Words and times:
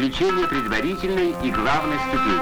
Исключение 0.00 0.48
предварительной 0.48 1.34
и 1.44 1.50
главной 1.50 1.98
ступени. 2.08 2.40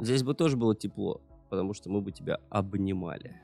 Здесь 0.00 0.22
бы 0.22 0.34
тоже 0.34 0.56
было 0.56 0.74
тепло, 0.76 1.20
потому 1.50 1.74
что 1.74 1.90
мы 1.90 2.00
бы 2.00 2.12
тебя 2.12 2.38
обнимали. 2.48 3.34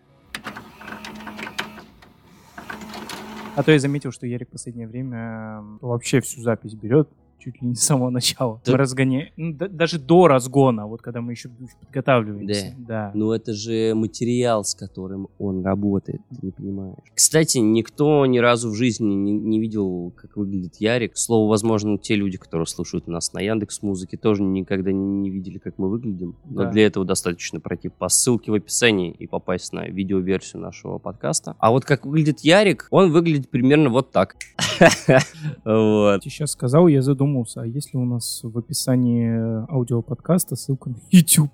А 3.54 3.62
то 3.62 3.70
я 3.72 3.78
заметил, 3.78 4.12
что 4.12 4.26
Ярик 4.26 4.48
в 4.48 4.52
последнее 4.52 4.88
время 4.88 5.58
м, 5.58 5.78
вообще 5.82 6.20
всю 6.22 6.40
запись 6.40 6.74
берет 6.74 7.10
чуть 7.42 7.60
ли 7.60 7.68
не 7.68 7.74
с 7.74 7.80
самого 7.82 8.10
начала. 8.10 8.60
Да. 8.64 8.72
Мы 8.72 8.78
разгоняем. 8.78 9.28
ну, 9.36 9.54
да- 9.54 9.68
даже 9.68 9.98
до 9.98 10.28
разгона, 10.28 10.86
вот 10.86 11.02
когда 11.02 11.20
мы 11.20 11.32
еще 11.32 11.48
подготавливаемся. 11.80 12.74
Да. 12.78 13.10
Ну, 13.14 13.32
это 13.32 13.52
же 13.52 13.94
материал, 13.94 14.64
с 14.64 14.74
которым 14.74 15.28
он 15.38 15.64
работает, 15.64 16.20
ты 16.30 16.46
не 16.46 16.52
понимаешь. 16.52 16.96
Кстати, 17.14 17.58
никто 17.58 18.24
ни 18.26 18.38
разу 18.38 18.70
в 18.70 18.74
жизни 18.74 19.12
не, 19.14 19.32
не 19.32 19.60
видел, 19.60 20.12
как 20.16 20.36
выглядит 20.36 20.76
Ярик. 20.78 21.16
Слову, 21.16 21.48
возможно, 21.48 21.98
те 21.98 22.14
люди, 22.14 22.38
которые 22.38 22.66
слушают 22.66 23.08
нас 23.08 23.32
на 23.32 23.40
Яндекс 23.40 23.82
Музыке, 23.82 24.16
тоже 24.16 24.42
никогда 24.42 24.92
не, 24.92 25.04
не 25.04 25.30
видели, 25.30 25.58
как 25.58 25.78
мы 25.78 25.88
выглядим. 25.88 26.36
Но 26.44 26.64
Да. 26.64 26.70
для 26.70 26.86
этого 26.86 27.04
достаточно 27.04 27.60
пройти 27.60 27.88
по 27.88 28.08
ссылке 28.08 28.50
в 28.50 28.54
описании 28.54 29.10
и 29.12 29.26
попасть 29.26 29.72
на 29.72 29.86
видеоверсию 29.86 30.62
нашего 30.62 30.98
подкаста. 30.98 31.56
А 31.58 31.70
вот 31.70 31.84
как 31.84 32.06
выглядит 32.06 32.40
Ярик, 32.40 32.86
он 32.90 33.10
выглядит 33.12 33.48
примерно 33.50 33.90
вот 33.90 34.10
так. 34.12 34.36
Вот. 35.64 36.22
Ты 36.22 36.30
сейчас 36.30 36.52
сказал, 36.52 36.88
я 36.88 37.02
задумался, 37.02 37.31
а 37.56 37.66
есть 37.66 37.94
ли 37.94 38.00
у 38.00 38.04
нас 38.04 38.40
в 38.42 38.58
описании 38.58 39.70
аудиоподкаста 39.72 40.56
ссылка 40.56 40.90
на 40.90 40.96
YouTube? 41.10 41.50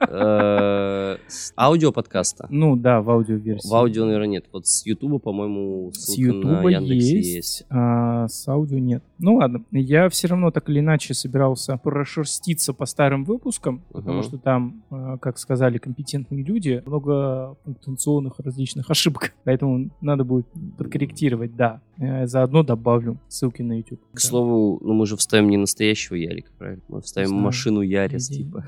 Э, 0.00 1.16
с 1.28 1.52
Аудиоподкаста. 1.56 2.46
Ну 2.50 2.76
да, 2.76 3.00
в 3.02 3.10
аудиоверсии. 3.10 3.68
В 3.68 3.74
аудио, 3.74 4.04
наверное, 4.04 4.28
нет. 4.28 4.46
Вот 4.52 4.66
с 4.66 4.84
Ютуба, 4.86 5.18
по-моему, 5.18 5.90
С 5.92 6.16
Ютуба 6.16 6.68
есть, 6.70 7.26
есть. 7.26 7.64
а 7.70 8.26
с 8.28 8.48
аудио 8.48 8.78
нет. 8.78 9.02
Ну 9.18 9.36
ладно, 9.36 9.62
я 9.72 10.08
все 10.08 10.28
равно 10.28 10.50
так 10.50 10.68
или 10.70 10.80
иначе 10.80 11.14
собирался 11.14 11.76
прошерститься 11.76 12.72
по 12.72 12.86
старым 12.86 13.24
выпускам, 13.24 13.82
потому 13.92 14.22
что 14.22 14.38
там, 14.38 14.82
а, 14.90 15.18
как 15.18 15.38
сказали 15.38 15.78
компетентные 15.78 16.42
люди, 16.42 16.82
много 16.86 17.56
пунктуационных 17.64 18.38
различных 18.40 18.90
ошибок, 18.90 19.32
поэтому 19.44 19.90
надо 20.00 20.24
будет 20.24 20.46
подкорректировать, 20.78 21.54
да. 21.56 21.80
Э, 21.98 22.26
Заодно 22.26 22.62
добавлю 22.62 23.18
ссылки 23.28 23.62
на 23.62 23.78
YouTube. 23.78 24.00
К 24.14 24.20
слову, 24.20 24.78
ну 24.82 24.94
мы 24.94 25.06
же 25.06 25.16
вставим 25.16 25.50
не 25.50 25.56
настоящего 25.58 26.14
Ярика, 26.16 26.50
правильно? 26.58 26.82
Мы 26.88 27.02
вставим 27.02 27.32
машину 27.32 27.82
Ярис, 27.82 28.30
я- 28.30 28.36
типа. 28.36 28.64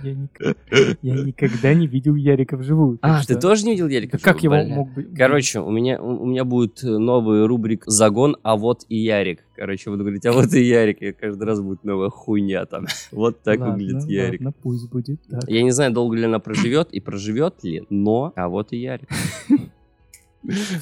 я 1.02 1.14
никогда 1.26 1.74
не 1.74 1.86
видел 1.86 2.14
Ярика 2.14 2.56
вживую. 2.56 2.98
А, 3.02 3.18
ты 3.18 3.34
что- 3.34 3.40
тоже 3.40 3.64
не 3.64 3.72
видел 3.72 3.88
Ярика? 3.88 4.18
Да 4.18 4.22
Как 4.22 4.42
его 4.42 4.54
вживую? 4.54 4.66
Бля. 4.68 4.76
мог 4.76 4.94
быть? 4.94 5.14
Короче, 5.16 5.60
у 5.60 5.70
меня, 5.70 6.00
у 6.02 6.26
меня 6.26 6.44
будет 6.44 6.82
э, 6.84 6.88
новый 6.98 7.46
рубрик 7.46 7.84
«Загон, 7.86 8.36
а 8.42 8.56
вот 8.56 8.84
и 8.88 8.96
Ярик». 8.96 9.40
Короче, 9.54 9.90
буду 9.90 10.02
говорить, 10.02 10.24
а 10.26 10.32
вот 10.32 10.52
и 10.54 10.62
Ярик, 10.62 11.02
и 11.02 11.12
каждый 11.12 11.44
раз 11.44 11.60
будет 11.60 11.84
новая 11.84 12.10
хуйня 12.10 12.64
там. 12.66 12.86
Вот 13.12 13.42
так 13.42 13.60
Ладно, 13.60 13.74
выглядит 13.74 14.08
Ярик. 14.08 14.40
Ладно, 14.40 14.54
пусть 14.62 14.90
будет 14.90 15.20
так. 15.28 15.48
Я 15.48 15.62
не 15.62 15.70
знаю, 15.70 15.92
долго 15.92 16.16
ли 16.16 16.24
она 16.24 16.38
проживет 16.38 16.92
и 16.92 17.00
проживет 17.00 17.62
ли, 17.62 17.84
но 17.90 18.32
а 18.36 18.48
вот 18.48 18.72
и 18.72 18.78
Ярик. 18.78 19.08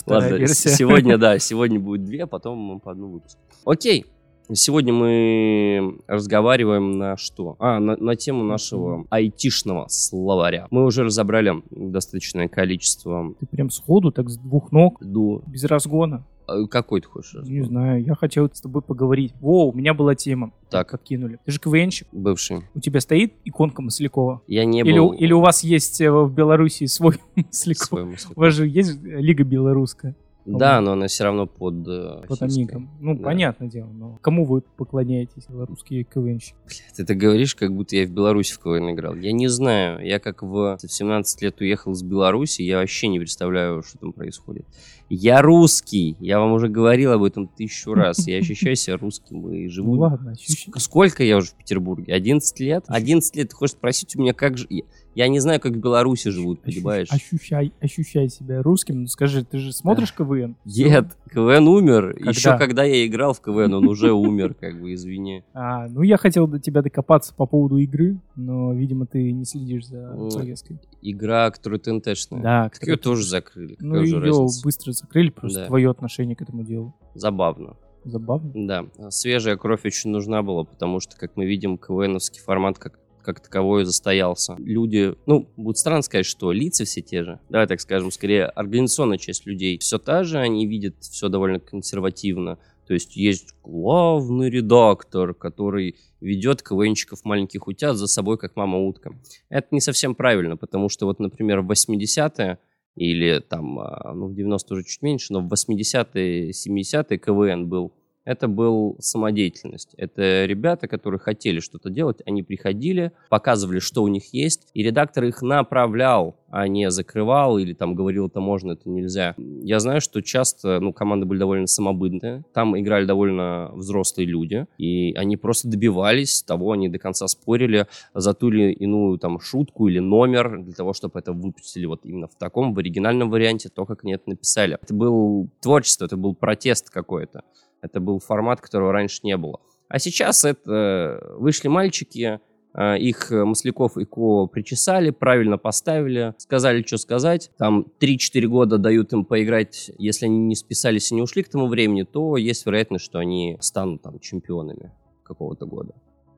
Ладно, 0.06 0.46
сегодня, 0.46 1.18
да, 1.18 1.38
сегодня 1.38 1.78
будет 1.78 2.04
две, 2.04 2.24
а 2.24 2.26
потом 2.26 2.80
по 2.80 2.92
одному 2.92 3.14
выпуску. 3.14 3.40
Окей. 3.64 4.06
Сегодня 4.52 4.92
мы 4.92 5.98
разговариваем 6.08 6.98
на 6.98 7.16
что? 7.16 7.56
А, 7.58 7.78
на, 7.78 7.96
на 7.96 8.16
тему 8.16 8.42
нашего 8.42 9.06
айтишного 9.10 9.86
словаря. 9.88 10.66
Мы 10.70 10.84
уже 10.84 11.04
разобрали 11.04 11.62
достаточное 11.70 12.48
количество 12.48 13.34
Ты 13.38 13.46
прям 13.46 13.70
сходу, 13.70 14.10
так 14.10 14.28
с 14.28 14.36
двух 14.36 14.72
ног, 14.72 14.96
ду... 15.00 15.42
без 15.46 15.64
разгона. 15.64 16.24
А, 16.48 16.66
Какой 16.66 17.00
ты 17.00 17.06
хочешь? 17.06 17.34
разговор? 17.34 17.52
Не 17.60 17.64
знаю, 17.64 18.02
я 18.04 18.14
хотел 18.16 18.50
с 18.52 18.60
тобой 18.60 18.82
поговорить. 18.82 19.34
Во, 19.40 19.68
у 19.68 19.72
меня 19.72 19.94
была 19.94 20.16
тема. 20.16 20.52
Так. 20.68 20.90
Подкинули. 20.90 21.38
Ты 21.44 21.52
же 21.52 21.60
КВНщик. 21.60 22.08
Бывший. 22.10 22.62
У 22.74 22.80
тебя 22.80 23.00
стоит 23.00 23.34
иконка 23.44 23.82
Маслякова? 23.82 24.42
Я 24.48 24.64
не 24.64 24.80
Или, 24.80 24.98
был... 24.98 25.10
у- 25.10 25.12
или 25.12 25.32
у 25.32 25.40
вас 25.40 25.62
есть 25.62 26.00
э, 26.00 26.10
в 26.10 26.32
Беларуси 26.34 26.86
свой 26.86 27.14
Масляков? 27.36 27.86
свой 27.86 28.04
мысль. 28.04 28.28
У 28.34 28.40
вас 28.40 28.54
же 28.54 28.66
есть 28.66 28.98
э, 29.04 29.20
Лига 29.20 29.44
Белорусская 29.44 30.16
Да, 30.58 30.80
но 30.80 30.92
она 30.92 31.06
все 31.06 31.24
равно 31.24 31.46
под... 31.46 31.86
э, 31.86 32.22
под. 32.26 32.42
Амигом. 32.42 32.90
Ну, 33.00 33.16
Да. 33.16 33.24
понятное 33.24 33.68
дело, 33.68 33.88
но 33.90 34.18
кому 34.20 34.44
вы 34.44 34.62
поклоняетесь, 34.76 35.46
белорусские 35.48 36.04
КВНщики? 36.04 36.54
Ты 36.96 37.04
так 37.04 37.16
говоришь, 37.16 37.54
как 37.54 37.74
будто 37.74 37.96
я 37.96 38.06
в 38.06 38.10
Беларуси 38.10 38.54
в 38.54 38.58
КВН 38.58 38.90
играл. 38.90 39.14
Я 39.14 39.32
не 39.32 39.48
знаю. 39.48 40.04
Я 40.04 40.18
как 40.18 40.42
в 40.42 40.78
в 40.80 40.88
17 40.88 41.42
лет 41.42 41.60
уехал 41.60 41.92
из 41.92 42.02
Беларуси, 42.02 42.62
я 42.62 42.78
вообще 42.78 43.08
не 43.08 43.18
представляю, 43.18 43.82
что 43.82 43.98
там 43.98 44.12
происходит. 44.12 44.66
Я 45.12 45.42
русский. 45.42 46.16
Я 46.20 46.38
вам 46.38 46.52
уже 46.52 46.68
говорил 46.68 47.10
об 47.12 47.24
этом 47.24 47.48
тысячу 47.48 47.94
раз. 47.94 48.28
Я 48.28 48.38
ощущаю 48.38 48.76
себя 48.76 48.96
русским 48.96 49.50
и 49.52 49.64
Ну 49.64 49.68
живу... 49.70 49.92
ладно, 49.98 50.30
ощущ- 50.30 50.68
Ск- 50.68 50.78
Сколько 50.78 51.24
я 51.24 51.36
уже 51.38 51.48
в 51.48 51.54
Петербурге? 51.54 52.14
11 52.14 52.60
лет? 52.60 52.84
11 52.86 53.34
лет. 53.36 53.48
Ты 53.48 53.56
хочешь 53.56 53.72
спросить 53.74 54.14
у 54.14 54.20
меня, 54.20 54.32
как 54.34 54.56
же... 54.56 54.68
Я- 55.16 55.26
не 55.26 55.40
знаю, 55.40 55.58
как 55.60 55.72
в 55.72 55.76
Беларуси 55.78 56.28
живут, 56.28 56.62
понимаешь? 56.62 57.08
ощущай, 57.10 57.72
ощущай 57.80 58.28
себя 58.28 58.62
русским. 58.62 59.00
Ну 59.02 59.06
скажи, 59.08 59.44
ты 59.44 59.58
же 59.58 59.72
смотришь 59.72 60.14
КВН? 60.14 60.56
Нет, 60.64 61.06
КВН 61.34 61.66
умер. 61.66 62.14
Когда? 62.14 62.30
Еще 62.30 62.56
когда 62.56 62.84
я 62.84 63.04
играл 63.04 63.34
в 63.34 63.40
КВН, 63.40 63.74
он 63.74 63.88
уже 63.88 64.12
умер, 64.12 64.54
как 64.54 64.80
бы, 64.80 64.94
извини. 64.94 65.42
А, 65.52 65.88
ну 65.88 66.02
я 66.02 66.16
хотел 66.16 66.46
до 66.46 66.60
тебя 66.60 66.80
докопаться 66.82 67.34
по 67.34 67.46
поводу 67.46 67.78
игры, 67.78 68.20
но, 68.36 68.72
видимо, 68.72 69.04
ты 69.06 69.32
не 69.32 69.44
следишь 69.44 69.86
за 69.88 70.12
Ну, 70.16 70.30
повесткой. 70.30 70.78
Игра, 71.02 71.50
которая 71.50 71.80
ТНТшная. 71.80 72.40
Да, 72.40 72.70
ее 72.80 72.96
тоже 72.96 73.26
закрыли. 73.26 73.76
Ну, 73.80 74.00
ее 74.00 74.46
быстро 74.62 74.92
закрыли, 75.00 75.30
просто 75.30 75.60
Да. 75.60 75.66
твое 75.66 75.90
отношение 75.90 76.36
к 76.36 76.42
этому 76.42 76.62
делу. 76.62 76.94
Забавно. 77.14 77.76
Забавно. 78.04 78.50
Да, 78.54 79.10
свежая 79.10 79.56
кровь 79.56 79.84
очень 79.84 80.10
нужна 80.10 80.42
была, 80.42 80.64
потому 80.64 81.00
что, 81.00 81.16
как 81.16 81.36
мы 81.36 81.44
видим, 81.44 81.76
КВНовский 81.76 82.40
формат 82.40 82.78
как, 82.78 82.98
как 83.22 83.40
таковой 83.40 83.84
застоялся. 83.84 84.56
Люди, 84.58 85.14
ну, 85.26 85.46
будет 85.56 85.76
странно 85.76 86.00
сказать, 86.02 86.24
что 86.24 86.50
лица 86.52 86.84
все 86.84 87.02
те 87.02 87.24
же. 87.24 87.40
Давай 87.50 87.66
так 87.66 87.80
скажем, 87.80 88.10
скорее 88.10 88.46
организационная 88.46 89.18
часть 89.18 89.44
людей 89.44 89.76
все 89.78 89.98
та 89.98 90.24
же, 90.24 90.38
они 90.38 90.66
видят 90.66 90.94
все 91.00 91.28
довольно 91.28 91.60
консервативно. 91.60 92.58
То 92.86 92.94
есть 92.94 93.16
есть 93.16 93.54
главный 93.62 94.50
редактор, 94.50 95.34
который 95.34 95.96
ведет 96.20 96.62
КВНчиков 96.62 97.24
маленьких 97.24 97.68
утят 97.68 97.96
за 97.96 98.06
собой, 98.06 98.36
как 98.38 98.56
мама 98.56 98.78
утка. 98.78 99.12
Это 99.48 99.68
не 99.70 99.80
совсем 99.80 100.14
правильно, 100.14 100.56
потому 100.56 100.88
что 100.88 101.06
вот, 101.06 101.20
например, 101.20 101.60
в 101.60 101.70
80-е 101.70 102.58
или 102.96 103.40
там, 103.40 103.78
а, 103.78 104.12
ну, 104.14 104.28
в 104.28 104.34
90 104.34 104.74
уже 104.74 104.84
чуть 104.84 105.02
меньше, 105.02 105.32
но 105.32 105.40
в 105.40 105.48
80-е, 105.48 106.52
70-е 106.52 107.18
КВН 107.18 107.68
был 107.68 107.92
Это 108.24 108.48
был 108.48 108.96
самодеятельность. 109.00 109.94
Это 109.96 110.44
ребята, 110.44 110.88
которые 110.88 111.18
хотели 111.18 111.60
что-то 111.60 111.90
делать, 111.90 112.18
они 112.26 112.42
приходили, 112.42 113.12
показывали, 113.30 113.78
что 113.78 114.02
у 114.02 114.08
них 114.08 114.34
есть, 114.34 114.68
и 114.74 114.82
редактор 114.82 115.24
их 115.24 115.40
направлял, 115.40 116.36
а 116.50 116.68
не 116.68 116.90
закрывал 116.90 117.58
или 117.58 117.72
там 117.72 117.94
говорил, 117.94 118.26
это 118.26 118.40
можно, 118.40 118.72
это 118.72 118.88
нельзя. 118.90 119.34
Я 119.38 119.80
знаю, 119.80 120.00
что 120.00 120.20
часто 120.20 120.80
ну, 120.80 120.92
команды 120.92 121.24
были 121.24 121.38
довольно 121.38 121.66
самобытные, 121.66 122.44
там 122.52 122.78
играли 122.78 123.06
довольно 123.06 123.70
взрослые 123.72 124.26
люди, 124.26 124.66
и 124.76 125.14
они 125.14 125.36
просто 125.36 125.68
добивались 125.68 126.42
того, 126.42 126.72
они 126.72 126.88
до 126.88 126.98
конца 126.98 127.26
спорили 127.26 127.86
за 128.12 128.34
ту 128.34 128.50
или 128.50 128.72
иную 128.72 129.18
там 129.18 129.40
шутку 129.40 129.88
или 129.88 129.98
номер 129.98 130.62
для 130.62 130.74
того, 130.74 130.92
чтобы 130.92 131.18
это 131.20 131.32
выпустили 131.32 131.86
вот 131.86 132.04
именно 132.04 132.26
в 132.26 132.34
таком, 132.36 132.74
в 132.74 132.78
оригинальном 132.78 133.30
варианте, 133.30 133.70
то, 133.70 133.86
как 133.86 134.04
они 134.04 134.12
это 134.12 134.28
написали. 134.28 134.76
Это 134.82 134.92
был 134.92 135.48
творчество, 135.62 136.04
это 136.04 136.16
был 136.16 136.34
протест 136.34 136.90
какой-то. 136.90 137.42
Это 137.82 138.00
был 138.00 138.18
формат, 138.18 138.60
которого 138.60 138.92
раньше 138.92 139.20
не 139.22 139.36
было. 139.36 139.60
А 139.88 139.98
сейчас 139.98 140.44
это 140.44 141.34
вышли 141.36 141.68
мальчики, 141.68 142.40
э, 142.74 142.98
их 142.98 143.32
э, 143.32 143.44
Масляков 143.44 143.96
и 143.96 144.04
Ко 144.04 144.46
причесали, 144.46 145.10
правильно 145.10 145.58
поставили, 145.58 146.34
сказали, 146.38 146.82
что 146.82 146.96
сказать. 146.96 147.50
Там 147.58 147.86
3-4 148.00 148.46
года 148.46 148.78
дают 148.78 149.12
им 149.12 149.24
поиграть. 149.24 149.90
Если 149.98 150.26
они 150.26 150.38
не 150.38 150.54
списались 150.54 151.10
и 151.10 151.14
не 151.16 151.22
ушли 151.22 151.42
к 151.42 151.48
тому 151.48 151.66
времени, 151.66 152.04
то 152.04 152.36
есть 152.36 152.66
вероятность, 152.66 153.04
что 153.04 153.18
они 153.18 153.58
станут 153.60 154.02
там 154.02 154.20
чемпионами 154.20 154.92
какого-то 155.24 155.66
года. 155.66 155.94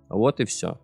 Вот 0.09 0.41
и 0.41 0.45
все. 0.45 0.79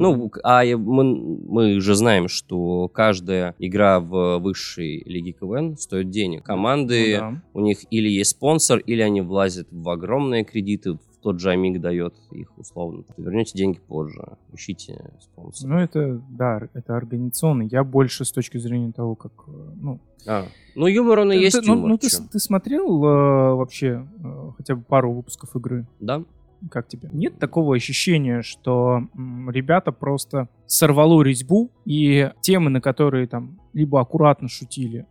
Ну, 0.00 0.30
а 0.42 0.64
мы, 0.76 1.04
мы 1.48 1.80
же 1.80 1.94
знаем, 1.94 2.28
что 2.28 2.88
каждая 2.88 3.54
игра 3.58 4.00
в 4.00 4.38
высшей 4.38 5.02
лиге 5.06 5.32
КВН 5.32 5.76
стоит 5.76 6.10
денег. 6.10 6.44
Команды, 6.44 7.14
Ну 7.14 7.20
да. 7.20 7.42
у 7.54 7.60
них 7.60 7.78
или 7.90 8.08
есть 8.08 8.30
спонсор, 8.30 8.78
или 8.78 9.00
они 9.02 9.20
влазят 9.20 9.68
в 9.70 9.88
огромные 9.88 10.44
кредиты, 10.44 10.92
в 10.94 10.98
тот 11.22 11.40
же 11.40 11.50
Амиг 11.50 11.80
дает 11.80 12.14
их 12.32 12.56
условно. 12.58 13.04
Вернете 13.16 13.56
деньги 13.56 13.78
позже, 13.78 14.22
ищите 14.52 15.10
спонсора. 15.20 15.70
Ну, 15.70 15.78
это, 15.78 16.22
да, 16.28 16.68
это 16.74 16.96
организационно. 16.96 17.62
Я 17.62 17.82
больше 17.82 18.24
с 18.26 18.32
точки 18.32 18.58
зрения 18.58 18.92
того, 18.92 19.14
как, 19.14 19.32
э, 19.46 19.50
ну... 19.80 20.00
А, 20.26 20.44
ну 20.74 20.86
юмор 20.86 21.20
он 21.20 21.32
и 21.32 21.38
есть 21.38 21.58
ты- 21.60 21.66
ну, 21.66 21.74
юмор. 21.76 21.90
ну, 21.90 21.98
ты, 21.98 22.08
ты 22.30 22.38
смотрел 22.38 23.02
э, 23.04 23.54
вообще 23.54 24.06
э, 24.22 24.50
хотя 24.56 24.74
бы 24.74 24.82
пару 24.82 25.12
выпусков 25.12 25.54
игры? 25.56 25.86
Да? 26.00 26.22
Как 26.70 26.88
тебе? 26.88 27.10
Нет 27.12 27.38
такого 27.38 27.74
ощущения, 27.76 28.42
что 28.42 29.08
ребята 29.48 29.92
просто 29.92 30.48
сорвало 30.66 31.22
резьбу, 31.22 31.70
и 31.84 32.30
темы, 32.40 32.70
на 32.70 32.80
которые 32.80 33.26
там 33.26 33.60
либо 33.72 34.00
аккуратно 34.00 34.48
шутили, 34.48 35.06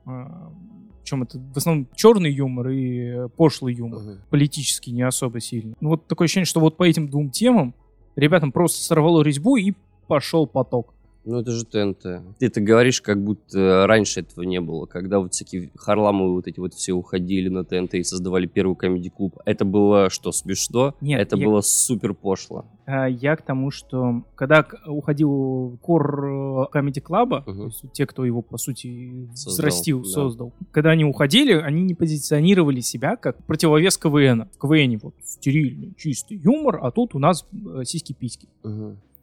причем 1.04 1.24
это 1.24 1.38
в 1.38 1.58
основном 1.58 1.90
черный 1.96 2.32
юмор 2.32 2.70
и 2.70 3.28
пошлый 3.36 3.74
юмор, 3.74 4.00
политически 4.30 4.90
не 4.90 5.02
особо 5.02 5.42
сильный. 5.42 5.76
Ну 5.82 5.90
вот 5.90 6.08
такое 6.08 6.26
ощущение, 6.26 6.46
что 6.46 6.62
вот 6.62 6.78
по 6.78 6.84
этим 6.84 7.10
двум 7.10 7.30
темам 7.30 7.76
ребятам 8.16 8.52
просто 8.52 8.82
сорвало 8.84 9.22
резьбу 9.22 9.58
и 9.58 9.74
пошел 10.08 10.48
поток. 10.48 10.94
Ну 11.26 11.40
это 11.40 11.52
же 11.52 11.64
ТНТ. 11.66 12.02
Ты 12.38 12.48
это 12.48 12.60
говоришь, 12.60 13.02
как 13.02 13.24
будто 13.24 13.86
раньше 13.88 14.20
этого 14.20 14.44
не 14.44 14.60
было. 14.60 14.86
Когда 14.86 15.20
вот 15.20 15.34
всякие 15.34 15.72
Харламовы 15.76 16.34
вот 16.34 16.48
эти 16.48 16.60
вот 16.60 16.74
все 16.74 16.92
уходили 16.92 17.48
на 17.48 17.64
ТНТ 17.64 17.94
и 17.96 18.04
создавали 18.04 18.46
первый 18.46 18.76
комедий-клуб. 18.76 19.40
Это 19.46 19.64
было 19.64 20.10
что, 20.10 20.34
смешно? 20.34 20.96
Нет, 21.00 21.22
это 21.22 21.38
я- 21.38 21.46
было 21.46 21.62
супер 21.62 22.14
пошло. 22.14 22.66
А, 22.86 23.06
Я 23.08 23.38
к 23.38 23.42
тому, 23.44 23.72
что 23.72 24.24
когда 24.36 24.66
уходил 24.86 25.78
кор 25.82 26.68
Comedy 26.74 27.02
Club, 27.02 27.66
есть 27.68 27.86
те, 27.94 28.06
кто 28.06 28.26
его, 28.26 28.42
по 28.42 28.58
сути, 28.58 29.30
Создал, 29.34 29.54
взрастил, 29.54 30.00
да. 30.04 30.10
создал, 30.10 30.54
когда 30.72 30.90
они 30.92 31.06
уходили, 31.06 31.54
они 31.54 31.84
не 31.84 31.94
позиционировали 31.94 32.82
себя 32.82 33.16
как 33.16 33.42
противовес 33.46 33.98
КВН. 33.98 34.50
В 34.54 34.58
КВН 34.60 35.00
вот 35.02 35.14
стерильный, 35.24 35.94
чистый 35.98 36.36
юмор, 36.38 36.80
а 36.84 36.92
тут 36.92 37.16
у 37.16 37.20
нас 37.20 37.46
э, 37.54 37.84
сиськи-письки. 37.86 38.50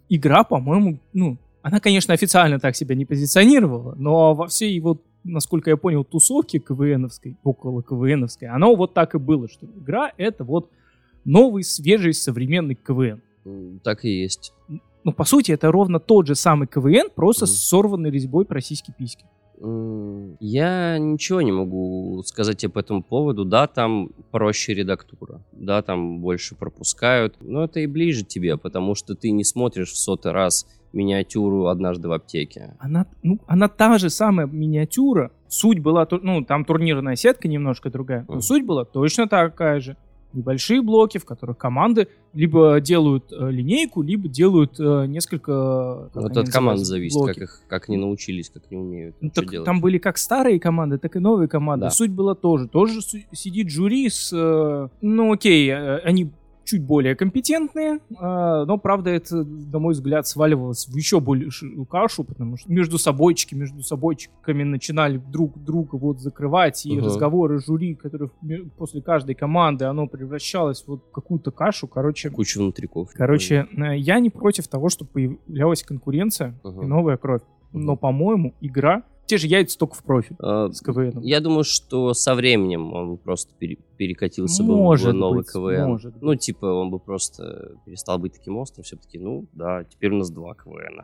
Игра, 0.08 0.43
по-моему, 0.44 0.99
ну, 1.12 1.37
она, 1.62 1.80
конечно, 1.80 2.14
официально 2.14 2.58
так 2.58 2.76
себя 2.76 2.94
не 2.94 3.04
позиционировала, 3.04 3.94
но 3.98 4.34
во 4.34 4.46
всей 4.46 4.78
вот 4.80 5.02
насколько 5.24 5.68
я 5.70 5.76
понял, 5.76 6.02
тусовке 6.04 6.58
КВНовской, 6.58 7.36
около 7.44 7.82
КВНовской, 7.82 8.48
оно 8.48 8.74
вот 8.74 8.94
так 8.94 9.14
и 9.14 9.18
было, 9.18 9.48
что 9.48 9.66
игра— 9.66 10.12
это 10.16 10.44
вот 10.44 10.70
новый, 11.24 11.62
свежий, 11.62 12.14
современный 12.14 12.74
КВН. 12.74 13.20
Так 13.82 14.04
и 14.06 14.10
есть. 14.22 14.52
Ну, 15.04 15.12
по 15.12 15.24
сути, 15.24 15.52
это 15.52 15.70
ровно 15.70 15.98
тот 16.00 16.26
же 16.26 16.34
самый 16.34 16.66
КВН, 16.66 17.10
просто 17.14 17.44
Мгм. 17.44 17.52
с 17.52 17.62
сорванной 17.68 18.10
резьбой 18.10 18.44
про 18.46 18.60
сиськи-письки. 18.60 19.24
М, 19.62 20.36
Я 20.40 20.96
ничего 20.98 21.42
не 21.42 21.52
могу 21.52 22.22
сказать 22.24 22.56
тебе 22.58 22.70
по 22.72 22.78
этому 22.78 23.02
поводу. 23.02 23.44
Да, 23.44 23.66
там 23.66 24.08
проще 24.30 24.72
редактура. 24.72 25.42
Да, 25.52 25.82
там 25.82 26.20
больше 26.20 26.54
пропускают. 26.54 27.36
Но 27.42 27.64
это 27.64 27.80
и 27.80 27.86
ближе 27.86 28.24
тебе, 28.24 28.56
потому 28.56 28.94
что 28.94 29.14
ты 29.14 29.30
не 29.32 29.44
смотришь 29.44 29.90
в 29.92 29.98
сотый 29.98 30.32
раз 30.32 30.66
миниатюру 30.92 31.66
«Однажды 31.66 32.08
в 32.08 32.12
аптеке». 32.12 32.75
Она, 32.78 33.06
ну, 33.22 33.38
она 33.46 33.69
та 33.69 33.98
же 33.98 34.10
самая 34.10 34.46
миниатюра. 34.46 35.31
Суть 35.48 35.78
была, 35.81 36.06
ну, 36.22 36.44
там 36.44 36.64
турнирная 36.64 37.16
сетка 37.16 37.48
немножко 37.48 37.90
другая, 37.90 38.25
но 38.28 38.34
Мгм. 38.34 38.42
суть 38.42 38.64
была 38.64 38.84
точно 38.84 39.28
такая 39.28 39.81
же. 39.81 39.96
Небольшие 40.32 40.81
блоки, 40.81 41.19
в 41.19 41.25
которых 41.25 41.58
команды 41.58 42.06
либо 42.34 42.81
делают 42.81 43.32
э, 43.32 43.50
линейку, 43.50 44.00
либо 44.00 44.28
делают 44.28 44.78
э, 44.78 45.06
несколько... 45.06 46.08
Вот 46.14 46.31
они 46.37 46.40
от 46.46 46.50
команд 46.50 46.78
зависит, 46.78 47.16
блоки. 47.19 47.32
как, 47.34 47.42
их, 47.42 47.62
как 47.66 47.88
они 47.88 47.98
научились, 47.98 48.48
как 48.48 48.62
они 48.70 48.81
умеют. 48.81 49.16
Ну, 49.20 49.31
так 49.31 49.50
делать. 49.50 49.66
там 49.66 49.81
были 49.81 49.98
как 49.98 50.19
старые 50.19 50.60
команды, 50.60 50.98
так 50.98 51.16
и 51.16 51.19
новые 51.19 51.48
команды. 51.48 51.87
Да. 51.87 51.90
Суть 51.90 52.12
была 52.12 52.37
тоже. 52.37 52.69
Тоже 52.69 53.00
сидит 53.32 53.70
жюри 53.70 54.08
с... 54.08 54.31
э, 54.32 54.88
ну, 55.00 55.32
окей, 55.32 55.69
э, 55.69 55.98
они 56.04 56.31
чуть 56.70 56.84
более 56.84 57.17
компетентные, 57.17 57.94
э, 57.96 57.99
но, 58.64 58.78
правда, 58.78 59.11
это, 59.11 59.44
на 59.44 59.78
мой 59.81 59.94
взгляд, 59.94 60.26
сваливалось 60.26 60.87
в 60.87 60.94
еще 60.94 61.19
большую 61.19 61.84
кашу, 61.84 62.22
потому 62.22 62.56
что 62.56 62.70
между 62.70 62.96
собойчики, 62.96 63.56
между 63.56 63.82
собойчиками 63.82 64.62
начинали 64.62 65.17
друг 65.17 65.58
друга 65.58 65.96
вот 65.96 66.20
закрывать, 66.20 66.87
и 66.87 66.96
Ага. 66.96 67.06
разговоры 67.06 67.58
жюри, 67.58 67.96
которые 67.96 68.31
после 68.78 69.02
каждой 69.02 69.34
команды, 69.34 69.87
оно 69.87 70.06
превращалось 70.06 70.84
вот 70.87 71.02
в 71.08 71.11
какую-то 71.11 71.50
кашу, 71.50 71.88
короче... 71.88 72.31
Куча 72.31 72.58
внутриков. 72.58 73.11
Короче, 73.14 73.66
э, 73.76 73.96
я 73.96 74.20
не 74.20 74.31
против 74.31 74.69
того, 74.69 74.88
чтобы 74.90 75.11
появлялась 75.11 75.82
конкуренция 75.82 76.55
Ага. 76.62 76.82
и 76.84 76.87
новая 76.87 77.16
кровь. 77.16 77.43
Но, 77.73 77.96
по-моему, 77.96 78.55
игра... 78.61 79.02
Те 79.30 79.38
же 79.38 79.46
яйца 79.46 79.78
только 79.78 79.94
в 79.94 80.02
профиль 80.02 80.34
А, 80.40 80.72
с 80.72 80.80
КВН. 80.80 81.20
Я 81.20 81.38
думаю, 81.38 81.62
что 81.62 82.14
со 82.14 82.34
временем 82.34 82.92
он 82.92 83.10
бы 83.12 83.16
просто 83.16 83.54
пере- 83.60 83.78
перекатился 83.96 84.64
бы 84.64 84.74
Может 84.76 85.14
в 85.14 85.16
новый 85.16 85.42
быть, 85.42 85.52
КВН. 85.52 85.86
может 85.88 86.20
Ну, 86.20 86.34
типа, 86.34 86.66
он 86.66 86.90
бы 86.90 86.98
просто 86.98 87.76
перестал 87.84 88.18
быть 88.18 88.32
таким 88.32 88.56
острым. 88.56 88.82
Все 88.82 88.96
таки 88.96 89.20
ну, 89.20 89.46
да, 89.52 89.84
теперь 89.84 90.10
у 90.10 90.16
нас 90.16 90.32
два 90.32 90.54
КВН. 90.56 91.02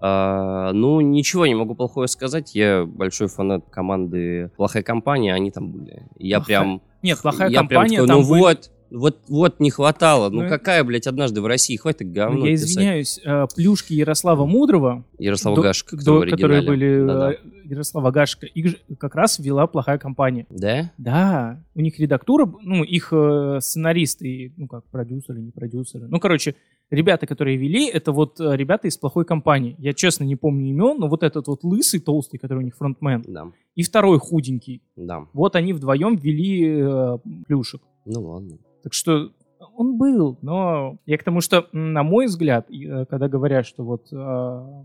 А, 0.00 0.72
ну, 0.72 1.00
ничего 1.00 1.46
не 1.46 1.54
могу 1.54 1.76
плохое 1.76 2.08
сказать. 2.08 2.52
Я 2.56 2.84
большой 2.84 3.28
фанат 3.28 3.70
команды 3.70 4.50
«Плохая 4.56 4.82
компания», 4.82 5.32
они 5.32 5.52
там 5.52 5.70
были. 5.70 6.08
Я 6.18 6.38
Плохая 6.38 6.58
прям... 6.58 6.82
Нет, 7.02 7.22
плохая 7.22 7.48
я 7.48 7.62
прям 7.62 7.82
компания 7.82 7.96
такой, 7.98 8.08
там 8.08 8.20
ну 8.22 8.28
были- 8.28 8.40
вот, 8.40 8.70
вот, 8.92 9.18
вот 9.28 9.60
не 9.60 9.70
хватало. 9.70 10.28
Ну, 10.30 10.42
Ну, 10.42 10.48
какая, 10.48 10.84
блядь, 10.84 11.06
однажды 11.06 11.40
в 11.40 11.46
России? 11.46 11.76
Хватит 11.76 12.06
Ну, 12.08 12.12
говно 12.12 12.46
я 12.46 12.52
писать. 12.52 12.68
извиняюсь, 12.70 13.20
э, 13.24 13.46
плюшки 13.56 13.92
Ярослава 13.94 14.44
Мудрого, 14.46 15.04
Ярослав 15.18 15.56
до- 15.56 15.62
Гашек, 15.62 15.92
до- 16.02 16.20
которые 16.26 16.62
были 16.62 17.04
Да-да. 17.06 17.32
э, 17.32 17.36
Ярослава 17.64 18.10
Гашка, 18.10 18.46
их 18.46 18.76
как 18.98 19.14
раз 19.14 19.38
вела 19.38 19.66
плохая 19.66 19.98
компания. 19.98 20.46
Да? 20.50 20.92
Да, 20.98 21.64
у 21.74 21.80
них 21.80 21.98
редактура, 21.98 22.50
ну, 22.62 22.84
их 22.84 23.08
э, 23.12 23.58
сценаристы, 23.60 24.52
ну, 24.56 24.66
как 24.68 24.84
продюсеры, 24.90 25.40
не 25.40 25.50
продюсеры. 25.50 26.06
Ну, 26.08 26.20
короче, 26.20 26.54
ребята, 26.90 27.26
которые 27.26 27.56
вели, 27.56 27.86
это 27.88 28.12
вот 28.12 28.38
э, 28.40 28.56
ребята 28.56 28.88
из 28.88 28.96
плохой 28.98 29.24
компании. 29.24 29.74
Я, 29.78 29.92
честно, 29.94 30.24
не 30.24 30.36
помню 30.36 30.68
имен, 30.70 30.98
но 30.98 31.08
вот 31.08 31.22
этот 31.22 31.46
вот 31.48 31.64
лысый, 31.64 32.00
толстый, 32.00 32.38
который 32.38 32.58
у 32.58 32.62
них 32.62 32.76
фронтмен, 32.76 33.24
Да, 33.26 33.46
и 33.74 33.82
второй 33.82 34.18
худенький, 34.18 34.82
да. 34.96 35.26
вот 35.32 35.56
они 35.56 35.72
вдвоем 35.72 36.16
вели 36.16 36.80
э, 36.82 37.18
плюшек. 37.46 37.80
Ну, 38.04 38.20
ладно. 38.22 38.58
Так 38.82 38.92
что 38.92 39.30
он 39.76 39.96
был, 39.96 40.38
но 40.42 40.98
я 41.06 41.18
к 41.18 41.24
тому, 41.24 41.40
что, 41.40 41.68
на 41.72 42.02
мой 42.02 42.26
взгляд, 42.26 42.70
э, 42.70 43.04
когда 43.06 43.28
говорят, 43.28 43.66
что 43.66 43.84
вот... 43.84 44.08
э, 44.12 44.84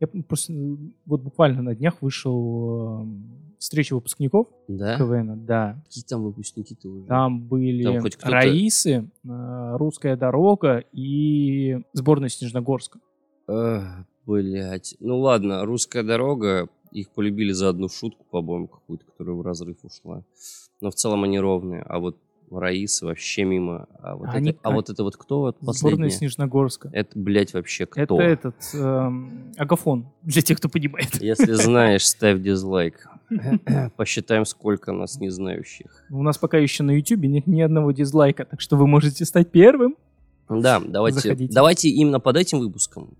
Я 0.00 0.06
просто 0.26 0.52
э, 0.52 0.76
вот 1.06 1.22
буквально 1.22 1.62
на 1.62 1.74
днях 1.74 2.00
вышел 2.00 3.02
э, 3.02 3.06
встреча 3.58 3.94
выпускников 3.94 4.48
Да? 4.68 4.96
КВН, 4.98 5.44
да. 5.44 5.82
Какие 5.84 6.04
там 6.04 6.22
выпускники-то 6.22 6.88
уже? 6.88 7.06
Там 7.06 7.40
были 7.42 7.82
Там 7.82 8.02
Раисы, 8.22 9.10
Русская 9.24 10.16
дорога 10.16 10.84
и 10.92 11.80
сборная 11.92 12.28
Снежногорска. 12.28 13.00
Блять. 14.26 14.96
Ну 15.00 15.18
ладно, 15.18 15.64
русская 15.64 16.02
дорога. 16.02 16.68
Их 16.92 17.10
полюбили 17.10 17.52
за 17.52 17.70
одну 17.70 17.88
шутку, 17.88 18.24
по-моему, 18.30 18.68
какую-то, 18.68 19.04
которая 19.04 19.34
в 19.34 19.42
разрыв 19.42 19.78
ушла. 19.82 20.22
Но 20.80 20.90
в 20.90 20.94
целом 20.94 21.24
они 21.24 21.40
ровные. 21.40 21.82
А 21.82 21.98
вот 21.98 22.16
Раиса 22.50 23.06
вообще 23.06 23.44
мимо. 23.44 23.86
А 24.00 24.16
вот, 24.16 24.28
Они- 24.28 24.50
это, 24.50 24.60
а 24.62 24.70
вот 24.70 24.90
это 24.90 25.02
вот 25.02 25.16
кто 25.16 25.40
вот 25.40 25.56
Сборная 25.60 25.66
последняя? 25.66 26.10
Снежногорска. 26.10 26.90
Это, 26.92 27.18
блядь, 27.18 27.52
вообще 27.54 27.86
кто? 27.86 28.20
Это 28.20 28.22
этот 28.22 28.54
эм, 28.74 29.52
Агафон, 29.56 30.06
для 30.22 30.42
тех, 30.42 30.58
кто 30.58 30.68
понимает. 30.68 31.20
Если 31.20 31.52
знаешь, 31.52 32.06
ставь 32.06 32.40
дизлайк. 32.40 33.08
Посчитаем, 33.96 34.44
сколько 34.44 34.92
нас 34.92 35.18
не 35.18 35.30
знающих. 35.30 36.04
У 36.10 36.22
нас 36.22 36.38
пока 36.38 36.58
еще 36.58 36.82
на 36.82 36.92
YouTube 36.92 37.24
нет 37.24 37.46
ни 37.46 37.60
одного 37.60 37.92
дизлайка, 37.92 38.44
так 38.44 38.60
что 38.60 38.76
вы 38.76 38.86
можете 38.86 39.24
стать 39.24 39.50
первым. 39.50 39.96
Да, 40.48 40.80
давайте, 40.80 41.20
Заходите. 41.20 41.54
давайте 41.54 41.88
именно 41.88 42.20
под 42.20 42.36
этим 42.36 42.58
выпуском 42.60 43.14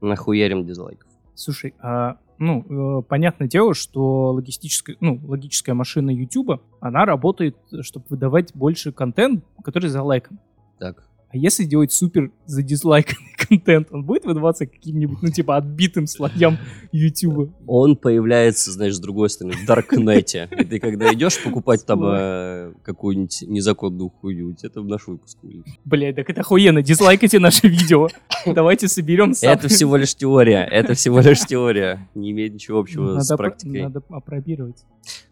нахуярим 0.00 0.64
дизлайков. 0.64 1.08
Слушай, 1.34 1.74
а, 1.80 2.16
ну, 2.38 3.00
э, 3.00 3.02
понятное 3.02 3.48
дело, 3.48 3.74
что 3.74 4.32
логистическая, 4.32 4.96
ну, 5.00 5.20
логическая 5.24 5.74
машина 5.74 6.10
YouTube, 6.10 6.60
она 6.80 7.04
работает, 7.04 7.56
чтобы 7.82 8.06
выдавать 8.08 8.54
больше 8.54 8.92
контент, 8.92 9.44
который 9.62 9.88
за 9.88 10.02
лайком. 10.02 10.38
Так. 10.78 11.04
А 11.28 11.36
если 11.36 11.64
делать 11.64 11.92
супер 11.92 12.30
задизлайканный 12.46 13.32
контент, 13.48 13.88
он 13.90 14.04
будет 14.04 14.24
выдаваться 14.24 14.66
каким-нибудь, 14.66 15.18
ну, 15.22 15.30
типа, 15.30 15.56
отбитым 15.56 16.06
слоям 16.06 16.58
YouTube? 16.92 17.50
Он 17.66 17.96
появляется, 17.96 18.72
знаешь, 18.72 18.94
с 18.94 19.00
другой 19.00 19.30
стороны, 19.30 19.54
в 19.56 19.66
Даркнете. 19.66 20.48
И 20.58 20.64
ты 20.64 20.78
когда 20.80 21.12
идешь 21.12 21.42
покупать 21.42 21.84
там 21.86 22.02
э, 22.04 22.72
какую-нибудь 22.82 23.44
незаконную 23.46 24.10
хуйню, 24.10 24.48
у 24.48 24.52
тебя 24.52 24.70
там 24.70 24.88
наш 24.88 25.06
выпуск 25.06 25.38
вылезет. 25.42 25.66
Блядь, 25.84 26.16
так 26.16 26.28
это 26.30 26.40
охуенно, 26.40 26.82
дизлайкайте 26.82 27.38
наше 27.38 27.68
видео. 27.68 28.08
Давайте 28.46 28.88
соберем 28.88 29.34
самые- 29.34 29.56
Это 29.56 29.68
всего 29.68 29.96
лишь 29.96 30.14
теория. 30.14 30.64
Это 30.70 30.94
всего 30.94 31.20
лишь 31.20 31.40
теория. 31.40 32.08
Не 32.14 32.30
имеет 32.32 32.54
ничего 32.54 32.78
общего 32.78 33.18
с 33.20 33.28
надо, 33.28 33.36
практикой. 33.36 33.82
надо 33.82 34.02
опробировать. 34.10 34.84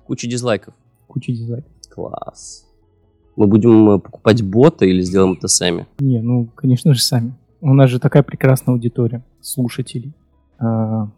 Куча 0.06 0.26
дизлайков. 0.26 0.74
Куча 1.06 1.32
дизлайков. 1.32 1.70
Класс. 1.90 2.66
Мы 3.36 3.46
будем 3.46 3.90
э, 3.90 3.98
покупать 3.98 4.42
бота 4.42 4.84
или 4.84 5.00
сделаем 5.02 5.32
это 5.34 5.48
сами? 5.48 5.86
Не, 5.98 6.20
ну, 6.20 6.48
конечно 6.54 6.92
же, 6.92 7.00
сами. 7.00 7.34
У 7.64 7.74
нас 7.74 7.88
же 7.90 8.00
такая 8.00 8.24
прекрасная 8.24 8.74
аудитория. 8.74 9.22
Слушателей, 9.40 10.12
а, 10.58 11.08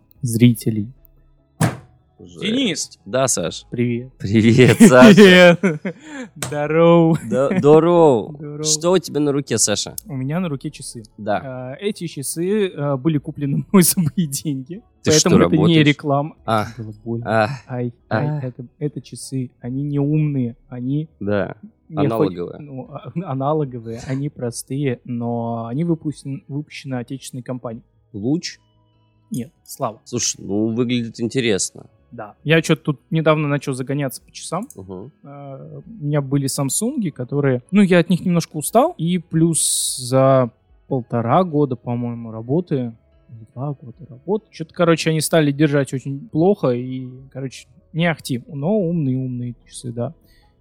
зрителей. 2.18 2.68
Жесть. 2.68 3.00
Да, 3.04 3.26
Саш. 3.28 3.64
Привет. 3.70 4.12
Привет, 4.18 4.76
Саша. 4.88 5.14
Привет. 5.14 5.94
Здорово. 6.36 7.18
Здорово. 7.58 8.62
Что 8.62 8.92
у 8.92 8.98
тебя 8.98 9.20
на 9.20 9.32
руке, 9.32 9.58
Саша? 9.58 9.96
У 10.06 10.14
меня 10.14 10.40
на 10.40 10.48
руке 10.48 10.70
часы. 10.70 11.02
Да. 11.18 11.40
А, 11.44 11.74
Эти 11.80 12.06
часы 12.06 12.68
а, 12.68 12.96
были 12.96 13.18
куплены 13.18 13.64
мной 13.70 13.82
за 13.82 14.00
мои 14.00 14.26
деньги. 14.26 14.82
Ты 15.02 15.10
поэтому 15.10 15.36
что, 15.36 15.44
это 15.46 15.56
не 15.56 15.58
работаешь? 15.58 15.86
реклама. 15.86 16.36
А, 16.46 16.66
Было 16.78 16.92
больно. 17.04 17.26
а, 17.44 17.48
Ай, 17.68 17.92
а. 18.08 18.16
ай, 18.16 18.48
это, 18.48 18.66
это 18.78 19.00
часы. 19.02 19.50
Они 19.60 19.82
не 19.82 19.98
умные, 19.98 20.56
они 20.68 21.08
да. 21.20 21.56
не 21.90 21.96
хоть- 21.96 22.06
Аналоговые. 22.06 22.58
ну, 22.60 22.88
а- 22.90 23.12
аналоговые, 23.30 24.00
они 24.06 24.30
простые, 24.30 25.00
но 25.04 25.66
они 25.66 25.84
выпущены, 25.84 26.42
выпущены 26.48 26.94
отечественной 26.94 27.42
компанией. 27.42 27.84
Луч? 28.14 28.58
Нет, 29.30 29.52
слава. 29.64 30.00
Слушай, 30.04 30.36
ну 30.42 30.68
выглядит 30.74 31.20
интересно. 31.20 31.86
Да. 32.14 32.36
Я 32.44 32.62
что-то 32.62 32.82
тут 32.82 33.00
недавно 33.10 33.48
начал 33.48 33.74
загоняться 33.74 34.22
по 34.22 34.30
часам. 34.30 34.68
Угу. 34.76 35.10
У 35.24 36.04
меня 36.04 36.20
были 36.20 36.46
Самсунги, 36.46 37.10
которые... 37.10 37.62
Ну, 37.72 37.82
я 37.82 37.98
от 37.98 38.08
них 38.08 38.24
немножко 38.24 38.56
устал. 38.56 38.94
И 38.98 39.18
плюс 39.18 39.96
за 39.96 40.50
полтора 40.86 41.42
года, 41.44 41.76
по-моему, 41.76 42.30
работы... 42.30 42.94
Два 43.52 43.72
года 43.72 43.96
работы. 44.08 44.46
Что-то, 44.52 44.74
короче, 44.74 45.10
они 45.10 45.20
стали 45.20 45.50
держать 45.50 45.92
очень 45.92 46.28
плохо. 46.28 46.68
И, 46.68 47.08
короче, 47.32 47.66
не 47.92 48.06
ахти. 48.06 48.44
Но 48.46 48.78
умные-умные 48.78 49.56
часы, 49.66 49.92
да. 49.92 50.14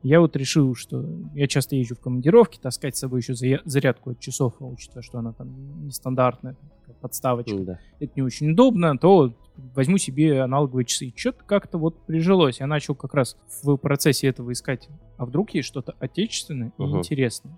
Я 0.03 0.19
вот 0.19 0.35
решил, 0.35 0.75
что 0.75 1.05
я 1.33 1.47
часто 1.47 1.75
езжу 1.77 1.95
в 1.95 1.99
командировки, 1.99 2.59
таскать 2.61 2.95
с 2.97 2.99
собой 2.99 3.21
еще 3.21 3.33
заря- 3.33 3.61
зарядку 3.63 4.11
от 4.11 4.19
часов, 4.19 4.55
учитывая, 4.59 5.01
что 5.01 5.19
она 5.19 5.31
там 5.33 5.85
нестандартная, 5.85 6.57
подставочка 7.01 7.57
Да. 7.59 7.79
это 7.99 8.11
не 8.17 8.21
очень 8.21 8.51
удобно, 8.51 8.97
то 8.97 9.33
возьму 9.55 9.97
себе 9.97 10.41
аналоговые 10.41 10.85
часы. 10.85 11.13
Что-то 11.15 11.43
как-то 11.45 11.77
вот 11.77 12.05
прижилось. 12.05 12.59
Я 12.59 12.67
начал 12.67 12.95
как 12.95 13.13
раз 13.13 13.37
в 13.63 13.77
процессе 13.77 14.27
этого 14.27 14.51
искать, 14.51 14.89
а 15.17 15.25
вдруг 15.25 15.51
есть 15.53 15.67
что-то 15.69 15.95
отечественное 15.99 16.73
и 16.77 16.81
Мгм. 16.83 16.97
интересное. 16.99 17.57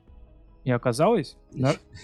И 0.66 0.72
оказалось, 0.72 1.38
на, 1.54 1.74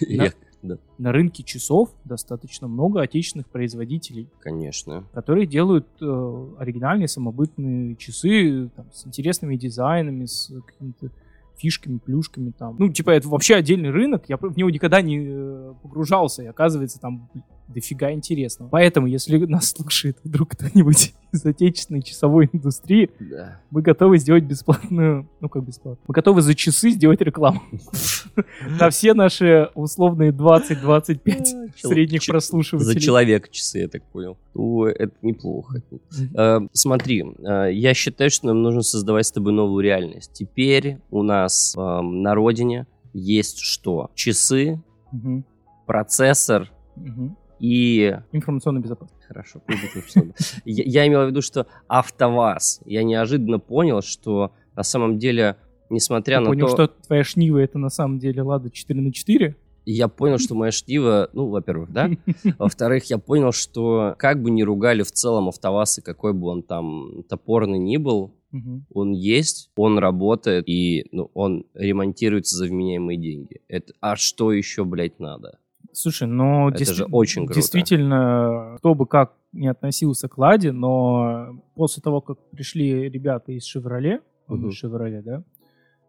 Я- 0.62 0.78
на 0.98 1.12
рынке 1.12 1.42
часов 1.42 1.90
достаточно 2.04 2.68
много 2.68 3.00
отечественных 3.02 3.48
производителей, 3.48 4.28
Конечно. 4.40 5.04
которые 5.12 5.46
делают 5.46 5.86
э, 6.00 6.46
оригинальные 6.58 7.08
самобытные 7.08 7.96
часы 7.96 8.70
там, 8.76 8.86
с 8.92 9.06
интересными 9.06 9.56
дизайнами, 9.56 10.26
с 10.26 10.52
какими-то 10.66 11.10
фишками, 11.56 11.98
плюшками 11.98 12.50
там. 12.56 12.76
Ну, 12.78 12.88
типа, 12.92 13.10
это 13.10 13.28
вообще 13.28 13.54
отдельный 13.56 13.90
рынок, 13.90 14.24
я 14.28 14.36
в 14.36 14.56
него 14.56 14.70
никогда 14.70 15.00
не 15.02 15.18
э, 15.24 15.74
погружался, 15.82 16.42
и 16.42 16.46
оказывается, 16.46 16.98
там 17.00 17.28
дофига 17.68 18.10
интересного. 18.12 18.68
Поэтому, 18.68 19.06
если 19.06 19.36
нас 19.46 19.70
слушает 19.70 20.18
вдруг 20.24 20.50
кто-нибудь 20.50 21.14
из 21.32 21.44
отечественной 21.46 22.02
часовой 22.02 22.48
индустрии, 22.52 23.10
Да. 23.20 23.60
мы 23.70 23.80
готовы 23.82 24.18
сделать 24.18 24.44
бесплатную, 24.44 25.28
ну 25.40 25.48
как 25.48 25.64
бесплатно, 25.64 26.02
мы 26.08 26.12
готовы 26.12 26.42
за 26.42 26.54
часы 26.54 26.90
сделать 26.90 27.20
рекламу. 27.20 27.62
На 28.80 28.90
все 28.90 29.14
наши 29.14 29.68
условные 29.74 30.32
20-25 30.32 31.72
средних 31.76 32.26
прослушивателей. 32.26 32.94
За 32.94 33.00
человека 33.00 33.48
часы, 33.50 33.80
я 33.80 33.88
так 33.88 34.02
понял. 34.04 34.36
О, 34.54 34.86
это 34.86 35.12
неплохо. 35.22 35.82
Э, 36.36 36.60
смотри, 36.72 37.24
э, 37.24 37.72
я 37.72 37.94
считаю, 37.94 38.30
что 38.30 38.46
нам 38.48 38.62
нужно 38.62 38.82
создавать 38.82 39.26
с 39.26 39.32
тобой 39.32 39.52
новую 39.52 39.82
реальность. 39.84 40.32
Теперь 40.32 40.98
у 41.10 41.22
нас 41.22 41.74
эм, 41.76 42.22
на 42.22 42.34
родине 42.34 42.86
есть 43.12 43.58
что? 43.60 44.10
Часы, 44.14 44.80
процессор 45.86 46.70
и... 47.58 48.18
Информационная 48.32 48.82
безопасность. 48.82 49.24
Хорошо, 49.26 49.62
я, 50.64 50.82
я 50.84 51.06
имел 51.06 51.24
в 51.24 51.28
виду, 51.28 51.40
что 51.40 51.66
АвтоВАЗ. 51.88 52.82
Я 52.84 53.02
неожиданно 53.02 53.58
понял, 53.58 54.02
что 54.02 54.52
на 54.74 54.82
самом 54.82 55.18
деле, 55.18 55.56
несмотря 55.92 56.38
Ты 56.38 56.44
на 56.44 56.50
понял, 56.50 56.66
то... 56.68 56.72
что 56.72 56.88
твоя 56.88 57.22
шнива 57.24 57.58
это 57.58 57.78
на 57.78 57.88
самом 57.90 58.18
деле 58.18 58.42
Лада 58.42 58.70
4 58.70 59.00
на 59.00 59.12
4? 59.12 59.56
Я 59.84 60.06
понял, 60.08 60.38
что 60.38 60.54
моя 60.54 60.70
штива, 60.70 61.28
ну, 61.32 61.48
во-первых, 61.48 61.92
да. 61.92 62.08
Во-вторых, 62.58 63.04
я 63.10 63.18
понял, 63.18 63.50
что 63.52 64.14
как 64.16 64.40
бы 64.40 64.50
ни 64.50 64.62
ругали 64.62 65.02
в 65.02 65.10
целом 65.10 65.48
АвтоВАЗ, 65.48 65.98
и 65.98 66.02
какой 66.02 66.32
бы 66.32 66.46
он 66.48 66.62
там 66.62 67.24
топорный 67.28 67.78
ни 67.78 67.96
был, 67.96 68.32
Мгм. 68.52 68.84
он 68.92 69.12
есть, 69.12 69.70
он 69.76 69.98
работает, 69.98 70.68
и 70.68 71.06
ну, 71.10 71.30
он 71.34 71.64
ремонтируется 71.74 72.56
за 72.56 72.66
вменяемые 72.66 73.18
деньги. 73.18 73.60
Это, 73.66 73.94
а 74.00 74.14
что 74.14 74.52
еще, 74.52 74.84
блядь, 74.84 75.18
надо? 75.18 75.58
Слушай, 75.92 76.28
ну 76.28 76.68
Это 76.68 76.78
действи- 76.78 76.94
же 76.94 77.04
очень 77.10 77.46
круто. 77.46 77.54
действительно, 77.60 78.74
кто 78.78 78.94
бы 78.94 79.06
как 79.06 79.32
не 79.52 79.68
относился 79.68 80.28
к 80.28 80.38
Ладе, 80.38 80.70
но 80.72 81.60
после 81.74 82.02
того, 82.02 82.20
как 82.20 82.38
пришли 82.50 83.08
ребята 83.10 83.52
из 83.52 83.64
Шевроле, 83.64 84.20
из 84.48 84.74
Шевроле, 84.74 85.22
да, 85.22 85.42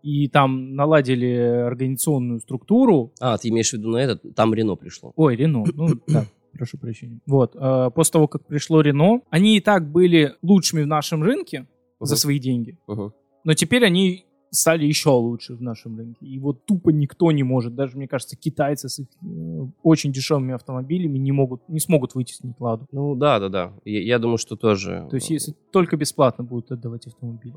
и 0.03 0.27
там 0.27 0.75
наладили 0.75 1.27
организационную 1.65 2.39
структуру, 2.41 3.12
А, 3.19 3.38
ты 3.38 3.50
имеешь 3.50 3.69
в 3.72 3.74
виду 3.74 3.89
на 3.89 3.98
этот? 3.98 4.36
Там 4.36 4.53
Рено 4.53 4.75
пришло. 4.75 5.13
Ой, 5.15 5.36
Рено. 5.36 5.63
Ну, 5.74 5.88
да, 6.07 6.25
прошу 6.51 6.77
прощения. 6.77 7.19
Вот. 7.25 7.55
э, 7.55 7.89
После 7.95 8.12
того, 8.12 8.27
как 8.27 8.45
пришло 8.45 8.81
Рено, 8.81 9.22
они 9.29 9.57
и 9.57 9.62
так 9.62 9.89
были 9.91 10.33
лучшими 10.41 10.83
в 10.83 10.88
нашем 10.88 11.24
рынке 11.24 11.67
за 12.00 12.13
Мгм. 12.13 12.17
свои 12.19 12.38
деньги. 12.39 12.77
Мгм. 12.88 13.13
Но 13.45 13.53
теперь 13.53 13.86
они 13.86 14.25
стали 14.51 14.86
еще 14.86 15.10
лучше 15.10 15.55
в 15.55 15.62
нашем 15.63 15.98
рынке. 15.98 16.25
И 16.27 16.38
вот 16.38 16.65
тупо 16.65 16.89
никто 16.89 17.31
не 17.31 17.41
может. 17.43 17.74
Даже, 17.74 17.98
мне 17.98 18.07
кажется, 18.07 18.36
китайцы 18.38 18.88
с 18.88 19.00
их 19.00 19.07
э, 19.24 19.65
очень 19.81 20.12
дешевыми 20.12 20.53
автомобилями 20.53 21.17
не 21.17 21.31
могут, 21.31 21.67
не 21.69 21.79
смогут 21.79 22.13
вытеснить 22.13 22.60
Ладу. 22.60 22.86
Ну, 22.91 23.15
да, 23.15 23.39
да, 23.39 23.50
да. 23.50 23.74
Я, 23.86 24.01
я 24.01 24.19
думаю, 24.19 24.38
что 24.38 24.55
тоже. 24.55 25.07
То 25.10 25.15
есть, 25.15 25.29
если 25.31 25.55
только 25.72 25.98
бесплатно 25.98 26.43
будут 26.43 26.72
отдавать 26.72 27.07
автомобили. 27.07 27.55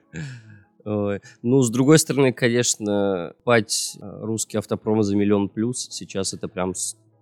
Ну, 1.43 1.63
с 1.63 1.71
другой 1.71 1.99
стороны, 1.99 2.33
конечно, 2.33 3.33
пать 3.45 3.97
э, 4.01 4.19
русский 4.23 4.57
автопром 4.57 5.03
за 5.03 5.17
миллион 5.17 5.49
плюс 5.49 5.89
сейчас 5.91 6.33
это 6.33 6.49
прям, 6.49 6.75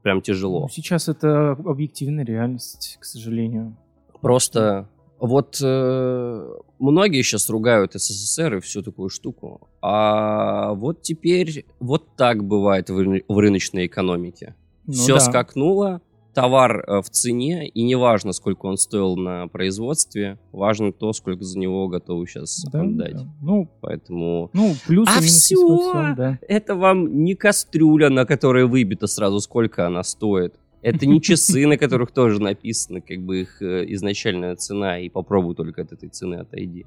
прям 0.03 0.17
Ну, 0.17 0.23
тяжело. 0.23 0.69
Сейчас 0.71 1.09
это 1.09 1.53
объективная 1.53 2.25
реальность, 2.25 2.99
к 3.01 3.05
сожалению. 3.05 3.77
Просто 4.21 4.89
вот 5.19 5.59
э, 5.63 6.55
многие 6.79 7.23
сейчас 7.23 7.49
ругают 7.49 7.95
СССР 7.95 8.57
и 8.57 8.61
всю 8.61 8.83
такую 8.83 9.09
штуку, 9.09 9.69
а 9.81 10.75
вот 10.75 11.01
теперь 11.03 11.65
вот 11.81 12.17
так 12.17 12.45
бывает 12.45 12.91
в, 12.91 13.23
в 13.29 13.39
рыночной 13.39 13.87
экономике. 13.87 14.55
Ну 14.87 14.93
Все 14.93 15.15
да. 15.15 15.21
скакнуло, 15.21 16.03
товар 16.35 16.85
э, 16.87 17.01
в 17.01 17.09
цене, 17.11 17.69
и 17.69 17.83
не 17.83 17.95
важно, 17.95 18.33
сколько 18.33 18.67
он 18.67 18.77
стоил 18.77 19.17
на 19.17 19.47
производстве, 19.49 20.39
важно 20.53 20.93
то, 20.93 21.13
сколько 21.13 21.45
за 21.45 21.59
него 21.59 21.89
готовы 21.89 22.27
сейчас 22.27 22.65
Да, 22.73 22.83
отдать. 22.83 23.15
да. 23.15 23.35
Ну, 23.41 23.71
Поэтому 23.81 24.51
ну, 24.53 24.75
плюсы 24.87 25.13
А 25.17 25.21
всем, 25.21 26.15
да. 26.17 26.39
это 26.49 26.75
вам 26.75 27.25
не 27.25 27.35
кастрюля, 27.35 28.11
на 28.11 28.25
которой 28.27 28.67
выбито 28.67 29.07
сразу, 29.07 29.41
сколько 29.41 29.87
она 29.87 30.03
стоит. 30.03 30.55
Это 30.83 31.07
не 31.07 31.23
часы, 31.23 31.67
на 31.67 31.79
которых 31.79 32.11
тоже 32.13 32.43
написано, 32.43 33.01
как 33.01 33.19
бы 33.21 33.41
их 33.41 33.63
э, 33.63 33.85
изначальная 33.95 34.55
цена, 34.57 34.99
и 34.99 35.09
попробуй 35.09 35.55
только 35.55 35.81
от 35.83 35.93
этой 35.93 36.11
цены 36.11 36.35
отойди. 36.35 36.85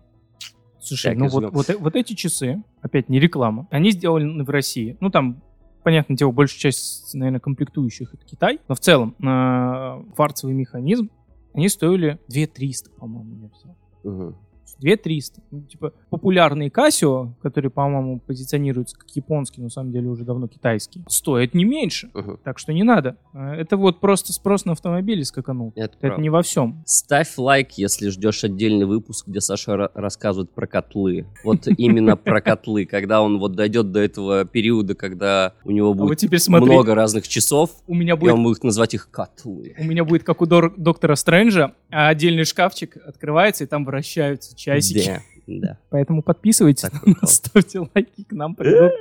Слушай, 0.80 1.13
Так, 1.13 1.18
ну 1.18 1.27
вот, 1.30 1.51
вот, 1.51 1.70
э- 1.72 1.77
вот 1.77 1.96
эти 1.96 2.13
часы, 2.13 2.63
опять 2.82 3.10
не 3.10 3.20
реклама, 3.20 3.68
они 3.72 3.89
сделаны 3.92 4.44
в 4.44 4.50
России. 4.51 4.96
Ну, 5.00 5.10
там, 5.10 5.42
понятное 5.88 6.17
дело, 6.17 6.32
большая 6.32 6.60
часть, 6.60 7.13
наверное, 7.13 7.39
комплектующих 7.39 8.13
это 8.13 8.25
Китай. 8.25 8.60
Но 8.67 8.75
в 8.75 8.79
целом, 8.82 9.15
э, 9.20 10.03
кварцевый 10.17 10.53
механизм, 10.53 11.10
они 11.53 11.70
стоили 11.70 12.20
2300, 12.27 12.89
по-моему, 12.91 13.44
я 13.44 13.48
взял. 13.48 13.77
Мгм. 14.03 14.36
2300. 14.80 15.42
Ну, 15.52 15.62
типа, 15.64 15.94
популярные 16.10 16.70
Casio, 16.70 17.32
которые, 17.42 17.72
по-моему, 17.72 18.20
позиционируются 18.20 18.98
как 18.98 19.10
японские, 19.12 19.62
но 19.62 19.66
на 19.66 19.70
самом 19.72 19.92
деле 19.92 20.08
уже 20.10 20.24
давно 20.24 20.48
китайские, 20.48 21.04
стоят 21.08 21.54
не 21.54 21.64
меньше. 21.66 22.10
Мгм. 22.14 22.40
Так 22.44 22.60
что 22.60 22.74
не 22.74 22.84
надо. 22.84 23.18
А, 23.34 23.56
Это 23.56 23.78
вот 23.78 24.00
просто 24.00 24.34
спрос 24.34 24.66
на 24.66 24.74
автомобили 24.74 25.24
скаканул. 25.24 25.72
Это, 25.76 25.86
Это 25.96 25.98
правда. 26.00 26.22
не 26.22 26.30
во 26.30 26.42
всем. 26.42 26.84
Ставь 26.86 27.38
лайк, 27.38 27.72
если 27.74 28.10
ждешь 28.10 28.44
отдельный 28.44 28.86
выпуск, 28.86 29.28
где 29.28 29.42
Саша 29.42 29.72
ра- 29.74 29.92
рассказывает 29.94 30.52
про 30.52 30.68
котлы. 30.68 31.26
Вот 31.44 31.68
именно 31.78 32.18
про 32.18 32.42
котлы. 32.42 32.86
Когда 32.86 33.22
он 33.22 33.40
вот 33.40 33.54
дойдет 33.56 33.92
до 33.92 34.00
этого 34.02 34.46
периода, 34.46 34.96
когда 34.96 35.54
у 35.64 35.72
него 35.72 35.92
А 35.92 35.94
будет 35.94 36.24
много 36.50 36.96
разных 36.96 37.28
часов, 37.28 37.72
у 37.88 37.96
меня 37.96 38.16
будет 38.16 38.34
он 38.34 38.44
будет 38.44 38.64
называть 38.64 38.94
их 38.94 39.10
котлы. 39.12 39.76
у 39.80 39.84
меня 39.84 40.04
будет 40.04 40.24
как 40.24 40.42
у 40.42 40.46
доктора 40.46 41.16
Стрэнджа, 41.16 41.74
а 41.90 42.10
отдельный 42.10 42.44
шкафчик 42.46 42.98
открывается, 42.98 43.64
и 43.64 43.68
там 43.68 43.86
вращаются 43.86 44.56
часики. 44.58 45.22
Да, 45.48 45.68
да. 45.68 45.80
Поэтому 45.90 46.22
подписывайтесь 46.22 46.82
Так 46.82 46.94
на 46.94 47.00
вот, 47.06 47.22
нас, 47.22 47.36
ставьте 47.36 47.80
лайки, 47.80 48.24
к 48.24 48.32
нам 48.34 48.56
придут 48.56 48.92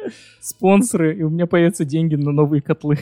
спонсоры, 0.40 1.16
и 1.16 1.22
у 1.22 1.30
меня 1.30 1.46
появятся 1.46 1.84
деньги 1.84 2.14
на 2.14 2.30
новые 2.30 2.62
котлы. 2.62 2.98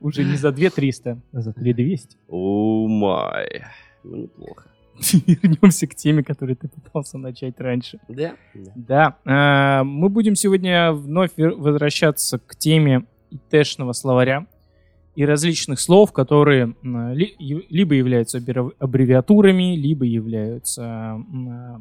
Уже 0.00 0.24
не 0.24 0.36
за 0.36 0.52
2300, 0.52 1.18
а 1.32 1.40
за 1.40 1.52
3200. 1.52 2.16
О 2.28 2.86
май. 2.86 3.64
Ну, 4.04 4.16
неплохо. 4.16 4.70
Вернемся 5.26 5.86
к 5.86 5.94
теме, 5.94 6.22
которую 6.22 6.56
ты 6.56 6.68
пытался 6.68 7.18
начать 7.18 7.58
раньше. 7.60 7.98
Да? 8.08 8.34
Да. 8.54 9.16
Да, 9.24 9.80
э, 9.80 9.84
мы 9.84 10.08
будем 10.08 10.34
сегодня 10.34 10.92
вновь 10.92 11.32
возвращаться 11.36 12.38
к 12.38 12.56
теме 12.56 13.04
ИТшного 13.30 13.92
словаря 13.92 14.46
и 15.16 15.24
различных 15.24 15.80
слов, 15.80 16.12
которые 16.12 16.76
либо 16.82 17.94
являются 17.94 18.38
аббреви- 18.38 18.74
аббревиатурами, 18.78 19.74
либо 19.74 20.04
являются 20.04 21.18
э, 21.18 21.78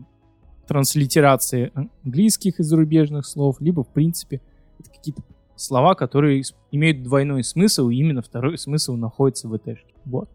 транслитерацией 0.68 1.72
английских 2.04 2.60
и 2.60 2.63
зарубежных 2.63 3.25
слов, 3.25 3.58
либо, 3.60 3.84
в 3.84 3.89
принципе, 3.89 4.42
это 4.80 4.89
какие-то 4.89 5.22
слова, 5.58 5.96
которые 5.96 6.44
имеют 6.72 7.04
двойной 7.04 7.44
смысл, 7.44 7.89
и 7.89 7.98
именно 7.98 8.22
второй 8.22 8.58
смысл 8.58 8.96
находится 8.96 9.50
в 9.50 9.56
ИТшке. 9.56 9.94
Вот. 10.06 10.30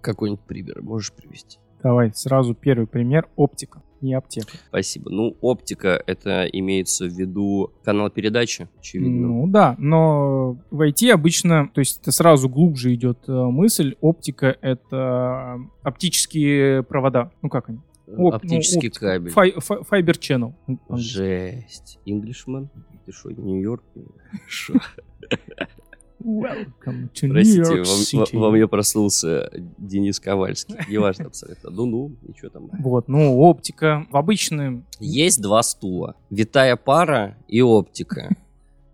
Какой-нибудь 0.00 0.44
пример 0.44 0.82
можешь 0.82 1.12
привести? 1.12 1.58
Давай, 1.84 2.12
сразу 2.14 2.54
первый 2.54 2.86
пример. 2.86 3.28
Оптика, 3.36 3.82
не 4.00 4.14
аптека. 4.14 4.48
Спасибо. 4.68 5.10
Ну, 5.10 5.36
оптика, 5.42 6.02
это 6.06 6.46
имеется 6.46 7.04
в 7.04 7.10
виду 7.12 7.72
канал 7.84 8.08
передачи, 8.08 8.68
очевидно. 8.78 9.28
Ну 9.28 9.46
да, 9.48 9.74
но 9.78 10.58
в 10.70 10.80
IT 10.80 11.10
обычно, 11.10 11.68
то 11.68 11.80
есть 11.80 12.00
это 12.00 12.10
сразу 12.10 12.48
глубже 12.48 12.94
идет 12.94 13.18
э, 13.28 13.32
мысль, 13.32 13.96
оптика 14.00 14.56
это 14.62 15.60
оптические 15.82 16.82
провода. 16.84 17.30
Ну 17.42 17.50
как 17.50 17.68
они? 17.68 17.78
Оп- 18.06 18.16
ну, 18.16 18.28
Оптический 18.28 18.88
оптика. 18.88 19.06
кабель. 19.06 19.32
Фай- 19.32 19.54
фай- 19.58 19.82
Fiber 19.90 20.18
channel. 20.18 20.54
Жесть. 20.96 21.98
Englishman? 22.06 22.68
Ты 23.04 23.12
что, 23.12 23.30
Нью-Йорк? 23.30 23.82
Welcome 26.24 27.10
to 27.12 27.26
New 27.26 27.32
Простите, 27.32 27.60
York 27.60 27.86
во, 27.86 27.92
City. 28.24 28.34
во- 28.34 28.40
во 28.46 28.50
мне 28.50 28.66
проснулся 28.66 29.50
Денис 29.76 30.18
Ковальский. 30.18 30.74
Неважно 30.88 31.26
абсолютно. 31.26 31.70
Ну-ну, 31.70 32.16
ничего 32.22 32.48
там. 32.48 32.70
Вот, 32.80 33.08
ну 33.08 33.38
оптика 33.40 34.06
в 34.10 34.16
обычном... 34.16 34.86
Есть 35.00 35.42
два 35.42 35.62
стула. 35.62 36.16
Витая 36.30 36.76
пара 36.76 37.36
и 37.46 37.60
оптика. 37.60 38.34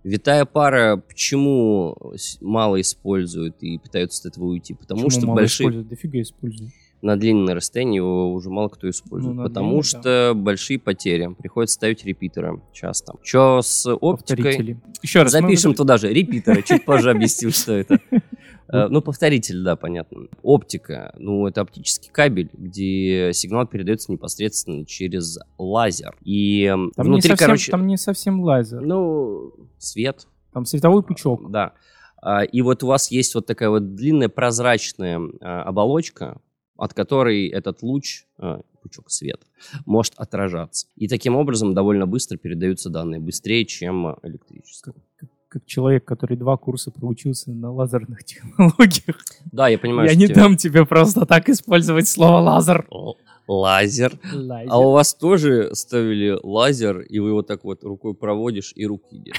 Витая 0.02 0.44
пара 0.44 0.96
почему 0.96 1.96
мало 2.40 2.80
используют 2.80 3.62
и 3.62 3.78
пытаются 3.78 4.26
от 4.26 4.32
этого 4.34 4.46
уйти? 4.46 4.74
Потому 4.74 5.04
почему 5.04 5.10
что 5.20 5.26
мало 5.28 5.36
большие 5.36 5.64
используют? 5.66 5.88
Дофига 5.88 6.20
используют. 6.22 6.72
На 7.02 7.16
длинное 7.16 7.54
расстояние 7.54 7.96
его 7.96 8.32
уже 8.32 8.50
мало 8.50 8.68
кто 8.68 8.88
использует. 8.90 9.36
Ну, 9.36 9.42
потому 9.42 9.68
длинное, 9.80 9.82
что 9.82 10.32
большие 10.34 10.78
потери. 10.78 11.34
Приходится 11.38 11.74
ставить 11.74 12.04
репитеры 12.04 12.60
часто. 12.72 13.14
Че 13.22 13.60
с 13.62 13.86
оптикой? 13.94 14.76
Еще 15.02 15.22
раз. 15.22 15.32
Запишем 15.32 15.74
туда 15.74 15.96
же 15.96 16.12
репитеры, 16.12 16.62
чуть 16.62 16.84
позже 16.84 17.10
объясню, 17.10 17.50
что 17.50 17.72
это. 17.72 17.98
Э, 18.72 18.86
Ну, 18.86 19.02
повторитель, 19.02 19.64
да, 19.64 19.74
понятно. 19.74 20.28
Оптика, 20.44 21.12
ну, 21.18 21.44
это 21.48 21.60
оптический 21.62 22.08
кабель, 22.12 22.50
где 22.52 23.32
сигнал 23.32 23.66
передается 23.66 24.12
непосредственно 24.12 24.86
через 24.86 25.40
лазер. 25.58 26.16
И 26.22 26.66
Там, 26.68 27.06
не 27.06 27.10
внутри, 27.14 27.30
совсем, 27.30 27.46
короче, 27.46 27.72
там 27.72 27.86
не 27.88 27.96
совсем 27.96 28.40
лазер. 28.42 28.80
ну, 28.80 29.52
свет, 29.78 30.28
Там 30.52 30.66
световой 30.66 31.02
пучок. 31.02 31.50
да. 31.50 31.72
А, 32.22 32.44
И 32.44 32.62
вот 32.62 32.84
у 32.84 32.86
вас 32.86 33.10
есть 33.10 33.34
вот 33.34 33.44
такая 33.46 33.70
вот 33.70 33.96
длинная 33.96 34.28
прозрачная 34.28 35.20
а, 35.40 35.62
оболочка, 35.64 36.40
от 36.80 36.94
которой 36.94 37.46
этот 37.48 37.82
луч, 37.82 38.24
а, 38.38 38.60
пучок 38.82 39.10
света, 39.10 39.46
может 39.86 40.14
отражаться. 40.16 40.86
И 40.96 41.06
таким 41.08 41.36
образом 41.36 41.74
довольно 41.74 42.06
быстро 42.06 42.36
передаются 42.38 42.88
данные, 42.90 43.20
быстрее, 43.20 43.64
чем 43.66 44.16
электричество. 44.22 44.94
Как 45.48 45.66
человек, 45.66 46.04
который 46.04 46.36
два 46.36 46.56
курса 46.56 46.90
проучился 46.90 47.50
на 47.50 47.70
лазерных 47.72 48.24
технологиях. 48.24 49.16
Да, 49.52 49.68
я 49.68 49.78
понимаю, 49.78 50.08
Я 50.08 50.14
не 50.14 50.26
тебе- 50.26 50.34
дам 50.36 50.56
тебе 50.56 50.86
просто 50.86 51.26
так 51.26 51.48
использовать 51.48 52.08
слово 52.08 52.38
лазер. 52.40 52.86
Л- 52.90 53.16
Лазер. 53.48 54.12
Лазер. 54.32 54.68
А 54.72 54.78
у 54.78 54.92
вас 54.92 55.12
тоже 55.12 55.74
ставили 55.74 56.38
лазер, 56.42 57.00
и 57.00 57.18
вы 57.18 57.32
вот 57.32 57.48
так 57.48 57.64
вот 57.64 57.82
рукой 57.82 58.14
проводишь, 58.14 58.72
и 58.76 58.86
руки 58.86 59.16
нет. 59.18 59.34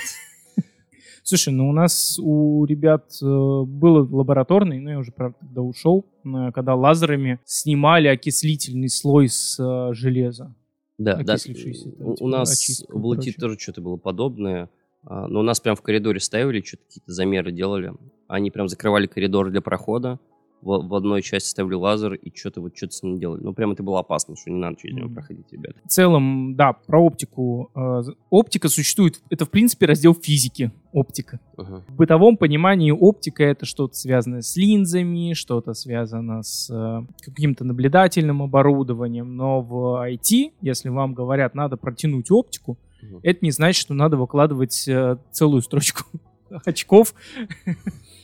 Слушай, 1.24 1.54
ну 1.54 1.70
у 1.70 1.72
нас 1.72 2.20
у 2.22 2.66
ребят 2.66 3.12
э, 3.22 3.26
был 3.26 4.08
лабораторный, 4.16 4.80
но 4.80 4.92
я 4.92 5.00
уже, 5.00 5.12
правда, 5.12 5.38
тогда 5.40 5.62
ушел, 5.62 6.06
э, 6.24 6.52
когда 6.54 6.76
лазерами 6.76 7.40
снимали 7.46 8.08
окислительный 8.08 8.90
слой 8.90 9.30
с 9.30 9.60
э, 9.60 9.94
железа. 9.94 10.56
Да, 10.98 11.16
да. 11.18 11.36
Там, 11.38 11.54
У, 12.00 12.12
у 12.12 12.16
типа, 12.16 12.28
нас 12.28 12.54
очистка 12.54 12.94
и 12.94 12.98
в 12.98 13.06
ЛЭТИ 13.06 13.32
тоже 13.34 13.58
что-то 13.58 13.82
было 13.82 13.98
подобное. 13.98 14.70
А, 15.04 15.28
Но 15.28 15.40
у 15.40 15.44
нас 15.44 15.60
прям 15.60 15.76
в 15.76 15.82
коридоре 15.82 16.20
ставили, 16.20 16.62
что-то 16.62 16.84
какие-то 16.86 17.12
замеры 17.12 17.52
делали. 17.52 17.94
Они 18.28 18.52
прям 18.52 18.68
закрывали 18.68 19.08
коридор 19.08 19.50
для 19.50 19.62
прохода. 19.62 20.20
В, 20.62 20.88
в 20.88 20.94
одной 20.96 21.22
части 21.22 21.50
ставили 21.50 21.74
лазер 21.74 22.14
и 22.14 22.32
что-то 22.36 22.62
вот 22.62 22.78
что-то 22.78 22.94
с 22.94 23.04
ним 23.04 23.18
делали. 23.20 23.42
Ну, 23.42 23.54
прям 23.54 23.72
это 23.72 23.82
было 23.84 24.00
опасно, 24.00 24.36
что 24.36 24.52
не 24.52 24.60
надо 24.60 24.76
через 24.78 24.96
него 24.96 25.10
проходить, 25.10 25.46
ребята. 25.52 25.76
В 25.84 25.88
целом, 25.90 26.56
да, 26.56 26.74
про 26.74 27.00
оптику. 27.00 27.72
э, 27.76 28.04
Оптика 28.30 28.70
существует, 28.70 29.22
это 29.30 29.46
в 29.46 29.50
принципе 29.50 29.88
раздел 29.88 30.14
физики, 30.14 30.72
оптика. 30.94 31.40
Ага. 31.58 31.84
В 31.88 31.96
бытовом 31.96 32.38
понимании 32.38 32.92
оптика 32.92 33.44
это 33.44 33.66
что-то 33.66 33.96
связанное 33.96 34.42
с 34.42 34.56
линзами, 34.56 35.34
что-то 35.34 35.74
связано 35.74 36.44
с 36.44 36.70
э, 36.70 37.06
каким-то 37.22 37.64
наблюдательным 37.64 38.42
оборудованием. 38.44 39.36
Но 39.36 39.62
в 39.62 40.08
IT, 40.08 40.54
если 40.62 40.90
вам 40.90 41.14
говорят, 41.14 41.56
надо 41.56 41.78
протянуть 41.78 42.30
оптику, 42.32 42.78
Мгм. 43.02 43.20
это 43.24 43.40
не 43.44 43.50
значит, 43.50 43.82
что 43.82 43.96
надо 43.96 44.16
выкладывать 44.18 44.88
э, 44.88 45.18
целую 45.32 45.64
строчку 45.64 46.04
очков, 46.66 47.16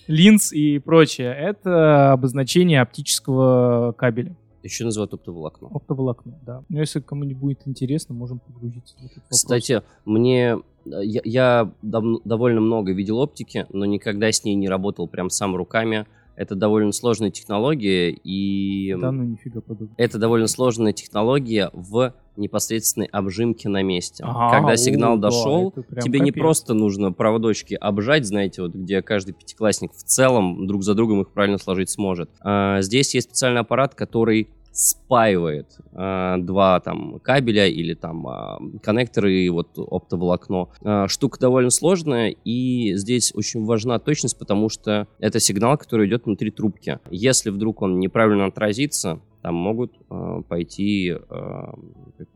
линз 0.08 0.52
и 0.54 0.80
прочее. 0.80 1.34
Это 1.34 2.12
обозначение 2.14 2.82
оптического 2.82 3.94
кабеля. 3.94 4.36
Еще 4.64 4.84
называют 4.84 5.14
оптоволокно. 5.14 5.70
Оптоволокно, 5.72 6.40
да. 6.46 6.64
Но 6.68 6.80
если 6.80 7.00
кому-нибудь 7.00 7.38
будет 7.40 7.62
интересно, 7.66 8.16
можем 8.16 8.40
погрузиться 8.40 8.96
в 8.96 9.06
этот 9.06 9.18
вопрос. 9.18 9.30
Кстати, 9.30 9.82
мне 10.04 10.58
э, 10.86 10.90
я, 11.04 11.22
я 11.24 11.72
давно- 11.82 12.20
довольно 12.26 12.60
много 12.60 12.92
видел 12.92 13.20
оптики, 13.20 13.66
но 13.72 13.86
никогда 13.86 14.30
с 14.32 14.44
ней 14.44 14.56
не 14.56 14.68
работал 14.68 15.08
прям 15.08 15.30
сам 15.30 15.56
руками. 15.56 16.06
Это 16.38 16.56
довольно 16.56 16.92
сложная 16.94 17.32
технология, 17.32 18.12
и 18.12 18.96
Да, 18.98 19.12
ну 19.12 19.24
нифига 19.24 19.60
подобного. 19.60 19.94
это 19.98 20.18
довольно 20.20 20.48
сложная 20.48 20.94
технология 20.94 21.70
в 21.74 22.14
непосредственной 22.36 23.08
обжимке 23.08 23.68
на 23.68 23.82
месте. 23.82 24.24
Ага, 24.26 24.56
Когда 24.56 24.74
о, 24.74 24.78
сигнал 24.78 25.18
да, 25.18 25.30
дошел, 25.30 25.72
прям 25.72 26.02
тебе 26.02 26.20
не 26.20 26.30
капец. 26.30 26.42
просто 26.44 26.74
нужно 26.76 27.12
проводочки 27.12 27.74
обжать, 27.74 28.26
знаете, 28.28 28.62
вот 28.62 28.76
где 28.76 29.02
каждый 29.02 29.34
пятиклассник 29.34 29.92
в 29.94 30.04
целом 30.04 30.68
друг 30.68 30.84
за 30.84 30.94
другом 30.94 31.22
их 31.22 31.32
правильно 31.32 31.58
сложить 31.58 31.90
сможет. 31.90 32.30
А, 32.42 32.82
здесь 32.82 33.16
есть 33.16 33.30
специальный 33.30 33.62
аппарат, 33.62 33.96
который 33.96 34.50
спаивает 34.78 35.76
а, 35.94 36.38
два 36.38 36.80
там 36.80 37.20
кабеля 37.20 37.68
или 37.68 37.96
там 37.96 38.28
а, 38.28 38.60
коннекторы 38.84 39.34
и 39.42 39.50
вот 39.50 39.70
оптоволокно. 39.76 40.68
А, 40.84 41.08
штука 41.08 41.40
довольно 41.40 41.72
сложная, 41.72 42.30
и 42.30 42.94
здесь 42.94 43.34
очень 43.34 43.66
важна 43.66 43.98
точность, 43.98 44.38
потому 44.38 44.70
что 44.70 45.08
это 45.18 45.40
сигнал, 45.40 45.80
который 45.80 46.08
идет 46.08 46.26
внутри 46.26 46.52
трубки. 46.52 47.00
Если 47.10 47.50
вдруг 47.50 47.82
он 47.82 48.00
неправильно 48.00 48.46
отразится, 48.46 49.20
там 49.42 49.56
могут 49.56 49.94
а, 50.10 50.42
пойти 50.44 51.12
а, 51.30 51.74
как 52.18 52.28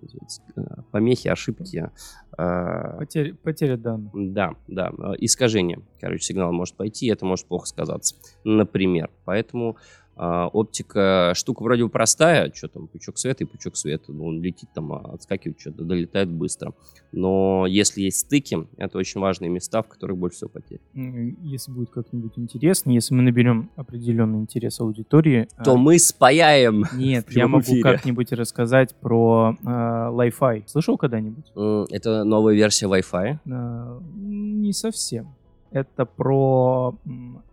а, 0.55 0.81
помехи, 0.91 1.27
ошибки. 1.27 1.91
а, 2.37 2.97
Потеря, 2.97 3.35
потеря 3.35 3.77
данных. 3.77 4.11
да, 4.13 4.55
да, 4.67 4.91
э, 4.97 5.13
искажение, 5.19 5.81
короче, 5.99 6.23
сигнал 6.23 6.51
может 6.51 6.75
пойти, 6.75 7.05
и 7.05 7.11
это 7.11 7.25
может 7.25 7.45
плохо 7.45 7.67
сказаться, 7.67 8.15
например. 8.43 9.11
Поэтому 9.25 9.77
оптика 10.15 11.33
штука 11.35 11.63
вроде 11.63 11.83
бы 11.83 11.89
простая, 11.89 12.51
что 12.53 12.67
там, 12.67 12.87
пучок 12.87 13.17
света 13.17 13.43
и 13.43 13.47
пучок 13.47 13.75
света. 13.75 14.11
Ну, 14.11 14.25
он 14.25 14.41
летит 14.41 14.69
там, 14.73 14.91
а, 14.93 15.13
отскакивает 15.13 15.59
что-то, 15.59 15.83
долетает 15.83 16.29
быстро. 16.29 16.73
Но 17.11 17.65
если 17.67 18.01
есть 18.01 18.19
стыки, 18.19 18.67
это 18.77 18.97
очень 18.97 19.19
важные 19.19 19.49
места, 19.49 19.81
в 19.81 19.87
которых 19.87 20.17
больше 20.17 20.37
всего 20.37 20.49
потерь. 20.49 20.79
Если 20.93 21.71
будет 21.71 21.89
как-нибудь 21.89 22.33
интересно, 22.37 22.91
если 22.91 23.13
мы 23.13 23.21
наберем 23.21 23.69
определенный 23.75 24.39
интерес 24.39 24.79
аудитории, 24.79 25.47
То 25.63 25.73
а, 25.73 25.77
мы 25.77 25.99
спаяем. 25.99 26.85
нет, 26.93 27.25
я 27.31 27.47
могу 27.47 27.63
эфире. 27.63 27.83
как-нибудь 27.83 28.31
рассказать 28.31 28.95
про 28.95 29.57
э, 29.61 29.65
Li-Fi. 29.65 30.63
Слышал 30.67 30.97
когда-нибудь? 30.97 31.51
Это 31.91 32.23
новая 32.23 32.53
версия 32.53 32.87
Wi-Fi. 32.87 33.37
Э, 33.45 33.99
не 34.15 34.73
совсем. 34.73 35.33
Это 35.71 36.05
про 36.05 36.95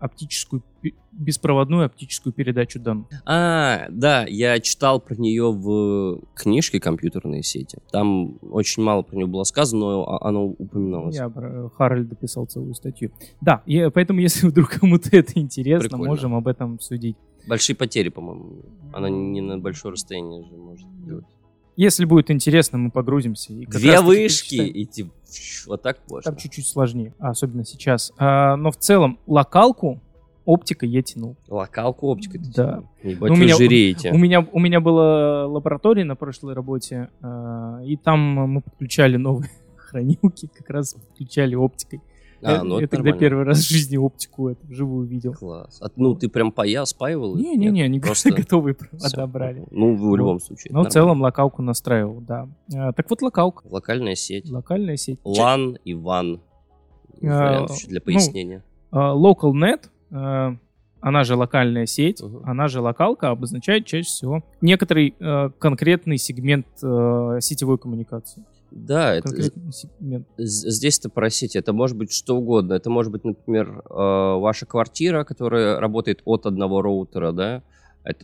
оптическую, 0.00 0.62
беспроводную 1.12 1.86
оптическую 1.86 2.32
передачу 2.32 2.80
данных. 2.80 3.06
А, 3.24 3.86
да, 3.90 4.24
я 4.26 4.58
читал 4.58 5.00
про 5.00 5.14
нее 5.14 5.52
в 5.52 6.20
книжке 6.34 6.80
«Компьютерные 6.80 7.44
сети». 7.44 7.78
Там 7.92 8.38
очень 8.42 8.82
мало 8.82 9.02
про 9.02 9.14
нее 9.16 9.26
было 9.26 9.44
сказано, 9.44 9.80
но 9.80 10.18
оно 10.20 10.46
упоминалось. 10.46 11.14
Я 11.14 11.28
про- 11.28 11.70
Харальд 11.70 12.08
дописал 12.08 12.46
целую 12.46 12.74
статью. 12.74 13.12
Да, 13.40 13.62
и 13.66 13.88
поэтому, 13.94 14.18
если 14.20 14.48
вдруг 14.48 14.68
кому-то 14.70 15.10
это 15.16 15.38
интересно, 15.38 15.88
Прикольно. 15.88 16.06
можем 16.08 16.34
об 16.34 16.48
этом 16.48 16.80
судить. 16.80 17.16
Большие 17.46 17.76
потери, 17.76 18.08
по-моему. 18.08 18.62
Она 18.92 19.08
не 19.08 19.40
на 19.40 19.58
большое 19.58 19.92
расстояние 19.92 20.42
же 20.44 20.56
может 20.56 20.86
делать. 21.04 21.24
Если 21.78 22.04
будет 22.06 22.28
интересно, 22.32 22.76
мы 22.76 22.90
погрузимся. 22.90 23.52
И 23.52 23.64
Две 23.64 24.00
вышки, 24.00 24.56
и 24.56 24.84
типа, 24.84 25.10
вот 25.68 25.80
так 25.80 25.98
можно. 26.10 26.32
Там 26.32 26.36
чуть-чуть 26.36 26.66
сложнее, 26.66 27.14
особенно 27.20 27.64
сейчас. 27.64 28.12
А, 28.18 28.56
но 28.56 28.72
в 28.72 28.76
целом 28.78 29.20
локалку 29.28 30.00
оптика 30.44 30.86
я 30.86 31.02
тянул. 31.02 31.36
Локалку 31.46 32.08
оптика. 32.08 32.36
Да. 32.56 32.82
Ебать, 33.04 33.28
Ну, 33.30 33.34
у 33.34 33.38
меня- 33.38 33.54
жиреете. 33.54 34.10
У 34.10 34.18
меня, 34.18 34.44
у 34.50 34.58
меня 34.58 34.80
была 34.80 35.46
лаборатория 35.46 36.02
на 36.02 36.16
прошлой 36.16 36.54
работе, 36.54 37.10
а, 37.22 37.80
и 37.84 37.96
там 37.96 38.18
мы 38.18 38.60
подключали 38.60 39.16
новые 39.16 39.48
хранилки, 39.76 40.48
как 40.52 40.68
раз 40.70 40.94
подключали 40.94 41.54
оптикой. 41.54 42.00
А, 42.42 42.52
я 42.52 42.62
ну 42.62 42.78
я 42.78 42.86
тогда 42.86 43.10
нормально. 43.10 43.20
первый 43.20 43.44
раз 43.44 43.58
в 43.58 43.68
жизни 43.68 43.96
оптику 43.96 44.48
это 44.48 44.64
вживую 44.66 45.06
видел. 45.06 45.34
Класс. 45.34 45.80
А, 45.82 45.88
ну, 45.96 46.14
ты 46.14 46.28
прям 46.28 46.52
паял, 46.52 46.86
спаивал? 46.86 47.36
Не-не-не, 47.36 47.82
они 47.82 47.98
просто 48.00 48.30
готовые 48.34 48.74
всё. 48.74 49.10
подобрали. 49.10 49.64
Ну, 49.70 49.96
в 49.96 50.16
любом 50.16 50.40
случае. 50.40 50.72
Но 50.72 50.84
в 50.84 50.88
целом 50.88 51.20
локалку 51.20 51.62
настраивал, 51.62 52.20
да. 52.20 52.48
А, 52.74 52.92
так 52.92 53.10
вот 53.10 53.22
локалка. 53.22 53.62
Локальная 53.68 54.14
сеть. 54.14 54.48
локальная 54.50 54.96
сеть. 54.96 55.18
LAN 55.24 55.76
и 55.84 55.94
WAN. 55.94 56.40
А, 57.22 57.66
для 57.88 58.00
ну, 58.00 58.04
пояснения. 58.04 58.62
А, 58.92 59.14
LocalNet, 59.16 59.86
а, 60.12 60.56
она 61.00 61.24
же 61.24 61.36
локальная 61.36 61.86
сеть, 61.86 62.22
Мгм. 62.22 62.42
она 62.44 62.68
же 62.68 62.80
локалка, 62.80 63.30
обозначает 63.30 63.86
чаще 63.86 64.06
всего 64.06 64.42
некоторый 64.60 65.14
э, 65.20 65.50
конкретный 65.58 66.18
сегмент 66.18 66.66
э, 66.82 67.38
сетевой 67.40 67.78
коммуникации. 67.78 68.44
Да, 68.70 69.14
это, 69.14 69.28
Конкретный 69.28 69.72
сегмент. 69.72 70.26
З- 70.36 70.70
Здесь 70.70 70.98
это 71.56 71.72
может 71.72 71.96
быть 71.96 72.12
что 72.12 72.36
угодно. 72.36 72.74
Это 72.74 72.90
может 72.90 73.10
быть, 73.12 73.24
например, 73.24 73.82
э, 73.88 73.92
ваша 73.94 74.66
квартира, 74.66 75.24
которая 75.24 75.80
работает 75.80 76.20
от 76.24 76.46
одного 76.46 76.82
роутера, 76.82 77.32
да, 77.32 77.62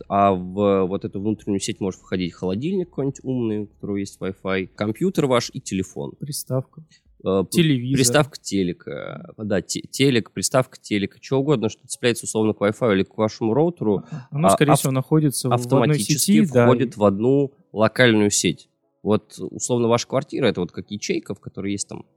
а 0.07 0.31
в 0.33 0.85
вот 0.85 1.05
эту 1.05 1.19
внутреннюю 1.19 1.59
сеть 1.59 1.79
может 1.79 1.99
входить 2.01 2.33
холодильник 2.33 2.89
какой-нибудь 2.89 3.19
умный, 3.23 3.57
у 3.59 3.67
которого 3.67 3.97
есть 3.97 4.19
Wi-Fi, 4.19 4.69
компьютер 4.75 5.25
ваш 5.27 5.49
и 5.53 5.59
телефон. 5.61 6.13
Приставка. 6.19 6.83
Э, 7.23 7.43
Телевизор. 7.49 7.97
Приставка 7.97 8.37
телека, 8.39 9.33
да, 9.37 9.61
те- 9.61 9.81
телек, 9.81 10.29
приставка 10.31 10.77
телека, 10.79 11.17
что 11.21 11.39
угодно, 11.39 11.69
что 11.69 11.87
цепляется 11.87 12.25
условно 12.25 12.53
к 12.53 12.61
Wi-Fi 12.61 12.93
или 12.93 13.03
к 13.03 13.17
вашему 13.17 13.53
роутеру, 13.55 14.03
Оно, 14.29 14.47
а- 14.47 14.51
скорее 14.51 14.73
ав- 14.73 14.79
всего, 14.79 14.91
находится 14.91 15.49
в 15.49 15.51
одной 15.51 15.63
автоматически 15.65 16.13
сети. 16.41 16.51
да, 16.53 16.65
входит 16.65 16.95
и- 16.95 16.99
в 16.99 17.03
одну 17.03 17.51
локальную 17.73 18.29
сеть. 18.29 18.69
Вот, 19.05 19.35
условно, 19.37 19.87
ваша 19.87 20.07
квартира 20.07 20.47
это 20.47 20.61
вот 20.61 20.71
как 20.71 20.89
ячейка, 20.89 21.35
в 21.35 21.39
которой 21.39 21.71
есть 21.73 21.87
там, 21.87 22.07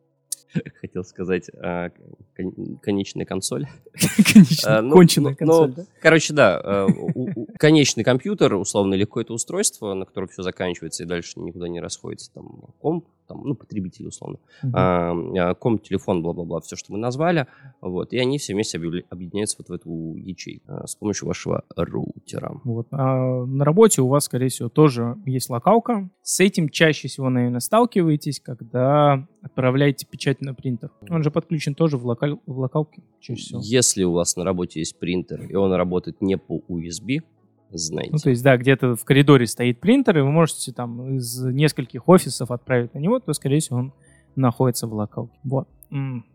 хотел 0.81 1.05
сказать, 1.05 1.51
а, 1.61 1.90
кон- 2.35 2.79
конечная 2.81 3.27
консоль. 3.27 3.66
Конечно, 4.33 4.79
А, 4.79 4.81
ну, 4.81 4.92
конченая 4.92 5.33
ну, 5.33 5.37
консоль, 5.37 5.68
ну, 5.68 5.74
да? 5.77 5.85
Короче, 6.01 6.33
да, 6.33 6.59
э, 6.64 6.87
у- 7.14 7.42
у- 7.42 7.46
конечный 7.59 8.05
компьютер, 8.05 8.55
условно, 8.55 8.94
или 8.94 9.05
какое-то 9.05 9.35
устройство, 9.35 9.92
на 9.92 10.07
котором 10.07 10.29
все 10.29 10.42
заканчивается 10.42 11.03
и 11.03 11.07
дальше 11.07 11.38
никуда 11.40 11.68
не 11.68 11.79
расходится, 11.79 12.33
там, 12.33 12.62
комп, 12.81 13.05
там, 13.29 13.43
ну, 13.45 13.55
потребитель, 13.55 14.07
условно, 14.07 14.38
Мгм. 14.62 14.75
а, 14.75 15.55
комп, 15.55 15.83
телефон, 15.83 16.23
бла-бла-бла, 16.23 16.61
все, 16.61 16.77
что 16.77 16.93
мы 16.93 16.99
назвали, 16.99 17.47
вот, 17.81 18.12
и 18.12 18.19
они 18.19 18.38
все 18.38 18.55
вместе 18.55 18.79
объединяются 19.11 19.57
вот 19.59 19.69
в 19.69 19.73
эту 19.73 20.14
ячейку 20.17 20.64
а, 20.69 20.87
с 20.87 20.97
помощью 20.97 21.29
вашего 21.29 21.62
роутера. 21.77 22.61
Вот. 22.64 22.88
А 22.91 23.45
на 23.45 23.64
работе 23.64 24.03
у 24.03 24.09
вас, 24.09 24.25
скорее 24.25 24.49
всего, 24.49 24.69
тоже 24.69 25.17
есть 25.27 25.51
локалка. 25.51 26.09
С 26.23 26.41
этим 26.41 26.69
чаще 26.69 27.09
всего, 27.09 27.29
наверное, 27.29 27.61
сталкиваетесь, 27.61 28.41
когда 28.41 29.27
отправляете 29.43 30.07
печать 30.07 30.41
на 30.41 30.55
принтер. 30.55 30.91
Он 31.11 31.23
же 31.23 31.31
подключен 31.31 31.75
тоже 31.75 31.97
в, 31.97 32.07
локаль... 32.07 32.37
в 32.47 32.59
локалке 32.59 33.03
чаще 33.21 33.43
всего. 33.43 33.61
Если 33.62 34.05
у 34.05 34.12
вас 34.12 34.37
на 34.37 34.45
работе 34.45 34.81
есть 34.81 34.99
принтер, 34.99 35.43
и 35.43 35.55
он 35.55 35.73
работает 35.73 36.21
не 36.21 36.37
по 36.37 36.62
USB, 36.69 37.23
знаете. 37.72 38.12
Ну, 38.12 38.18
то 38.18 38.31
есть, 38.31 38.42
да, 38.42 38.57
где-то 38.57 38.94
в 38.96 39.04
коридоре 39.04 39.46
стоит 39.46 39.81
принтер, 39.81 40.18
и 40.18 40.22
вы 40.22 40.31
можете 40.31 40.72
там 40.72 41.16
из 41.16 41.42
нескольких 41.44 42.09
офисов 42.09 42.50
отправить 42.50 42.94
на 42.94 42.98
него, 42.98 43.18
то, 43.20 43.33
скорее 43.33 43.61
всего, 43.61 43.78
он 43.78 43.92
находится 44.37 44.87
в 44.87 44.94
локалке. 44.94 45.38
Вот. 45.44 45.68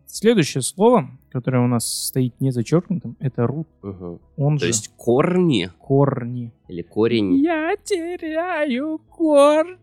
Следующее 0.07 0.61
слово, 0.61 1.09
которое 1.31 1.63
у 1.63 1.67
нас 1.67 1.87
стоит 2.07 2.39
не 2.39 2.51
зачеркнутым, 2.51 3.15
это 3.19 3.43
root. 3.43 3.65
Мгм. 3.81 4.19
Он 4.37 4.57
То 4.57 4.65
же 4.65 4.69
есть 4.69 4.91
корни 4.95 5.71
корни. 5.79 6.51
или 6.67 6.83
корень. 6.83 7.35
Я 7.37 7.75
теряю 7.83 8.99
корни. 9.09 9.77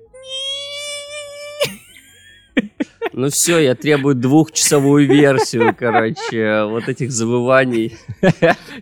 Ну 3.13 3.29
все, 3.29 3.59
я 3.59 3.75
требую 3.75 4.15
двухчасовую 4.15 5.09
версию, 5.09 5.75
короче, 5.77 6.65
вот 6.65 6.89
этих 6.89 7.11
забываний. 7.11 7.97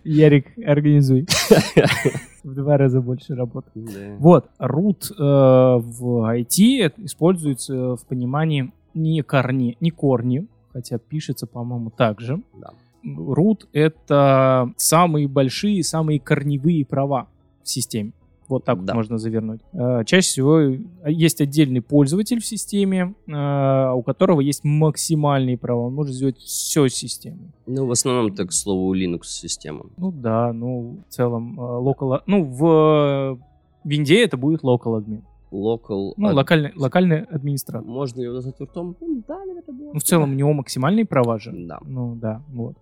Ярик, 0.03 0.47
организуй. 0.63 1.25
В 2.43 2.53
два 2.53 2.77
раза 2.77 3.01
больше 3.01 3.35
работы. 3.35 3.69
Да. 3.75 4.15
Вот, 4.17 4.49
root 4.59 5.11
э, 5.11 5.15
в 5.17 6.37
IT 6.37 6.93
используется 7.05 7.95
в 7.95 8.05
понимании 8.05 8.71
не 8.93 9.21
корни, 9.21 9.77
не 9.79 9.91
корни, 9.91 10.47
хотя 10.71 10.97
пишется, 10.97 11.47
по-моему, 11.47 11.89
так 11.89 12.21
же. 12.21 12.41
Да. 12.59 12.71
Root— 13.05 13.67
это 13.73 14.71
самые 14.77 15.27
большие, 15.27 15.83
самые 15.83 16.19
корневые 16.19 16.85
права 16.85 17.27
в 17.63 17.69
системе. 17.69 18.13
Вот 18.49 18.65
так 18.65 18.77
вот 18.77 18.85
Да. 18.85 18.95
можно 18.95 19.17
завернуть. 19.19 19.61
Э, 19.73 20.03
Чаще 20.05 20.27
всего 20.27 20.59
есть 21.07 21.39
отдельный 21.39 21.81
пользователь 21.81 22.41
в 22.41 22.45
системе, 22.45 23.13
э, 23.27 23.91
у 23.93 24.01
которого 24.01 24.41
есть 24.41 24.63
максимальные 24.63 25.57
права. 25.57 25.81
Он 25.87 25.93
может 25.93 26.15
сделать 26.15 26.37
все 26.39 26.87
системой. 26.87 27.51
Ну, 27.67 27.85
в 27.85 27.91
основном, 27.91 28.33
так, 28.35 28.49
к 28.49 28.51
слову, 28.51 28.93
Linux 28.95 29.21
система. 29.25 29.85
Ну 29.97 30.11
да, 30.11 30.51
ну 30.51 30.97
в 31.07 31.13
целом 31.13 31.59
э, 31.59 31.63
local, 31.63 32.21
ну 32.25 32.43
в 32.43 32.65
э, 32.65 33.37
винде 33.83 34.23
это 34.23 34.35
будет 34.35 34.63
local 34.63 34.99
admin. 34.99 35.21
Local. 35.51 36.13
Ну, 36.17 36.29
ad- 36.29 36.33
локальный, 36.33 36.71
локальный 36.75 37.21
администратор. 37.21 37.87
Можно 37.87 38.21
его 38.21 38.33
назвать 38.35 38.59
ртом? 38.61 38.95
Ну, 39.01 39.23
да, 39.27 39.37
наверное. 39.45 39.63
Ну, 39.93 39.99
в 39.99 40.03
целом 40.03 40.31
у 40.31 40.33
него 40.35 40.53
максимальные 40.53 41.05
права 41.05 41.39
же. 41.39 41.51
Да. 41.51 41.79
Ну 41.85 42.15
да, 42.15 42.41
вот. 42.49 42.75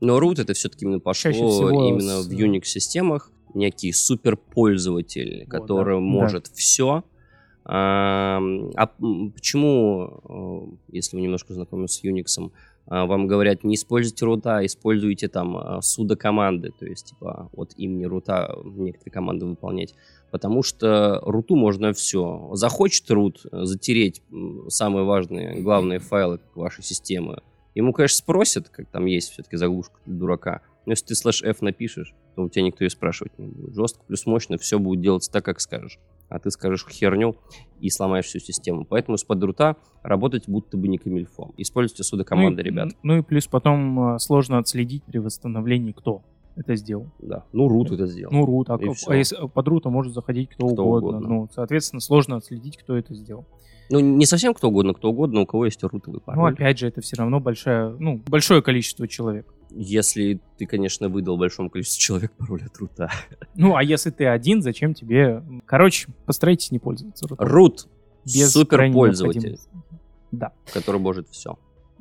Но 0.00 0.18
root 0.18 0.40
это 0.40 0.52
все-таки 0.54 0.84
именно 0.84 1.00
пошло 1.00 1.30
всего 1.32 1.88
именно 1.88 2.22
с- 2.22 2.26
в 2.26 2.30
Unix-системах. 2.32 3.30
Некий 3.54 3.92
суперпользователь, 3.92 5.40
Вот, 5.44 5.48
который 5.50 5.96
да. 5.96 6.00
может 6.00 6.46
все. 6.48 7.04
А 7.68 8.38
м, 8.38 9.32
почему, 9.32 10.20
э, 10.88 10.94
если 10.96 11.16
вы 11.16 11.22
немножко 11.22 11.52
знакомы 11.52 11.88
с 11.88 12.02
Unix, 12.04 12.26
а, 12.88 13.06
вам 13.06 13.26
говорят, 13.26 13.64
не 13.64 13.74
используйте 13.74 14.24
рута, 14.24 14.64
используйте 14.64 15.26
там 15.26 15.56
а, 15.56 15.82
судо-команды, 15.82 16.70
то 16.78 16.86
есть, 16.86 17.06
типа, 17.06 17.50
от 17.56 17.72
имени 17.76 18.04
рута 18.04 18.54
некоторые 18.64 19.12
команды 19.12 19.46
выполнять. 19.46 19.94
Потому 20.30 20.62
что 20.62 21.20
руту 21.24 21.56
можно 21.56 21.92
все. 21.92 22.50
Захочет 22.52 23.10
рут 23.10 23.40
затереть 23.50 24.22
самые 24.68 25.04
важные, 25.04 25.60
главные 25.60 25.98
файлы 25.98 26.38
вашей 26.54 26.84
системы, 26.84 27.42
Ему, 27.76 27.92
конечно, 27.92 28.16
спросят, 28.16 28.70
как 28.70 28.88
там 28.88 29.04
есть 29.04 29.30
все-таки 29.32 29.56
заглушка 29.58 30.00
для 30.06 30.14
дурака. 30.16 30.62
Но 30.86 30.92
если 30.92 31.06
ты 31.06 31.14
слэш 31.14 31.42
F 31.42 31.60
напишешь, 31.60 32.14
то 32.34 32.42
у 32.44 32.48
тебя 32.48 32.62
никто 32.62 32.84
и 32.86 32.88
спрашивать 32.88 33.38
не 33.38 33.48
будет. 33.48 33.74
Жестко 33.74 34.02
плюс 34.06 34.24
мощно, 34.24 34.56
все 34.56 34.78
будет 34.78 35.02
делаться 35.02 35.30
так, 35.30 35.44
как 35.44 35.60
скажешь. 35.60 35.98
А 36.30 36.38
ты 36.38 36.50
скажешь 36.50 36.86
херню 36.88 37.36
и 37.80 37.90
сломаешь 37.90 38.24
всю 38.24 38.38
систему. 38.38 38.86
Поэтому 38.86 39.18
с 39.18 39.24
подрута 39.24 39.76
работать 40.02 40.48
будто 40.48 40.78
бы 40.78 40.88
не 40.88 40.96
камильфо. 40.96 41.52
Используйте 41.58 42.02
сюда 42.02 42.24
команды, 42.24 42.62
ну, 42.62 42.66
и- 42.66 42.70
ребят. 42.70 42.88
Ну 43.02 43.18
и 43.18 43.22
плюс 43.22 43.46
потом 43.46 44.14
э, 44.14 44.18
сложно 44.20 44.58
отследить 44.58 45.04
при 45.04 45.18
восстановлении, 45.18 45.92
кто 45.92 46.22
это 46.56 46.74
сделал. 46.76 47.06
Да. 47.20 47.44
Ну, 47.52 47.68
рут 47.68 47.90
это 47.92 48.06
сделал. 48.06 48.32
Ну, 48.32 48.44
рут, 48.46 48.70
а, 48.70 48.78
а 49.08 49.14
если 49.16 49.36
под 49.46 49.68
рутом 49.68 49.92
может 49.92 50.12
заходить 50.14 50.48
кто, 50.50 50.66
Кто 50.68 50.84
угодно. 50.84 51.08
угодно. 51.18 51.28
Ну, 51.28 51.48
соответственно, 51.54 52.00
сложно 52.00 52.36
отследить, 52.36 52.76
кто 52.78 52.96
это 52.96 53.14
сделал. 53.14 53.46
Ну, 53.88 54.00
не 54.00 54.26
совсем 54.26 54.52
кто 54.52 54.68
угодно, 54.68 54.94
кто 54.94 55.10
угодно, 55.10 55.42
у 55.42 55.46
кого 55.46 55.66
есть 55.66 55.82
рутовый 55.84 56.18
Ну, 56.18 56.24
пароль. 56.24 56.54
опять 56.54 56.78
же, 56.78 56.88
это 56.88 57.00
все 57.02 57.16
равно 57.16 57.38
большая, 57.38 57.90
ну, 57.90 58.20
большое 58.26 58.60
количество 58.62 59.06
человек. 59.06 59.46
Если 59.70 60.40
ты, 60.58 60.66
конечно, 60.66 61.08
выдал 61.08 61.36
большому 61.36 61.70
количеству 61.70 62.00
человек 62.00 62.32
пароль 62.32 62.62
от 62.64 62.76
рута. 62.78 63.10
Ну, 63.54 63.76
а 63.76 63.82
если 63.84 64.10
ты 64.10 64.26
один, 64.26 64.62
зачем 64.62 64.94
тебе... 64.94 65.42
Короче, 65.66 66.08
постарайтесь 66.24 66.70
не 66.72 66.78
пользоваться 66.78 67.28
рутом. 67.28 67.46
Рут 67.46 67.88
Без 68.24 68.52
супер 68.52 68.78
крайней 68.78 68.94
пользователь, 68.94 69.40
необходимости. 69.50 69.70
Да. 70.32 70.52
который 70.72 71.00
может 71.00 71.28
все. 71.28 71.56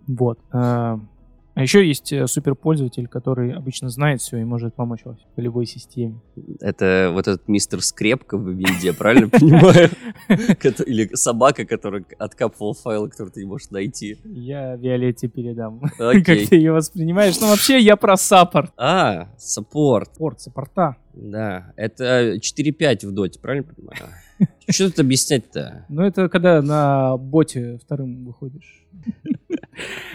Вот. 0.08 0.39
А 1.56 1.62
еще 1.62 1.88
есть 1.88 2.12
э, 2.12 2.28
суперпользователь, 2.28 3.08
который 3.08 3.54
обычно 3.54 3.88
знает 3.88 4.20
все 4.20 4.38
и 4.38 4.44
может 4.44 4.76
помочь 4.76 5.00
во 5.06 5.18
в 5.38 5.39
любой 5.39 5.65
системе. 5.65 6.20
Это 6.60 7.12
вот 7.13 7.30
этот 7.30 7.48
мистер 7.48 7.82
Скрепка 7.82 8.38
в 8.38 8.50
винде, 8.50 8.91
правильно 8.91 9.30
понимаю? 9.30 9.89
Или 10.86 11.10
собака, 11.15 11.65
которая 11.65 12.04
откапывал 12.20 12.74
файлы, 12.74 13.10
которые 13.10 13.32
ты 13.32 13.39
не 13.39 13.46
можешь 13.46 13.70
найти. 13.70 14.18
Я 14.26 14.76
Виолетте 14.76 15.30
передам, 15.30 15.80
как 15.98 16.24
ты 16.26 16.56
ее 16.58 16.74
воспринимаешь. 16.74 17.39
Ну, 17.39 17.48
вообще, 17.48 17.80
я 17.80 17.96
про 17.96 18.18
саппорт. 18.18 18.74
А, 18.76 19.30
саппорт. 19.38 20.12
Порт, 20.18 20.41
саппорта. 20.41 20.98
Да, 21.13 21.72
это 21.78 22.36
4.5 22.36 23.08
в 23.08 23.13
доте, 23.13 23.39
правильно 23.39 23.63
понимаю? 23.63 23.98
Что 24.70 24.89
тут 24.89 25.00
объяснять-то? 25.00 25.86
Ну, 25.88 26.02
это 26.02 26.28
когда 26.28 26.62
на 26.62 27.15
боте 27.15 27.80
вторым 27.82 28.26
выходишь. 28.26 28.86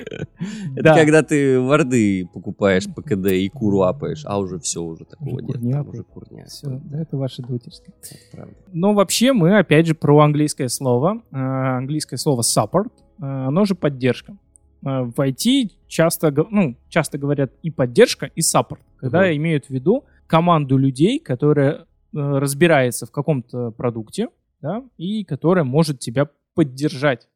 Это 0.00 0.26
Да. 0.82 0.94
когда 0.96 1.22
ты 1.22 1.60
варды 1.60 2.26
покупаешь 2.32 2.86
по 2.92 3.02
КД 3.02 3.26
и 3.32 3.48
куру 3.48 3.82
апаешь, 3.82 4.22
а 4.24 4.38
уже 4.38 4.58
все, 4.58 4.82
уже 4.82 5.04
такого 5.04 5.40
нет. 5.40 5.60
не 5.60 5.74
уже 5.80 6.02
кур 6.04 6.21
нет. 6.21 6.44
Все, 6.46 6.80
да, 6.84 7.00
это 7.02 7.16
ваше 7.16 7.42
правда. 7.42 8.54
Но 8.72 8.94
вообще 8.94 9.32
мы, 9.32 9.58
опять 9.58 9.86
же, 9.86 9.94
про 9.94 10.18
английское 10.20 10.68
слово. 10.68 11.22
Э, 11.30 11.36
Английское 11.80 12.16
слово 12.16 12.42
support, 12.42 12.90
э, 13.20 13.24
оно 13.24 13.64
же 13.64 13.74
поддержка. 13.74 14.36
Э, 14.84 15.02
В 15.02 15.14
IT 15.20 15.70
часто, 15.86 16.32
ну, 16.50 16.76
часто 16.88 17.18
говорят 17.18 17.52
и 17.62 17.70
поддержка, 17.70 18.26
и 18.34 18.40
support, 18.40 18.78
когда 18.96 19.34
имеют 19.36 19.66
в 19.66 19.70
виду 19.70 20.04
команду 20.26 20.76
людей, 20.76 21.18
которая 21.18 21.86
разбирается 22.12 23.06
в 23.06 23.10
каком-то 23.12 23.70
продукте, 23.70 24.28
да, 24.60 24.82
и 24.96 25.24
которая 25.24 25.64
может 25.64 26.00
тебя 26.00 26.28
поддержать, 26.54 27.28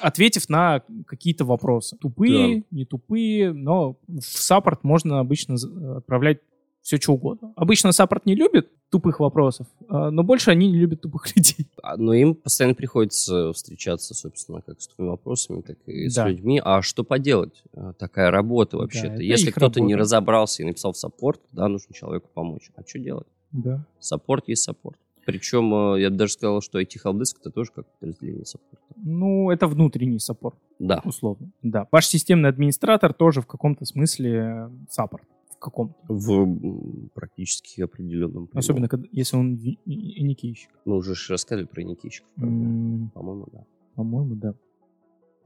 ответив 0.00 0.48
на 0.48 0.82
какие-то 1.06 1.44
вопросы. 1.44 1.96
Тупые, 1.96 2.64
не 2.70 2.84
тупые, 2.84 3.52
но 3.52 3.96
в 4.08 4.20
саппорт 4.22 4.84
можно 4.84 5.20
обычно 5.20 5.56
з- 5.56 5.96
отправлять 5.98 6.38
все 6.82 6.98
что 7.00 7.14
угодно. 7.14 7.52
Обычно 7.56 7.92
саппорт 7.92 8.26
не 8.26 8.34
любит 8.34 8.68
тупых 8.90 9.18
вопросов, 9.18 9.66
а, 9.88 10.10
но 10.10 10.22
больше 10.22 10.50
они 10.50 10.70
не 10.70 10.76
любят 10.76 11.00
тупых 11.00 11.24
людей. 11.36 11.66
А, 11.82 11.96
Но 11.96 12.12
им 12.12 12.34
постоянно 12.34 12.74
приходится 12.74 13.52
встречаться, 13.54 14.14
собственно, 14.14 14.60
как 14.60 14.80
с 14.82 14.88
твоими 14.88 15.10
вопросами, 15.10 15.62
так 15.62 15.78
и 15.86 16.08
с 16.08 16.14
Да. 16.14 16.28
людьми. 16.28 16.60
А 16.62 16.82
что 16.82 17.02
поделать? 17.02 17.62
А, 17.74 17.94
Такая 17.94 18.30
работа 18.30 18.76
вообще-то. 18.76 19.14
это 19.14 19.22
Если 19.22 19.50
кто-то 19.50 19.80
не 19.80 19.94
разобрался 19.94 20.62
и 20.62 20.66
написал 20.66 20.92
в 20.92 20.98
саппорт, 20.98 21.40
да, 21.52 21.68
нужно 21.68 21.94
человеку 21.94 22.28
помочь. 22.34 22.70
А 22.76 22.82
что 22.86 22.98
делать? 22.98 23.26
Да. 23.52 23.84
Саппорт 23.98 24.48
есть 24.48 24.62
саппорт. 24.64 24.98
Причем, 25.26 25.94
э, 25.94 26.00
я 26.02 26.10
бы 26.10 26.16
даже 26.16 26.32
сказал, 26.32 26.60
что 26.60 26.80
IT-helpdesk 26.80 27.38
это 27.40 27.50
тоже 27.50 27.70
как 27.74 27.86
подразделение 27.98 28.44
саппорта. 28.44 28.84
Ну, 28.96 29.50
это 29.50 29.66
внутренний 29.66 30.18
саппорт, 30.18 30.58
Да. 30.78 31.00
условно. 31.04 31.50
Да. 31.62 31.88
Ваш 31.92 32.06
системный 32.06 32.48
администратор 32.50 33.12
тоже 33.14 33.40
в 33.40 33.46
каком-то 33.46 33.84
смысле 33.84 34.70
саппорт. 34.88 35.24
В 35.50 35.58
каком 35.64 35.94
В 36.08 37.08
практически 37.14 37.80
определенном. 37.80 38.46
прямом. 38.48 38.58
Особенно, 38.58 38.88
когда, 38.88 39.08
если 39.12 39.36
он 39.36 39.54
ви- 39.54 39.78
и- 39.86 40.20
и 40.20 40.22
никейщик. 40.22 40.70
Мы 40.84 40.96
уже 40.96 41.14
ж 41.14 41.30
рассказывали 41.30 41.66
про 41.66 41.82
никейщиков. 41.82 42.28
М, 42.36 43.10
По-моему, 43.14 43.46
да. 43.52 43.64
По-моему, 43.94 44.34
да. 44.34 44.54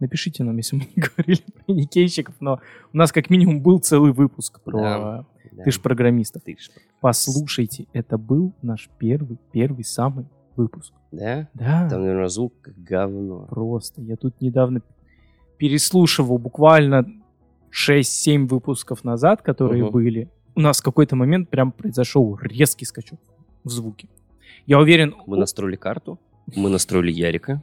Напишите 0.01 0.45
нам, 0.45 0.57
если 0.57 0.77
мы 0.77 0.83
не 0.95 1.03
говорили 1.03 1.43
про 1.67 1.75
никейщиков, 1.75 2.35
но 2.41 2.61
у 2.93 2.97
нас 2.97 3.11
как 3.13 3.31
минимум 3.31 3.61
был 3.61 3.79
целый 3.81 4.13
выпуск 4.13 4.61
про 4.63 4.81
Да. 4.81 5.25
Да. 5.53 5.63
ты 5.65 5.71
ж 5.71 5.81
программистов. 5.81 6.43
Ты 6.43 6.57
ж- 6.59 6.71
Послушайте, 7.01 7.87
это 7.93 8.17
был 8.19 8.53
наш 8.63 8.89
первый, 8.99 9.39
первый 9.53 9.85
самый 9.85 10.27
выпуск. 10.57 10.93
Да? 11.13 11.49
Да, 11.55 11.89
Там, 11.89 12.03
наверное, 12.03 12.29
звук 12.29 12.53
как 12.61 12.75
говно. 12.83 13.47
просто. 13.49 14.03
Я 14.03 14.17
тут 14.17 14.41
недавно 14.41 14.83
переслушивал 15.57 16.39
буквально 16.39 17.07
6-7 17.71 18.47
выпусков 18.47 19.05
назад, 19.05 19.43
которые 19.43 19.85
Мгм. 19.85 19.93
были. 19.93 20.29
У 20.55 20.61
нас 20.61 20.81
в 20.81 20.85
какой-то 20.85 21.17
момент 21.17 21.49
прям 21.49 21.73
произошел 21.73 22.39
резкий 22.41 22.85
скачок 22.85 23.21
в 23.65 23.71
звуке. 23.71 24.09
Я 24.67 24.79
уверен, 24.79 25.15
Мы 25.27 25.37
настроили 25.37 25.77
карту, 25.77 26.19
мы 26.55 26.69
настроили 26.69 27.11
Ярика, 27.13 27.63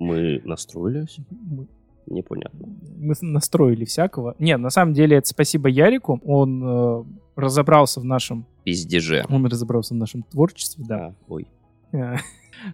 мы 0.00 0.40
настроили... 0.44 1.06
мы- 1.30 1.66
Непонятно. 2.06 2.66
мы 2.98 3.14
настроили 3.20 3.84
всякого. 3.84 4.34
Не, 4.40 4.56
на 4.56 4.70
самом 4.70 4.94
деле 4.94 5.18
это 5.18 5.28
спасибо 5.28 5.68
Ярику. 5.68 6.20
Он 6.24 6.64
э, 6.64 7.04
разобрался 7.36 8.00
в 8.00 8.04
нашем, 8.04 8.46
Пиздеже. 8.64 9.24
он 9.28 9.46
разобрался 9.46 9.94
в 9.94 9.96
нашем 9.98 10.24
творчестве, 10.24 10.84
да. 10.88 10.96
А, 11.06 11.14
ой. 11.28 11.46
Э, 11.92 12.16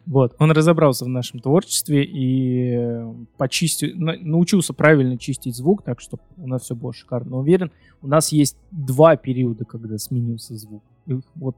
Вот, 0.07 0.35
он 0.39 0.51
разобрался 0.53 1.05
в 1.05 1.09
нашем 1.09 1.39
творчестве 1.41 2.03
и 2.03 2.71
э, 2.77 3.15
почистил, 3.37 3.89
на- 3.95 4.17
научился 4.19 4.73
правильно 4.73 5.19
чистить 5.19 5.55
звук, 5.55 5.83
так 5.83 6.01
что 6.01 6.19
у 6.39 6.47
нас 6.49 6.62
все 6.62 6.75
было 6.75 6.93
шикарно. 6.95 7.31
Но 7.33 7.39
уверен, 7.41 7.71
у 8.03 8.09
нас 8.09 8.33
есть 8.33 8.57
два 8.73 9.17
периода, 9.17 9.65
когда 9.65 9.99
сменился 9.99 10.57
звук. 10.57 10.83
Их 11.07 11.21
вот, 11.35 11.57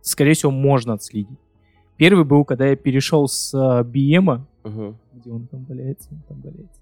скорее 0.00 0.32
всего, 0.34 0.50
можно 0.50 0.94
отследить. 0.94 1.38
Первый 1.96 2.24
был, 2.24 2.44
когда 2.44 2.66
я 2.66 2.74
перешел 2.76 3.28
с 3.28 3.54
э, 3.54 3.84
BM, 3.84 4.40
Мгм. 4.64 4.98
где 5.12 5.30
он 5.30 5.46
там 5.48 5.64
валяется, 5.64 6.08
он 6.12 6.22
там 6.28 6.40
валяется, 6.40 6.80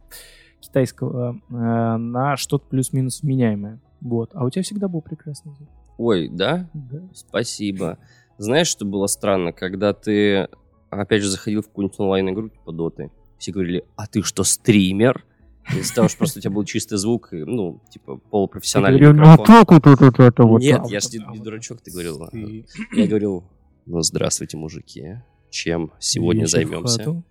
китайского, 0.61 1.40
э, 1.49 1.97
на 1.97 2.37
что-то 2.37 2.66
плюс-минус 2.69 3.23
вменяемое. 3.23 3.81
Вот. 4.01 4.31
А 4.35 4.45
у 4.45 4.51
тебя 4.51 4.62
всегда 4.62 4.88
был 4.88 5.01
прекрасный 5.03 5.53
звук. 5.55 5.69
Ой, 5.99 6.29
да? 6.29 6.69
Да. 6.73 7.03
Спасибо. 7.14 7.99
Знаешь, 8.38 8.69
что 8.69 8.85
было 8.85 9.07
странно? 9.07 9.53
Когда 9.53 9.93
ты, 9.93 10.49
опять 10.88 11.23
же, 11.23 11.29
заходил 11.29 11.62
в 11.62 11.66
какую-нибудь 11.69 12.01
онлайн-игру, 12.01 12.49
типа 12.49 12.73
Доты, 12.73 13.11
все 13.38 13.53
говорили, 13.53 13.85
а 13.97 14.07
ты 14.07 14.23
что, 14.23 14.45
стример? 14.45 15.25
Из-за 15.77 15.95
того, 15.95 16.09
что 16.09 16.19
просто 16.19 16.38
у 16.38 16.43
тебя 16.43 16.53
был 16.53 16.64
чистый 16.64 16.97
звук, 16.97 17.33
и, 17.33 17.45
ну, 17.45 17.81
типа, 17.90 18.16
полупрофессиональный 18.16 19.12
микрофон. 19.12 19.47
так 19.47 19.71
вот 19.71 19.87
это, 19.87 20.05
это, 20.07 20.23
это 20.23 20.43
вот. 20.45 20.62
Нет, 20.62 20.81
а 20.83 20.88
я 20.88 20.99
вот 21.01 21.12
ж 21.12 21.12
не, 21.12 21.25
а 21.25 21.43
дурачок, 21.43 21.81
ты 21.81 21.90
говорил. 21.93 22.19
Я 22.93 23.07
говорил, 23.07 23.45
ну, 23.87 24.03
здравствуйте, 24.03 24.57
мужики. 24.57 25.19
Чем 25.51 25.93
сегодня 25.99 26.47
займемся? 26.47 27.23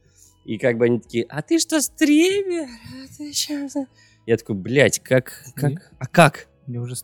И 0.49 0.57
как 0.57 0.79
бы 0.79 0.85
они 0.85 0.99
такие, 0.99 1.25
а 1.25 1.43
ты 1.43 1.59
что, 1.59 1.79
стример? 1.79 2.67
А 2.67 3.07
ты 3.15 3.69
за-?» 3.69 3.85
Я 4.25 4.35
такой, 4.35 4.55
блядь, 4.55 4.99
как, 4.99 5.43
как, 5.53 5.91
а 5.99 6.07
как? 6.07 6.47
Я 6.65 6.81
уже... 6.81 6.95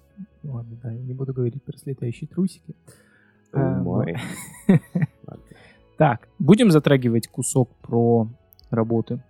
Ладно, 0.41 0.79
да, 0.81 0.91
я 0.91 0.99
не 0.99 1.13
буду 1.13 1.31
говорить 1.31 1.61
про 1.61 1.77
слетающие 1.77 2.27
трусики. 2.27 2.75
А, 3.51 3.81
мой. 3.81 4.17
Так, 5.97 6.27
будем 6.39 6.71
затрагивать 6.71 7.27
кусок 7.27 7.69
про 7.83 8.27
работы, 8.71 9.21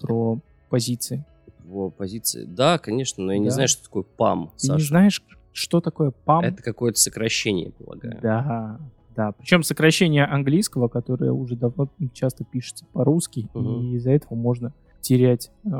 про 0.00 0.40
позиции. 0.70 1.24
Его 1.62 1.90
позиции. 1.90 2.44
Да, 2.44 2.78
конечно, 2.78 3.22
но 3.22 3.32
я 3.32 3.38
не 3.38 3.50
знаю, 3.50 3.68
что 3.68 3.84
такое 3.84 4.02
ПАМ, 4.02 4.50
Ты 4.58 4.72
не 4.72 4.80
знаешь, 4.80 5.22
что 5.52 5.80
такое 5.82 6.12
PAM? 6.24 6.42
Это 6.42 6.62
какое-то 6.62 6.98
сокращение, 6.98 7.70
полагаю. 7.72 8.18
Да, 8.22 8.80
да. 9.18 9.32
Причем 9.32 9.64
сокращение 9.64 10.24
английского, 10.24 10.86
которое 10.86 11.32
уже 11.32 11.56
давно 11.56 11.90
часто 12.12 12.44
пишется 12.44 12.86
по-русски, 12.92 13.48
Мгм. 13.52 13.80
и 13.80 13.96
из-за 13.96 14.12
этого 14.12 14.36
можно 14.36 14.72
терять 15.00 15.50
э, 15.64 15.70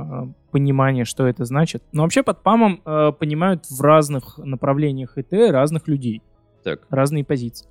понимание, 0.50 1.04
что 1.04 1.24
это 1.26 1.44
значит. 1.44 1.84
Но 1.92 2.02
вообще 2.02 2.24
под 2.24 2.42
ПАМом 2.42 2.80
э, 2.84 3.12
понимают 3.12 3.64
в 3.70 3.80
разных 3.80 4.38
направлениях 4.38 5.16
ИТ 5.18 5.32
разных 5.52 5.86
людей, 5.86 6.20
Так, 6.64 6.84
разные 6.90 7.24
позиции. 7.24 7.68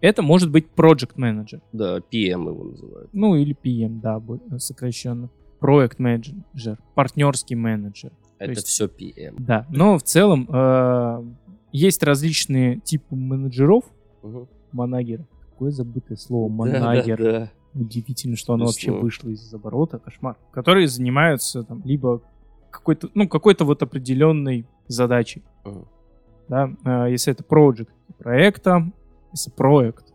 Это 0.00 0.22
может 0.22 0.50
быть 0.50 0.66
project 0.74 1.14
manager, 1.16 1.60
да, 1.72 1.98
PM 1.98 2.48
его 2.48 2.64
называют. 2.64 3.10
ну 3.12 3.36
или 3.36 3.54
PM, 3.54 4.00
да, 4.00 4.18
бо- 4.18 4.40
сокращенно. 4.58 5.28
Проект 5.60 5.98
менеджер, 5.98 6.78
партнерский 6.94 7.54
менеджер. 7.54 8.12
Это 8.38 8.52
есть- 8.52 8.66
все 8.66 8.86
PM. 8.86 9.34
Да, 9.38 9.66
но 9.70 9.98
в 9.98 10.02
целом 10.02 10.48
э, 10.52 11.24
есть 11.72 12.02
различные 12.02 12.80
типы 12.80 13.14
менеджеров, 13.14 13.84
Мгм. 14.22 14.48
Манагер. 14.72 15.24
Какое 15.50 15.70
забытое 15.70 16.16
слово 16.16 16.48
Да, 16.48 16.54
манагер. 16.54 17.18
да, 17.22 17.32
да. 17.32 17.50
Удивительно, 17.74 18.36
что 18.36 18.52
оно 18.54 18.66
вообще 18.66 18.88
Смешно. 18.88 19.00
вышло 19.00 19.28
из 19.30 19.54
оборота, 19.54 19.98
кошмар. 19.98 20.36
Которые 20.50 20.88
занимаются 20.88 21.62
там 21.62 21.80
либо 21.84 22.20
какой-то, 22.70 23.08
ну, 23.14 23.28
какой-то 23.28 23.64
вот 23.64 23.82
определенной 23.82 24.66
задачей. 24.88 25.42
Мгм. 25.64 25.86
Да? 26.48 26.70
А, 26.84 27.06
если 27.06 27.32
это 27.32 27.44
project, 27.44 27.88
проектом, 28.18 28.92
если 29.32 29.50
проект, 29.50 30.12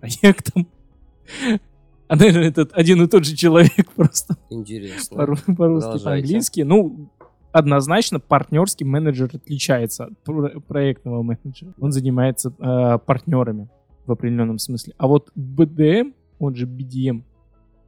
проектом. 0.00 0.66
А, 2.08 2.16
наверное, 2.16 2.48
этот 2.48 2.72
один 2.72 3.00
и 3.04 3.06
тот 3.06 3.24
же 3.24 3.36
человек 3.36 3.88
просто 3.94 4.36
Интересно. 4.50 5.16
по- 5.16 5.54
по-русски, 5.54 6.02
по-английски. 6.02 6.62
Ну, 6.62 7.08
однозначно 7.52 8.18
партнерский 8.18 8.84
менеджер 8.84 9.30
отличается 9.32 10.06
от 10.06 10.18
про- 10.24 10.58
проектного 10.60 11.22
менеджера. 11.22 11.72
Он 11.80 11.92
занимается 11.92 12.52
э, 12.58 12.98
партнерами 13.06 13.68
в 14.06 14.12
определенном 14.12 14.58
смысле. 14.58 14.94
А 14.98 15.06
вот 15.06 15.30
BDM, 15.36 16.14
он 16.38 16.54
же 16.54 16.66
BDM, 16.66 17.22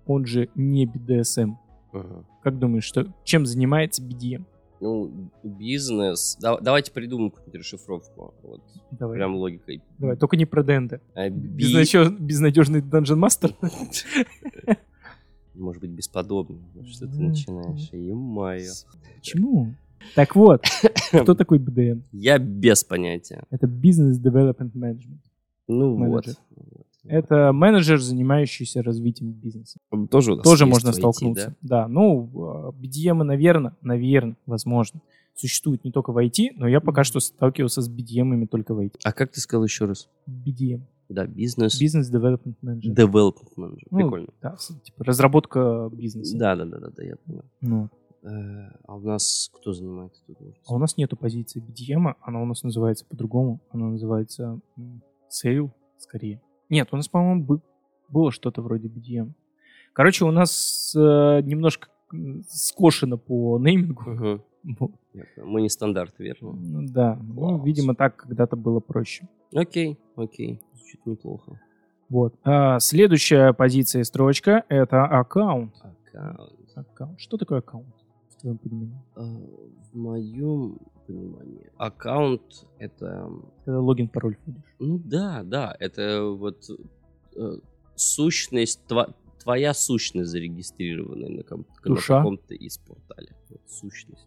он 0.07 0.25
же 0.27 0.49
не 0.55 0.87
BDSM. 0.87 1.57
Мгм. 1.93 2.27
Как 2.43 2.59
думаешь, 2.59 2.85
что, 2.85 3.07
чем 3.25 3.47
занимается 3.47 4.03
BDM? 4.03 4.45
Ну, 4.81 5.31
бизнес. 5.45 6.37
Да- 6.41 6.59
давайте 6.59 6.91
придумаем 6.91 7.31
какую-нибудь 7.31 7.61
расшифровку. 7.61 8.35
Вот, 8.43 8.61
Давай, 8.91 9.17
прям 9.17 9.37
логикой. 9.37 9.81
давай, 9.99 10.17
только 10.17 10.37
не 10.37 10.45
про 10.45 10.65
Денде. 10.65 11.01
А, 11.15 11.29
би- 11.31 11.65
Безнадеж- 11.65 12.19
Безнадежный 12.19 12.81
Dungeon 12.81 13.21
Master. 13.25 13.55
Может 15.55 15.83
быть, 15.83 15.91
бесподобно. 15.91 16.59
Ну, 16.75 16.85
Что 16.85 17.07
ты 17.07 17.21
начинаешь? 17.21 17.91
Ё-моё. 17.93 18.73
Почему? 19.17 19.75
Так 20.17 20.35
вот, 20.35 20.65
кто 21.13 21.35
такой 21.35 21.59
BDM? 21.59 22.03
Я 22.11 22.39
без 22.39 22.83
понятия. 22.83 23.45
Это 23.51 23.67
Business 23.69 24.21
Development 24.21 24.73
Management. 24.73 25.21
Ну 25.69 25.97
Менеджер. 25.97 26.35
вот. 26.51 26.87
Это 27.05 27.53
менеджер, 27.53 28.01
занимающийся 28.01 28.83
развитием 28.83 29.33
бизнеса. 29.33 29.79
Тоже, 30.11 30.37
Тоже 30.37 30.67
можно 30.67 30.93
в 30.93 30.95
IT, 30.95 30.99
столкнуться. 30.99 31.57
Да, 31.61 31.89
ну, 31.89 32.73
э, 32.79 32.81
BDM, 32.81 33.23
наверное, 33.25 33.77
наверное, 33.81 34.37
возможно, 34.47 35.01
существует 35.35 35.85
не 35.85 35.91
только 35.91 36.13
в 36.13 36.19
IT, 36.19 36.51
но 36.55 36.69
я 36.69 36.81
пока 36.81 37.03
что 37.03 37.19
сталкивался 37.19 37.83
с 37.83 37.91
BDM 37.91 38.47
только 38.47 38.75
в 38.75 38.79
IT. 38.79 39.01
А 39.05 39.13
как 39.13 39.33
ты 39.33 39.41
сказал 39.41 39.65
еще 39.65 39.87
раз? 39.87 40.09
BDM. 40.29 40.83
Да, 41.09 41.27
бизнес. 41.27 41.81
Business 41.83 42.11
Development 42.13 42.55
Manager. 42.63 42.95
Development 42.95 43.53
Manager. 43.57 43.87
Ну, 43.91 43.99
Прикольно. 43.99 44.29
Да, 44.41 44.57
типа 44.85 45.05
разработка 45.05 45.91
бизнеса. 45.93 46.39
Да, 46.39 46.55
да, 46.57 46.65
да, 46.67 46.79
да, 46.79 46.91
да, 46.97 47.03
я 47.03 47.17
понял. 47.17 47.45
Ну, 47.61 47.89
Э, 48.25 48.71
А 48.87 48.95
у 48.95 49.01
нас 49.01 49.51
кто 49.53 49.73
занимает 49.73 50.13
эту 50.29 50.39
должность? 50.39 50.65
а 50.69 50.75
у 50.75 50.79
нас 50.79 50.97
нету 50.97 51.17
позиции 51.17 51.61
BDM, 51.61 52.15
она 52.21 52.41
у 52.41 52.45
нас 52.45 52.63
называется 52.63 53.05
по-другому. 53.05 53.61
Она 53.71 53.89
называется 53.89 54.61
Sale, 55.33 55.71
скорее. 55.99 56.41
Нет, 56.69 56.89
у 56.93 56.97
нас, 56.97 57.09
по-моему, 57.09 57.45
бы- 57.45 57.63
было 58.09 58.31
что-то 58.31 58.63
вроде 58.63 58.89
BDM. 58.89 59.33
Короче, 59.93 60.25
у 60.25 60.31
нас 60.31 60.95
э, 60.97 61.41
немножко 61.43 61.89
скошено 62.49 63.17
по 63.19 63.59
неймингу. 63.59 64.05
Понял. 64.79 64.95
Мы 65.37 65.63
не 65.63 65.69
стандарт, 65.69 66.15
верно? 66.19 66.53
Ну, 66.53 66.87
да, 66.89 67.19
ну, 67.21 67.63
видимо, 67.65 67.95
так 67.95 68.17
когда-то 68.17 68.57
было 68.57 68.81
проще. 68.81 69.29
Окей, 69.55 69.99
окей. 70.17 70.63
Звучит 70.75 71.05
неплохо. 71.07 71.61
Вот. 72.09 72.35
А, 72.45 72.79
следующая 72.79 73.53
позиция 73.55 74.01
и 74.01 74.05
строчка— 74.05 74.65
это 74.69 75.05
аккаунт. 75.05 75.75
Аккаунт. 75.83 76.53
Аккаунт. 76.75 77.21
Что 77.21 77.37
такое 77.39 77.59
аккаунт, 77.59 77.87
в 78.43 78.59
твоем 78.59 78.59
понимании? 78.59 79.03
А, 79.17 79.23
В 79.93 79.95
моем 79.97 80.79
понимании, 81.07 81.71
аккаунт 81.77 82.67
это, 82.79 83.31
Когда 83.65 83.81
логин, 83.81 84.09
пароль 84.09 84.37
вводишь. 84.47 84.63
ну 84.79 84.99
да, 84.99 85.43
да, 85.45 85.77
это 85.79 86.23
вот 86.25 86.65
э, 87.37 87.57
сущность, 87.97 88.81
тва- 88.89 89.15
твоя 89.43 89.75
сущность 89.75 90.31
зарегистрированная 90.31 91.29
на, 91.29 91.43
ком- 91.43 91.67
на 91.85 91.97
каком-то 91.97 92.55
из 92.55 92.79
портале. 92.79 93.29
Вот 93.51 93.61
сущность. 93.69 94.25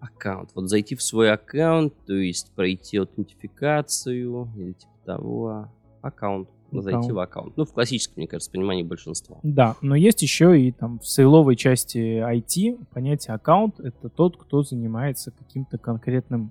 Аккаунт. 0.00 0.50
Вот 0.54 0.68
зайти 0.68 0.94
в 0.96 1.02
свой 1.02 1.32
аккаунт, 1.32 1.94
то 2.06 2.14
есть 2.14 2.52
пройти 2.52 2.98
аутентификацию 2.98 4.48
или 4.56 4.72
типа 4.72 4.92
того. 5.06 5.68
Аккаунт. 6.02 6.48
Зайти 6.82 7.12
в 7.12 7.18
аккаунт. 7.18 7.56
Ну, 7.56 7.64
в 7.64 7.72
классическом, 7.72 8.14
мне 8.18 8.26
кажется, 8.26 8.50
понимании 8.50 8.82
большинства. 8.82 9.38
Да, 9.42 9.76
но 9.80 9.94
есть 9.94 10.22
еще 10.22 10.60
и 10.60 10.72
там 10.72 10.98
в 10.98 11.06
сейловой 11.06 11.56
части 11.56 11.98
IT 11.98 12.84
понятие 12.92 13.34
аккаунт— 13.34 13.80
это 13.80 14.08
тот, 14.08 14.36
кто 14.36 14.62
занимается 14.62 15.30
каким-то 15.30 15.78
конкретным, 15.78 16.50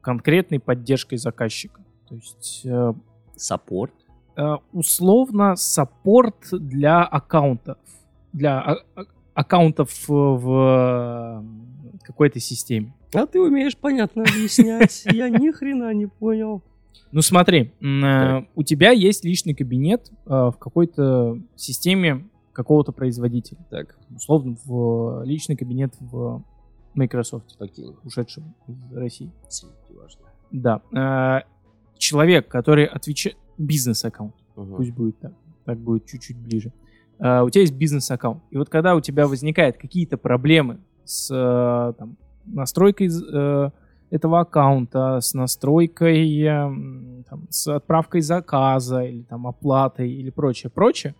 конкретной 0.00 0.60
поддержкой 0.60 1.16
заказчика. 1.16 1.82
То 2.08 2.14
есть 2.14 2.62
э, 2.64 2.94
Саппорт. 3.36 3.92
э, 4.36 4.56
условно 4.72 5.56
саппорт 5.56 6.36
для 6.52 7.02
аккаунтов, 7.04 7.78
для 8.32 8.60
а- 8.60 8.78
а- 8.96 9.04
аккаунтов 9.34 9.90
в 10.08 11.44
какой-то 12.02 12.40
системе. 12.40 12.94
А 13.14 13.26
ты 13.26 13.40
умеешь 13.40 13.76
понятно 13.76 14.22
объяснять. 14.22 15.04
Я 15.06 15.28
ни 15.28 15.50
хрена 15.50 15.92
не 15.94 16.06
понял. 16.06 16.62
Ну 17.10 17.22
смотри, 17.22 17.72
э, 17.80 18.42
у 18.54 18.62
тебя 18.62 18.90
есть 18.90 19.24
личный 19.24 19.54
кабинет 19.54 20.10
э, 20.26 20.30
в 20.30 20.56
какой-то 20.58 21.38
системе 21.56 22.28
какого-то 22.52 22.92
производителя. 22.92 23.58
Так, 23.70 23.96
Условно, 24.14 24.56
в 24.64 25.22
личный 25.24 25.56
кабинет 25.56 25.94
в 26.00 26.42
Microsoft, 26.94 27.56
окей. 27.60 27.86
ушедшем 28.04 28.54
из 28.66 28.92
России. 28.92 29.30
Важно. 29.90 30.20
Да. 30.50 30.82
Э, 30.92 31.44
Человек, 31.98 32.48
который 32.48 32.84
отвечает... 32.84 33.36
Бизнес-аккаунт. 33.58 34.34
Мгм. 34.54 34.76
Пусть 34.76 34.92
будет 34.92 35.18
так. 35.18 35.32
Так 35.64 35.78
будет 35.78 36.06
чуть-чуть 36.06 36.36
ближе. 36.36 36.72
Э, 37.18 37.42
У 37.42 37.50
тебя 37.50 37.62
есть 37.62 37.74
бизнес-аккаунт. 37.74 38.42
И 38.50 38.56
вот 38.56 38.68
когда 38.68 38.94
у 38.94 39.00
тебя 39.00 39.26
возникают 39.26 39.76
какие-то 39.78 40.16
проблемы 40.16 40.78
с 41.04 41.28
э, 41.30 41.92
там, 41.98 42.16
настройкой 42.44 43.08
э, 43.08 43.70
этого 44.10 44.40
аккаунта, 44.40 45.20
с 45.20 45.34
настройкой, 45.34 46.40
э, 46.40 46.46
м, 46.48 47.24
там, 47.28 47.46
с 47.50 47.66
отправкой 47.68 48.20
заказа 48.22 49.02
или 49.02 49.22
там 49.22 49.46
оплатой 49.46 50.10
или 50.10 50.30
прочее, 50.30 50.70
прочее, 50.70 51.14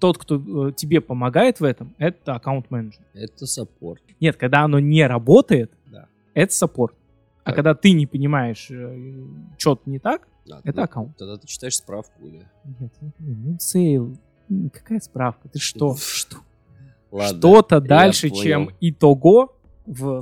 тот, 0.00 0.18
кто 0.18 0.68
э, 0.68 0.72
тебе 0.72 1.00
помогает 1.00 1.60
в 1.60 1.64
этом, 1.64 1.94
это 1.98 2.34
аккаунт-менеджер. 2.34 3.00
Это 3.14 3.46
саппорт. 3.46 4.02
Нет, 4.20 4.36
когда 4.36 4.62
оно 4.64 4.78
не 4.80 5.06
работает, 5.06 5.72
Да. 5.90 6.06
это 6.34 6.52
саппорт. 6.52 6.94
А 7.44 7.50
Так. 7.50 7.56
когда 7.56 7.74
ты 7.74 7.92
не 7.92 8.06
понимаешь, 8.06 8.70
что-то 9.58 9.82
не 9.88 9.98
так, 9.98 10.28
Да, 10.46 10.60
это 10.64 10.78
ну, 10.78 10.82
аккаунт. 10.84 11.16
Тогда 11.16 11.36
ты 11.36 11.46
читаешь 11.46 11.76
справку 11.76 12.26
или... 12.26 12.46
Нет, 12.80 12.92
ну, 13.18 13.56
sale. 13.60 14.18
м, 14.50 14.70
Какая 14.70 15.00
справка? 15.00 15.48
Ты 15.48 15.58
что? 15.58 15.94
Что? 15.98 16.38
Ладно. 17.10 17.38
Что-то 17.38 17.80
дальше, 17.80 18.30
чем 18.30 18.70
итого 18.80 19.54
в... 19.86 20.20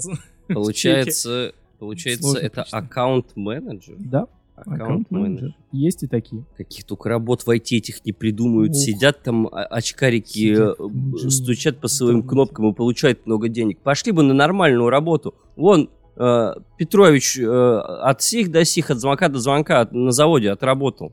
Получается, 0.48 1.54
получается 1.82 2.22
Сложно 2.22 2.38
это 2.46 2.64
аккаунт-менеджер? 2.70 3.96
Да, 3.98 4.26
аккаунт-менеджер. 4.54 5.54
Есть 5.72 6.04
и 6.04 6.06
такие. 6.06 6.44
Каких 6.56 6.84
только 6.84 7.08
работ 7.08 7.42
в 7.42 7.48
IT 7.48 7.76
этих 7.76 8.04
не 8.04 8.12
придумают. 8.12 8.70
Ух.Сидят 8.70 9.22
там 9.24 9.48
а- 9.48 9.64
очкарики, 9.64 10.54
Сидят, 10.54 10.76
э, 10.78 11.28
стучат 11.30 11.78
по 11.80 11.88
своим 11.88 12.18
интернете. 12.18 12.28
кнопкам 12.30 12.70
и 12.70 12.74
получают 12.74 13.26
много 13.26 13.48
денег. 13.48 13.80
Пошли 13.80 14.12
бы 14.12 14.22
на 14.22 14.32
нормальную 14.32 14.90
работу. 14.90 15.34
Вон, 15.56 15.90
э, 16.16 16.52
Петрович 16.78 17.36
э, 17.38 17.44
от 17.46 18.22
сих 18.22 18.52
до 18.52 18.64
сих, 18.64 18.90
от 18.90 18.98
звонка 19.00 19.28
до 19.28 19.40
звонка 19.40 19.80
от- 19.80 19.92
на 19.92 20.12
заводе 20.12 20.50
отработал. 20.52 21.12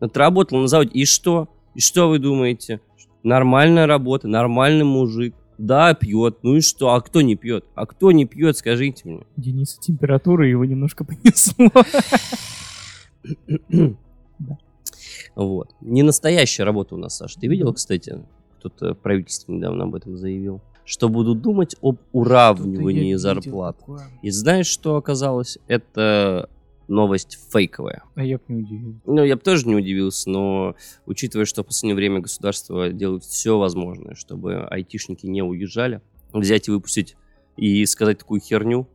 Отработал 0.00 0.58
на 0.58 0.66
заводе. 0.68 0.90
И 0.94 1.04
что? 1.04 1.48
И 1.74 1.80
что 1.80 2.08
вы 2.08 2.18
думаете? 2.18 2.80
Нормальная 3.22 3.86
работа, 3.86 4.28
нормальный 4.28 4.84
мужик. 4.84 5.34
Да, 5.58 5.94
пьет. 5.94 6.38
Ну 6.42 6.56
и 6.56 6.60
что? 6.60 6.90
А 6.94 7.00
кто 7.00 7.20
не 7.22 7.36
пьет? 7.36 7.64
А 7.74 7.86
кто 7.86 8.12
не 8.12 8.26
пьет, 8.26 8.56
скажите 8.56 9.08
мне. 9.08 9.26
Дениса 9.36 9.80
температура 9.80 10.46
его 10.46 10.64
немножко 10.64 11.04
понесло. 11.04 11.70
Вот. 15.34 15.70
Не 15.80 16.02
настоящая 16.02 16.64
работа 16.64 16.94
у 16.94 16.98
нас, 16.98 17.16
Саша. 17.16 17.38
Ты 17.40 17.46
видел, 17.46 17.72
кстати, 17.72 18.22
кто-то 18.58 18.94
в 18.94 18.98
правительстве 18.98 19.54
недавно 19.54 19.84
об 19.84 19.94
этом 19.94 20.16
заявил, 20.16 20.60
что 20.84 21.08
будут 21.08 21.42
думать 21.42 21.76
об 21.82 21.98
уравнивании 22.12 23.14
зарплат. 23.14 23.76
И 24.22 24.30
знаешь, 24.30 24.66
что 24.66 24.96
оказалось? 24.96 25.58
Это 25.68 26.48
новость 26.88 27.38
фейковая. 27.52 28.02
А 28.14 28.24
я 28.24 28.38
бы 28.38 28.44
не 28.48 28.62
удивился. 28.62 29.00
Ну, 29.06 29.24
я 29.24 29.36
бы 29.36 29.42
тоже 29.42 29.66
не 29.66 29.74
удивился, 29.74 30.30
но 30.30 30.76
учитывая, 31.06 31.44
что 31.44 31.62
в 31.62 31.66
последнее 31.66 31.96
время 31.96 32.20
государство 32.20 32.90
делает 32.90 33.24
все 33.24 33.58
возможное, 33.58 34.14
чтобы 34.14 34.64
айтишники 34.64 35.26
не 35.26 35.42
уезжали, 35.42 36.00
взять 36.32 36.68
и 36.68 36.70
выпустить 36.70 37.16
и 37.56 37.84
сказать 37.86 38.18
такую 38.18 38.40
херню, 38.40 38.88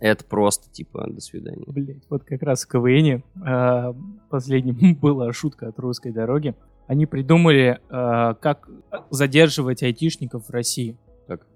это 0.00 0.24
просто, 0.24 0.70
типа, 0.70 1.06
до 1.10 1.20
свидания. 1.20 1.64
Блять, 1.66 2.04
вот 2.08 2.24
как 2.24 2.42
раз 2.42 2.64
в 2.64 2.68
КВН 2.68 3.22
э, 3.46 3.94
последним 4.30 4.94
была 5.00 5.32
шутка 5.32 5.68
от 5.68 5.78
русской 5.78 6.10
дороги. 6.10 6.54
Они 6.86 7.04
придумали, 7.06 7.80
э, 7.88 8.34
как 8.40 8.68
задерживать 9.10 9.82
айтишников 9.82 10.48
в 10.48 10.50
России. 10.50 10.96
Как? 11.26 11.46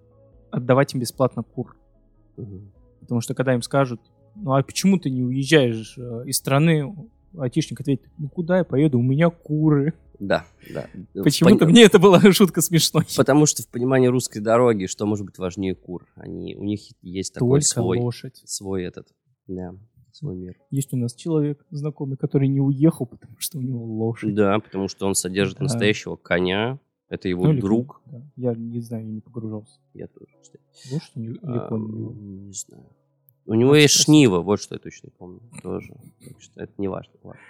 Отдавать 0.50 0.92
им 0.92 1.00
бесплатно 1.00 1.42
кур. 1.42 1.74
Мгм. 2.36 2.70
Потому 3.00 3.20
что 3.22 3.34
когда 3.34 3.54
им 3.54 3.62
скажут, 3.62 4.00
ну 4.36 4.52
а 4.54 4.62
почему 4.62 4.98
ты 4.98 5.10
не 5.10 5.22
уезжаешь 5.22 5.96
э, 5.98 6.24
из 6.26 6.36
страны, 6.36 6.94
айтишник 7.38 7.80
ответит, 7.80 8.06
ну 8.18 8.28
куда 8.28 8.58
я 8.58 8.64
поеду, 8.64 8.98
у 8.98 9.02
меня 9.02 9.30
куры. 9.30 9.94
Да, 10.20 10.46
да. 10.72 10.86
Почему-то 11.22 11.64
Пон- 11.64 11.70
мне 11.70 11.82
это 11.82 11.98
была 11.98 12.20
шутка 12.32 12.60
смешной. 12.62 13.04
Потому 13.16 13.46
что 13.46 13.62
в 13.62 13.68
понимании 13.68 14.06
русской 14.06 14.38
дороги, 14.40 14.86
что 14.86 15.06
может 15.06 15.26
быть 15.26 15.38
важнее 15.38 15.74
кур? 15.74 16.06
Они, 16.14 16.54
у 16.54 16.62
них 16.64 16.80
есть 17.02 17.34
такой 17.34 17.60
Только 17.60 17.66
свой, 17.66 17.98
лошадь. 17.98 18.40
свой 18.46 18.84
этот, 18.84 19.08
да, 19.48 19.74
свой 20.12 20.36
мир. 20.36 20.56
Есть 20.70 20.92
у 20.94 20.96
нас 20.96 21.14
человек 21.14 21.66
знакомый, 21.70 22.16
который 22.16 22.46
не 22.46 22.60
уехал, 22.60 23.06
потому 23.06 23.34
что 23.38 23.58
у 23.58 23.60
него 23.62 23.84
лошадь. 23.84 24.34
Да, 24.34 24.58
потому 24.60 24.86
что 24.86 25.06
он 25.08 25.16
содержит 25.16 25.58
Да. 25.58 25.64
настоящего 25.64 26.14
коня. 26.16 26.78
Это 27.10 27.28
его 27.28 27.52
Ну, 27.52 27.60
друг. 27.60 28.00
да. 28.06 28.22
Я 28.36 28.54
не 28.54 28.80
знаю, 28.80 29.04
я 29.06 29.12
не 29.12 29.20
погружался. 29.20 29.78
Я 29.92 30.06
тоже, 30.06 30.32
кстати. 30.40 30.64
Лошадь 30.92 31.10
или 31.16 31.38
А, 31.42 31.68
конь? 31.68 32.46
Не 32.46 32.52
знаю. 32.52 32.86
У 33.46 33.54
него 33.54 33.74
есть 33.74 33.94
шнива, 33.94 34.40
вот 34.40 34.60
что 34.60 34.74
я 34.74 34.78
точно 34.78 35.10
помню. 35.18 35.40
Тоже. 35.62 35.94
Так 36.24 36.40
что 36.40 36.62
это 36.62 36.72
не 36.78 36.88
важно. 36.88 37.12
ладно. 37.22 37.40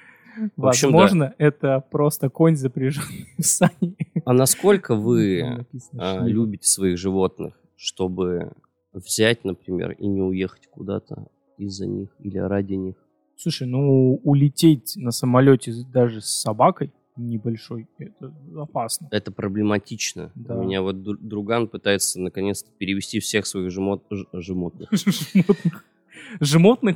В 0.57 0.67
общем, 0.67 0.91
да. 0.91 0.99
Возможно, 0.99 1.35
это 1.39 1.85
просто 1.91 2.29
конь 2.29 2.57
запряженный 2.57 3.29
в 3.39 3.43
сани. 3.43 3.97
А 4.25 4.33
насколько 4.33 4.95
вы 4.95 5.67
а, 5.97 6.25
любите 6.27 6.67
своих 6.67 6.99
животных, 6.99 7.55
чтобы 7.77 8.53
взять, 8.93 9.45
например, 9.45 9.93
и 9.93 10.07
не 10.07 10.23
уехать 10.23 10.69
куда-то 10.71 11.29
из-за 11.59 11.87
них 11.87 12.15
или 12.19 12.39
ради 12.39 12.75
них. 12.75 12.97
Слушай, 13.37 13.67
ну 13.67 14.21
улететь 14.25 14.95
на 14.97 15.11
самолете 15.11 15.73
даже 15.93 16.21
с 16.21 16.27
собакой 16.27 16.93
небольшой, 17.17 17.87
это 17.99 18.35
опасно. 18.57 19.09
Это 19.11 19.31
проблематично. 19.33 20.33
Да. 20.35 20.57
У 20.59 20.63
меня 20.65 20.83
вот 20.83 20.97
дру- 20.97 21.17
друган 21.21 21.69
пытается 21.69 22.21
наконец-то 22.21 22.71
перевести 22.79 23.21
всех 23.21 23.47
своих 23.47 23.71
жемот... 23.71 24.03
ж- 24.11 24.27
животных. 24.33 24.91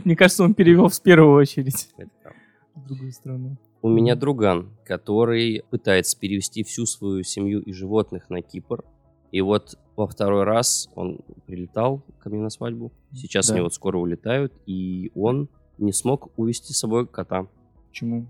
Мне 0.04 0.16
кажется, 0.16 0.44
он 0.44 0.54
перевел 0.54 0.88
в 0.88 1.00
первую 1.02 1.34
очередь 1.36 1.88
в 2.74 2.86
другую 2.88 3.12
страну. 3.12 3.56
У 3.82 3.88
меня 3.88 4.16
друган, 4.16 4.70
который 4.84 5.62
пытается 5.70 6.18
перевести 6.18 6.64
всю 6.64 6.86
свою 6.86 7.22
семью 7.22 7.60
и 7.60 7.72
животных 7.72 8.28
на 8.30 8.42
Кипр. 8.42 8.84
И 9.30 9.40
вот 9.40 9.78
во 9.94 10.06
второй 10.08 10.44
раз 10.44 10.88
он 10.94 11.20
прилетал 11.46 12.02
ко 12.18 12.30
мне 12.30 12.40
на 12.40 12.50
свадьбу. 12.50 12.92
Сейчас 13.14 13.48
Да. 13.48 13.54
они 13.54 13.62
вот 13.62 13.74
скоро 13.74 13.98
улетают, 13.98 14.52
и 14.66 15.12
он 15.14 15.48
не 15.78 15.92
смог 15.92 16.30
увезти 16.36 16.72
с 16.72 16.78
собой 16.78 17.06
кота. 17.06 17.46
Почему? 17.88 18.26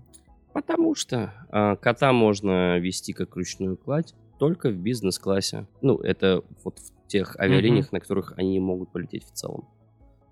Потому 0.53 0.95
что 0.95 1.33
а, 1.49 1.75
кота 1.75 2.11
можно 2.11 2.79
вести 2.79 3.13
как 3.13 3.35
ручную 3.35 3.77
кладь 3.77 4.13
только 4.39 4.69
в 4.69 4.75
бизнес-классе. 4.75 5.67
Ну, 5.81 5.97
это 5.97 6.43
вот 6.63 6.79
в 6.79 7.07
тех 7.07 7.35
авиалиниях, 7.37 7.91
на 7.91 7.99
которых 7.99 8.33
они 8.37 8.59
могут 8.59 8.91
полететь 8.91 9.25
в 9.25 9.31
целом. 9.33 9.67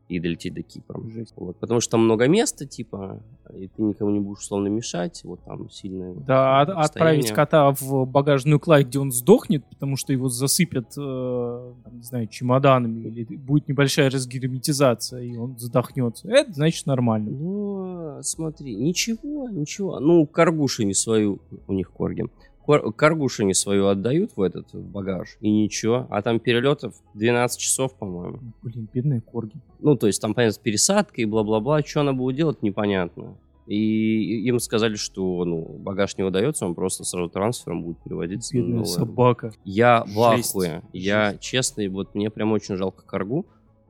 И 0.10 0.20
долететь 0.22 0.54
до 0.54 0.62
Кипра. 0.62 1.02
Жесть. 1.10 1.34
Вот, 1.36 1.58
потому 1.58 1.82
что 1.82 1.92
там 1.92 2.06
много 2.06 2.28
места, 2.30 2.66
типа, 2.66 3.22
и 3.54 3.68
ты 3.68 3.82
никому 3.82 4.10
не 4.12 4.22
будешь 4.22 4.40
условно 4.40 4.70
мешать, 4.70 5.22
вот 5.26 5.44
там 5.44 5.70
сильное 5.70 6.14
вот 6.14 6.24
Да, 6.26 6.62
от- 6.62 6.70
отправить 6.70 7.26
расстояние. 7.26 7.34
кота 7.34 7.72
в 7.72 8.06
багажную 8.06 8.60
кладь, 8.62 8.88
где 8.88 9.00
он 9.00 9.12
сдохнет, 9.12 9.66
потому 9.66 9.98
что 9.98 10.14
его 10.14 10.30
засыпят, 10.30 10.94
э, 10.98 11.74
там, 11.84 11.98
не 11.98 12.04
знаю, 12.04 12.28
чемоданами, 12.28 13.02
или 13.02 13.24
будет 13.36 13.68
небольшая 13.68 14.10
разгерметизация, 14.10 15.22
и 15.24 15.36
он 15.36 15.58
задохнется. 15.58 16.30
Это 16.30 16.54
значит 16.54 16.86
нормально. 16.86 17.32
Ну, 17.32 18.20
смотри, 18.22 18.76
ничего, 18.76 19.50
ничего. 19.50 20.00
Ну, 20.00 20.26
каргуши 20.26 20.86
не 20.86 20.94
свою, 20.94 21.40
у 21.68 21.74
них 21.74 21.92
корги. 21.92 22.26
Кор- 22.68 22.94
Каргуши 22.94 23.44
не 23.46 23.54
свою 23.56 23.88
отдают 23.88 24.32
в 24.36 24.42
этот 24.42 24.76
багаж, 24.76 25.38
и 25.40 25.50
ничего. 25.50 26.06
А 26.12 26.22
там 26.22 26.40
перелетов 26.40 26.94
12 27.16 27.60
часов, 27.60 27.96
по-моему. 27.98 28.40
Блин, 28.62 28.88
бедные 28.94 29.22
корги. 29.22 29.54
Ну, 29.80 29.96
то 29.96 30.06
есть 30.06 30.22
там, 30.22 30.34
понятно, 30.36 30.54
с 30.54 30.58
пересадкой, 30.60 31.26
бла-бла-бла. 31.26 31.82
Что 31.82 32.02
она 32.02 32.14
будет 32.14 32.36
делать, 32.36 32.62
непонятно. 32.62 33.38
И 33.68 34.46
им 34.48 34.60
сказали, 34.60 34.96
что 34.96 35.44
ну, 35.44 35.62
багаж 35.80 36.18
не 36.18 36.24
выдается, 36.24 36.66
он 36.66 36.76
просто 36.76 37.04
сразу 37.04 37.30
трансфером 37.30 37.84
будет 37.84 37.98
переводиться. 38.04 38.56
на 38.56 38.62
Бедная 38.62 38.84
собака. 38.86 39.52
Я 39.66 40.04
в 40.08 40.20
ахуе. 40.22 40.84
Я 40.94 41.38
честный, 41.40 41.88
вот 41.90 42.16
мне 42.16 42.30
прям 42.30 42.52
очень 42.52 42.76
жалко 42.76 43.04
каргу. 43.06 43.46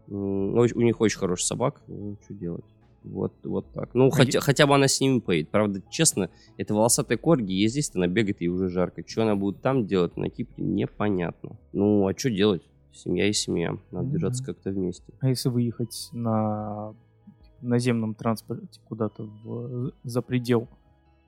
М, 0.09 0.55
оч- 0.59 0.73
У 0.73 0.81
них 0.81 1.01
очень 1.01 1.19
хороший 1.19 1.43
собак. 1.43 1.81
Ну, 1.87 2.15
что 2.23 2.33
делать? 2.33 2.63
Вот, 3.07 3.33
вот 3.43 3.71
так. 3.73 3.93
Ну, 3.93 4.07
А 4.07 4.11
хотя, 4.11 4.39
хотя 4.39 4.67
бы 4.67 4.75
она 4.75 4.87
с 4.87 4.99
ними 4.99 5.19
поедет. 5.19 5.49
Правда, 5.49 5.81
честно, 5.89 6.29
это 6.57 6.73
волосатая 6.73 7.17
корги, 7.17 7.51
ей 7.53 7.67
здесь 7.67 7.91
она 7.95 8.07
бегает, 8.07 8.41
ей 8.41 8.47
уже 8.49 8.69
жарко. 8.69 9.03
Что 9.07 9.23
она 9.23 9.35
будет 9.35 9.61
там 9.61 9.85
делать 9.87 10.17
на 10.17 10.29
Кипре, 10.29 10.63
непонятно. 10.63 11.57
Ну, 11.73 12.07
а 12.07 12.17
что 12.17 12.29
делать? 12.29 12.63
Семья 12.93 13.27
и 13.27 13.33
семья. 13.33 13.77
Надо 13.91 14.05
Мгм. 14.05 14.11
держаться 14.13 14.43
как-то 14.43 14.71
вместе. 14.71 15.13
А 15.19 15.29
если 15.29 15.49
выехать 15.49 16.09
на 16.13 16.93
наземном 17.61 18.13
транспорте 18.15 18.79
куда-то 18.87 19.23
в- 19.43 19.91
за 20.03 20.21
предел 20.21 20.67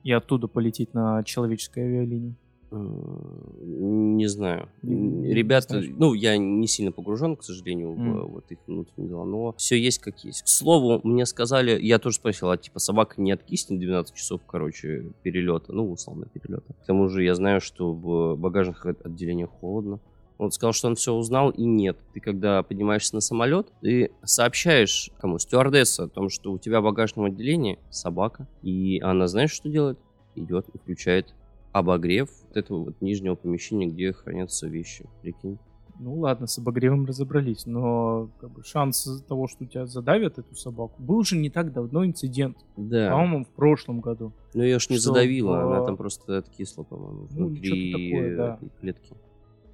и 0.02 0.12
оттуда 0.12 0.48
полететь 0.48 0.94
на 0.94 1.22
человеческой 1.24 1.84
авиалинии? 1.84 2.34
Не 2.72 4.26
знаю. 4.28 4.68
Ребята, 4.82 5.82
ну, 5.96 6.14
я 6.14 6.36
не 6.36 6.66
сильно 6.66 6.92
погружен, 6.92 7.36
к 7.36 7.42
сожалению, 7.42 7.92
в 7.92 8.28
вот 8.32 8.44
их 8.50 8.58
внутренние 8.66 9.08
дела, 9.08 9.24
но 9.24 9.52
все 9.56 9.76
есть 9.76 9.98
как 9.98 10.22
есть. 10.24 10.42
К 10.42 10.48
слову, 10.48 11.00
мне 11.02 11.26
сказали, 11.26 11.78
я 11.80 11.98
тоже 11.98 12.16
спросил, 12.16 12.50
а 12.50 12.56
типа 12.56 12.78
собака 12.78 13.20
не 13.20 13.32
откиснет 13.32 13.80
12 13.80 14.14
часов, 14.14 14.40
короче, 14.46 15.06
перелета, 15.22 15.72
ну, 15.72 15.90
условно, 15.90 16.26
перелета. 16.26 16.72
К 16.82 16.86
тому 16.86 17.08
же 17.08 17.24
я 17.24 17.34
знаю, 17.34 17.60
что 17.60 17.92
в 17.92 18.36
багажных 18.36 18.86
от- 18.86 19.04
отделениях 19.04 19.50
холодно. 19.50 20.00
Он 20.38 20.50
сказал, 20.50 20.72
что 20.72 20.88
он 20.88 20.94
все 20.94 21.12
узнал, 21.12 21.50
и 21.50 21.64
нет. 21.64 21.98
Ты 22.14 22.20
когда 22.20 22.62
поднимаешься 22.62 23.14
на 23.14 23.20
самолет, 23.20 23.66
ты 23.82 24.10
сообщаешь 24.24 25.10
кому? 25.20 25.38
Стюардессе 25.38 26.04
о 26.04 26.08
том, 26.08 26.30
что 26.30 26.52
у 26.52 26.58
тебя 26.58 26.80
в 26.80 26.84
багажном 26.84 27.26
отделении 27.26 27.78
собака, 27.90 28.48
и 28.62 29.00
она 29.00 29.26
знаешь, 29.26 29.50
что 29.52 29.68
делает? 29.68 29.98
Идет 30.36 30.66
и 30.72 30.78
включает 30.78 31.34
обогрев 31.72 32.28
вот 32.48 32.56
этого 32.56 32.84
вот 32.84 33.00
нижнего 33.00 33.34
помещения, 33.34 33.86
где 33.86 34.12
хранятся 34.12 34.66
вещи. 34.68 35.06
Прикинь. 35.22 35.58
Ну 36.02 36.14
ладно, 36.18 36.46
с 36.46 36.56
обогревом 36.58 37.04
разобрались, 37.04 37.66
но 37.66 38.30
как 38.40 38.50
бы, 38.52 38.64
шанс 38.64 39.22
того, 39.28 39.48
что 39.48 39.66
тебя 39.66 39.84
задавят 39.86 40.38
эту 40.38 40.54
собаку, 40.56 40.94
был 41.02 41.22
же 41.24 41.36
не 41.36 41.50
так 41.50 41.74
давно 41.74 42.06
инцидент, 42.06 42.56
Да. 42.78 43.10
по-моему, 43.10 43.44
в 43.44 43.48
прошлом 43.50 44.00
году. 44.00 44.32
Но 44.54 44.64
ее 44.64 44.78
ж 44.78 44.88
не 44.88 44.96
что 44.96 45.08
задавила, 45.08 45.62
она 45.62 45.84
там 45.84 45.98
просто 45.98 46.38
откисла, 46.38 46.84
по-моему, 46.84 47.28
Ну, 47.30 47.46
внутри 47.48 47.92
такое, 47.92 48.36
да. 48.36 48.54
этой 48.54 48.70
клетки. 48.80 49.14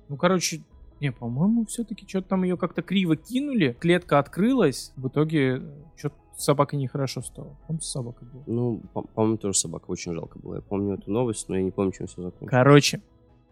Ну, 0.08 0.16
короче, 0.16 0.62
не, 1.00 1.12
по-моему, 1.12 1.64
все-таки 1.66 2.04
что-то 2.08 2.30
там 2.30 2.42
ее 2.42 2.56
как-то 2.56 2.82
криво 2.82 3.14
кинули, 3.14 3.76
клетка 3.78 4.18
открылась, 4.18 4.92
в 4.96 5.06
итоге 5.06 5.62
что-то 5.94 6.16
с 6.36 6.44
собакой 6.44 6.78
нехорошо 6.78 7.22
стало. 7.22 7.56
Он 7.68 7.80
с 7.80 7.86
собакой 7.86 8.28
был. 8.28 8.42
Ну, 8.46 8.82
по- 8.92 9.02
по-моему, 9.02 9.38
тоже 9.38 9.58
собака 9.58 9.86
очень 9.90 10.12
жалко 10.12 10.38
была. 10.38 10.56
Я 10.56 10.62
помню 10.62 10.94
эту 10.94 11.10
новость, 11.10 11.48
но 11.48 11.56
я 11.56 11.62
не 11.62 11.70
помню, 11.70 11.92
чем 11.92 12.06
все 12.06 12.22
закончилось. 12.22 12.50
Короче, 12.50 13.00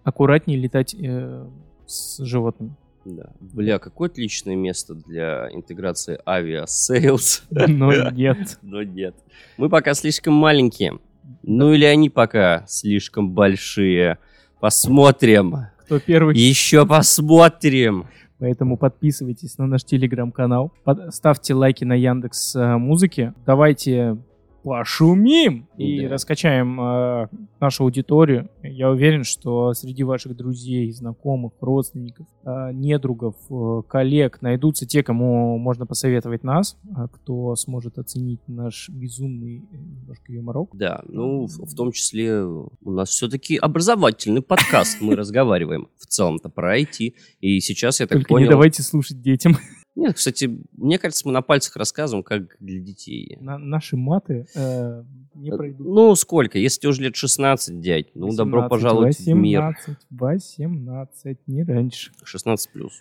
аккуратнее 0.02 0.58
летать 0.58 0.94
э, 0.94 1.46
с 1.86 2.22
животными. 2.24 2.74
Да. 3.04 3.30
Бля, 3.40 3.78
какое 3.78 4.08
отличное 4.08 4.56
место 4.56 4.94
для 4.94 5.48
интеграции 5.52 6.18
Aviasales. 6.26 7.44
Но 7.50 7.92
нет. 8.10 8.58
Но 8.62 8.82
нет. 8.82 9.14
Мы 9.56 9.68
пока 9.68 9.94
слишком 9.94 10.34
маленькие. 10.34 10.98
Ну 11.42 11.72
или 11.72 11.84
они 11.84 12.10
пока 12.10 12.64
слишком 12.66 13.30
большие. 13.30 14.18
Посмотрим. 14.60 15.56
Кто 15.84 15.98
первый? 16.00 16.36
Еще 16.36 16.86
посмотрим. 16.86 18.06
Поэтому 18.44 18.76
подписывайтесь 18.76 19.56
на 19.56 19.66
наш 19.66 19.84
телеграм-канал, 19.84 20.70
ставьте 21.08 21.54
лайки 21.54 21.84
на 21.84 21.94
Яндекс 21.94 22.54
э, 22.54 22.76
Музыке, 22.76 23.32
давайте 23.46 24.18
пошумим 24.64 25.68
и 25.76 26.00
Да. 26.00 26.08
раскачаем 26.08 26.80
э, 26.80 27.28
нашу 27.60 27.84
аудиторию. 27.84 28.48
Я 28.62 28.90
уверен, 28.90 29.22
что 29.22 29.74
среди 29.74 30.02
ваших 30.04 30.34
друзей, 30.36 30.90
знакомых, 30.90 31.52
родственников, 31.60 32.26
э, 32.44 32.70
недругов, 32.72 33.36
э, 33.50 33.82
коллег 33.86 34.40
найдутся 34.40 34.86
те, 34.86 35.02
кому 35.02 35.58
можно 35.58 35.84
посоветовать 35.86 36.42
нас, 36.44 36.78
а 36.96 37.08
кто 37.08 37.54
сможет 37.56 37.98
оценить 37.98 38.40
наш 38.46 38.88
безумный 38.88 39.58
э, 39.70 39.76
немножко 39.76 40.32
юморок. 40.32 40.70
Да, 40.72 41.02
ну, 41.08 41.46
в, 41.46 41.66
в 41.66 41.74
том 41.76 41.92
числе 41.92 42.42
у 42.42 42.70
нас 42.90 43.10
все-таки 43.10 43.56
образовательный 43.56 44.42
подкаст. 44.42 45.02
Мы 45.02 45.14
разговариваем 45.16 45.88
в 45.98 46.06
целом-то 46.06 46.48
про 46.48 46.80
IT. 46.80 47.12
И 47.40 47.60
сейчас 47.60 48.00
я 48.00 48.06
так 48.06 48.26
Только 48.26 48.42
не 48.42 48.48
давайте 48.48 48.82
слушать 48.82 49.20
детям. 49.20 49.56
Нет, 49.96 50.16
кстати, 50.16 50.58
мне 50.72 50.98
кажется, 50.98 51.26
мы 51.26 51.32
на 51.32 51.40
пальцах 51.42 51.76
рассказываем, 51.76 52.24
как 52.24 52.56
для 52.60 52.80
детей. 52.80 53.36
На- 53.40 53.58
наши 53.58 53.96
маты 53.96 54.46
э, 54.54 55.04
не 55.34 55.50
пройдут. 55.52 55.86
Ну, 55.86 56.14
сколько? 56.16 56.58
Если 56.58 56.80
тебе 56.80 56.90
уже 56.90 57.02
лет 57.02 57.14
16, 57.16 57.80
дядь, 57.80 58.06
ну, 58.14 58.34
добро 58.34 58.62
18, 58.62 58.70
пожаловать 58.70 59.18
в 59.18 59.28
мир. 59.28 59.60
18, 59.62 59.98
18, 60.10 61.38
не 61.46 61.62
раньше. 61.62 62.12
16 62.24 62.70
плюс. 62.72 62.92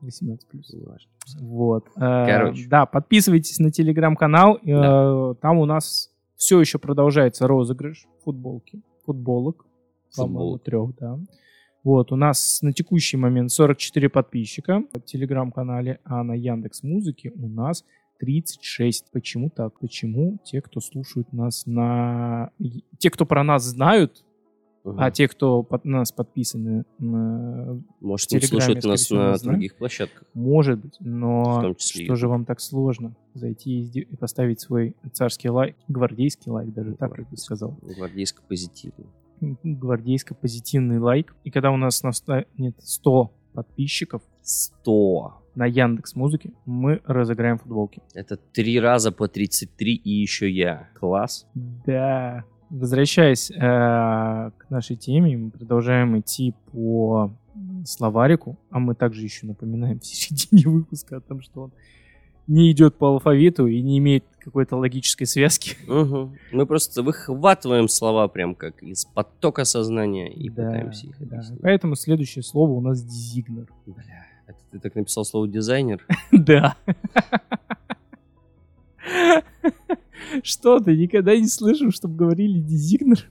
18 0.00 0.46
плюс. 0.48 0.70
Вот. 1.40 1.86
Э, 1.96 2.26
Короче. 2.26 2.68
Да, 2.68 2.84
подписывайтесь 2.84 3.58
на 3.58 3.70
телеграм-канал. 3.70 4.56
э, 4.62 4.66
Да. 4.66 5.34
Там 5.40 5.58
у 5.58 5.64
нас 5.64 6.10
все 6.36 6.60
еще 6.60 6.78
продолжается 6.78 7.46
розыгрыш 7.46 8.06
футболки. 8.22 8.82
Футболок. 9.06 9.64
По-моему, 10.14 10.58
Футболок. 10.58 10.62
трех, 10.62 10.96
да. 11.00 11.18
Вот, 11.84 12.12
у 12.12 12.16
нас 12.16 12.60
на 12.62 12.72
текущий 12.72 13.16
момент 13.18 13.52
44 13.52 14.08
подписчика 14.08 14.82
в 14.94 15.00
телеграм-канале, 15.02 16.00
а 16.04 16.22
на 16.24 16.32
Яндекс 16.32 16.82
Музыке 16.82 17.30
у 17.36 17.46
нас 17.46 17.84
36. 18.20 19.10
Почему 19.12 19.50
так? 19.50 19.78
Почему 19.80 20.38
те, 20.44 20.62
кто 20.62 20.80
слушают 20.80 21.32
нас 21.34 21.66
на... 21.66 22.50
Те, 22.98 23.10
кто 23.10 23.26
про 23.26 23.44
нас 23.44 23.64
знают, 23.64 24.24
Мгм. 24.84 25.00
а 25.00 25.10
те, 25.10 25.28
кто 25.28 25.62
под 25.62 25.84
нас 25.86 26.12
подписаны, 26.12 26.84
на- 26.98 27.82
Может, 28.00 28.32
не 28.32 28.40
слушают 28.40 28.84
нас 28.84 29.00
всего, 29.00 29.18
на 29.18 29.28
нас 29.30 29.40
знают. 29.40 29.58
других 29.58 29.76
площадках. 29.76 30.24
может 30.34 30.78
быть, 30.78 30.96
но 31.00 31.74
числе 31.74 32.04
что 32.04 32.16
же 32.16 32.28
вам 32.28 32.44
так 32.44 32.60
сложно 32.60 33.14
зайти 33.34 33.82
и, 33.82 34.04
поставить 34.16 34.60
свой 34.60 34.94
царский 35.12 35.48
лайк, 35.48 35.74
гвардейский 35.88 36.50
лайк 36.52 36.72
даже, 36.74 36.94
так 36.96 37.16
я 37.18 37.24
бы 37.24 37.36
сказал, 37.38 37.78
Гвардейско-позитивно. 37.82 39.04
Гвардейско-позитивный 39.40 40.98
лайк. 40.98 41.34
И 41.44 41.50
когда 41.50 41.70
у 41.70 41.76
нас 41.76 42.02
настанет 42.02 42.76
100 42.78 43.32
подписчиков 43.52 44.22
100. 44.42 45.40
на 45.54 45.66
Яндекс 45.66 46.16
Музыке, 46.16 46.52
мы 46.66 47.00
разыграем 47.04 47.58
футболки. 47.58 48.02
Это 48.12 48.36
три 48.36 48.80
раза 48.80 49.12
по 49.12 49.28
33 49.28 49.94
и 49.94 50.10
еще 50.10 50.50
я. 50.50 50.88
Класс. 50.94 51.46
Да. 51.54 52.44
Возвращаясь 52.70 53.50
э, 53.50 53.56
к 53.56 54.66
нашей 54.68 54.96
теме, 54.96 55.36
мы 55.36 55.50
продолжаем 55.50 56.18
идти 56.18 56.54
по 56.72 57.32
словарику, 57.84 58.58
а 58.70 58.78
мы 58.78 58.94
также 58.94 59.22
еще 59.22 59.46
напоминаем 59.46 60.00
в 60.00 60.06
середине 60.06 60.68
выпуска 60.68 61.18
о 61.18 61.20
том, 61.20 61.40
что 61.40 61.62
он 61.62 61.72
не 62.46 62.70
идет 62.72 62.96
по 62.96 63.08
алфавиту 63.08 63.66
и 63.66 63.80
не 63.82 63.98
имеет 63.98 64.24
какой-то 64.38 64.76
логической 64.76 65.26
связки. 65.26 65.76
Мгм. 65.86 66.36
Мы 66.52 66.66
просто 66.66 67.02
выхватываем 67.02 67.88
слова 67.88 68.28
прям 68.28 68.54
как 68.54 68.82
из 68.82 69.06
потока 69.06 69.64
сознания 69.64 70.30
и 70.32 70.50
Да, 70.50 70.66
пытаемся 70.66 71.06
их 71.06 71.16
да. 71.20 71.36
объяснить. 71.36 71.60
Поэтому 71.62 71.96
следующее 71.96 72.42
слово 72.42 72.72
у 72.72 72.80
нас 72.82 73.02
дизигнер. 73.02 73.66
Бля, 73.86 74.26
это 74.46 74.58
ты 74.70 74.78
так 74.78 74.94
написал 74.94 75.24
слово 75.24 75.48
дизайнер? 75.48 76.06
Да. 76.32 76.76
Что 80.42 80.80
ты 80.80 80.96
никогда 80.96 81.36
не 81.36 81.46
слышал, 81.48 81.90
чтобы 81.90 82.16
говорили 82.16 82.60
дизигнер? 82.60 83.28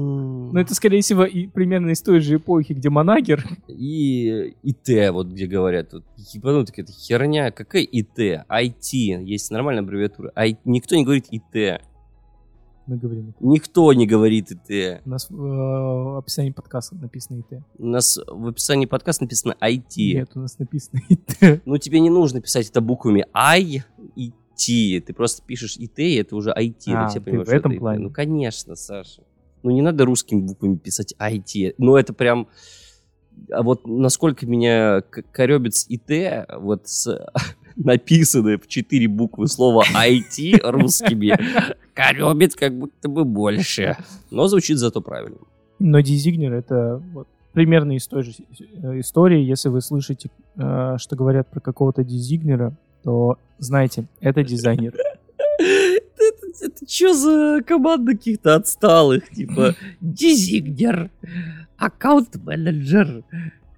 Ну, 0.00 0.58
это, 0.58 0.74
скорее 0.74 1.00
всего, 1.02 1.24
и 1.24 1.46
примерно 1.46 1.90
из 1.90 2.02
той 2.02 2.20
же 2.20 2.36
эпохи, 2.36 2.72
где 2.72 2.88
манагер. 2.90 3.44
И 3.68 4.54
ИТ, 4.62 5.10
вот 5.12 5.28
где 5.28 5.46
говорят, 5.46 5.92
вот, 5.92 6.04
ебанутый, 6.32 6.74
это 6.82 6.92
херня, 6.92 7.50
какая 7.50 7.82
ИТ? 7.82 8.18
IT, 8.48 9.22
есть 9.24 9.50
нормальная 9.50 9.82
аббревиатура. 9.82 10.32
Ай- 10.36 10.58
никто 10.64 10.96
не 10.96 11.04
говорит 11.04 11.26
ИТ, 11.30 11.80
Мы 12.86 12.96
говорим. 12.96 13.34
никто 13.40 13.92
не 13.92 14.06
говорит 14.06 14.50
ИТ. 14.50 15.02
У 15.04 15.08
нас 15.10 15.28
в 15.28 15.44
э, 15.44 16.18
описании 16.18 16.50
подкаста 16.50 16.96
написано 16.96 17.40
ИТ. 17.40 17.60
У 17.78 17.86
нас 17.86 18.18
в 18.26 18.46
описании 18.48 18.86
подкаста 18.86 19.24
написано 19.24 19.56
IT. 19.60 19.82
Нет, 19.96 20.30
у 20.34 20.40
нас 20.40 20.58
написано 20.58 21.00
ИТ. 21.08 21.62
Ну, 21.66 21.76
тебе 21.78 22.00
не 22.00 22.10
нужно 22.10 22.40
писать 22.40 22.68
это 22.70 22.80
буквами 22.80 23.26
I 23.34 23.82
и 24.16 24.32
T. 24.56 25.00
Ты 25.06 25.12
просто 25.12 25.42
пишешь 25.46 25.76
IT, 25.78 25.98
и 25.98 26.14
это 26.16 26.34
уже 26.34 26.50
IT. 26.50 26.82
А, 26.88 27.04
ты 27.04 27.10
все 27.10 27.18
ты 27.20 27.24
понимаешь, 27.26 27.48
в 27.48 27.52
этом 27.52 27.72
IT. 27.72 27.78
плане. 27.78 27.98
Ну, 28.04 28.10
конечно, 28.10 28.74
Саша. 28.74 29.22
Ну, 29.62 29.70
не 29.70 29.82
надо 29.82 30.04
русскими 30.04 30.40
буквами 30.40 30.76
писать 30.76 31.14
IT. 31.18 31.74
Ну, 31.78 31.96
это 31.96 32.12
прям... 32.12 32.48
А 33.52 33.62
вот 33.62 33.86
насколько 33.86 34.46
меня 34.46 35.00
к- 35.02 35.22
коребит 35.30 35.74
с 35.74 35.86
ИТ, 35.88 36.46
вот 36.58 36.88
с 36.88 37.26
написанное 37.76 38.58
в 38.58 38.66
четыре 38.66 39.06
буквы 39.08 39.46
слово 39.46 39.84
IT 39.94 40.60
русскими, 40.62 41.36
коребит 41.94 42.56
как 42.56 42.76
будто 42.76 43.08
бы 43.08 43.24
больше. 43.24 43.96
Но 44.30 44.48
звучит 44.48 44.78
зато 44.78 45.00
правильно. 45.00 45.38
Но 45.78 46.00
дизигнер 46.00 46.52
это 46.54 47.00
вот 47.12 47.28
примерно 47.52 47.92
из 47.96 48.06
той 48.08 48.24
же 48.24 48.32
э, 48.82 49.00
истории. 49.00 49.40
Если 49.40 49.68
вы 49.68 49.80
слышите, 49.80 50.30
э, 50.56 50.96
что 50.98 51.16
говорят 51.16 51.48
про 51.48 51.60
какого-то 51.60 52.02
дизигнера, 52.02 52.76
то 53.04 53.36
знайте, 53.58 54.06
это 54.20 54.42
дизайнер. 54.42 54.94
Это, 56.60 56.88
что 56.88 57.14
за 57.14 57.62
команда 57.64 58.12
каких-то 58.12 58.54
отсталых? 58.56 59.28
Типа 59.30 59.74
дизигнер, 60.00 61.10
аккаунт-менеджер. 61.76 63.24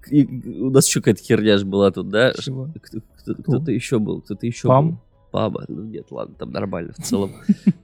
И 0.09 0.25
У 0.59 0.69
нас 0.71 0.87
еще 0.87 0.99
какая-то 1.01 1.21
херня 1.23 1.57
же 1.57 1.65
была 1.65 1.91
тут, 1.91 2.09
да? 2.09 2.33
Чего? 2.33 2.69
Кто- 2.81 3.01
кто- 3.17 3.35
Кто-то 3.35 3.71
еще 3.71 3.99
был, 3.99 4.21
кто-то 4.21 4.45
еще 4.45 4.67
Пам? 4.67 4.89
был. 4.91 4.97
Паба. 5.31 5.63
Ну 5.69 5.83
нет, 5.83 6.07
ладно, 6.11 6.35
там 6.37 6.51
нормально 6.51 6.93
в 6.97 7.01
целом. 7.03 7.31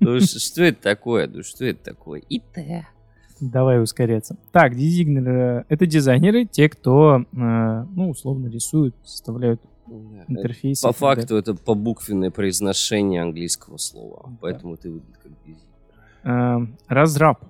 Ну 0.02 0.20
что 0.20 0.64
это 0.64 0.82
такое? 0.82 1.28
Ну 1.28 1.44
что 1.44 1.66
это 1.66 1.84
такое? 1.84 2.22
ИТ. 2.28 2.44
Давай 3.40 3.82
ускоряться. 3.82 4.36
Так, 4.52 4.76
дизигнеры— 4.76 5.64
это 5.70 5.86
дизайнеры, 5.86 6.46
те, 6.46 6.68
кто, 6.70 7.20
э, 7.20 7.26
ну, 7.36 8.10
условно 8.10 8.48
рисуют, 8.48 8.96
составляют 9.06 9.62
интерфейсы. 10.28 10.82
По 10.86 10.94
факту 10.94 11.36
это 11.36 11.54
по 11.56 11.74
буквенное 11.76 12.32
произношение 12.32 13.22
английского 13.22 13.78
слова. 13.78 14.32
Поэтому 14.42 14.78
ты 14.78 14.90
выглядишь 14.92 15.20
как 15.22 15.32
дизигнер. 15.46 15.64
Э, 16.24 16.58
разраб. 16.88 17.44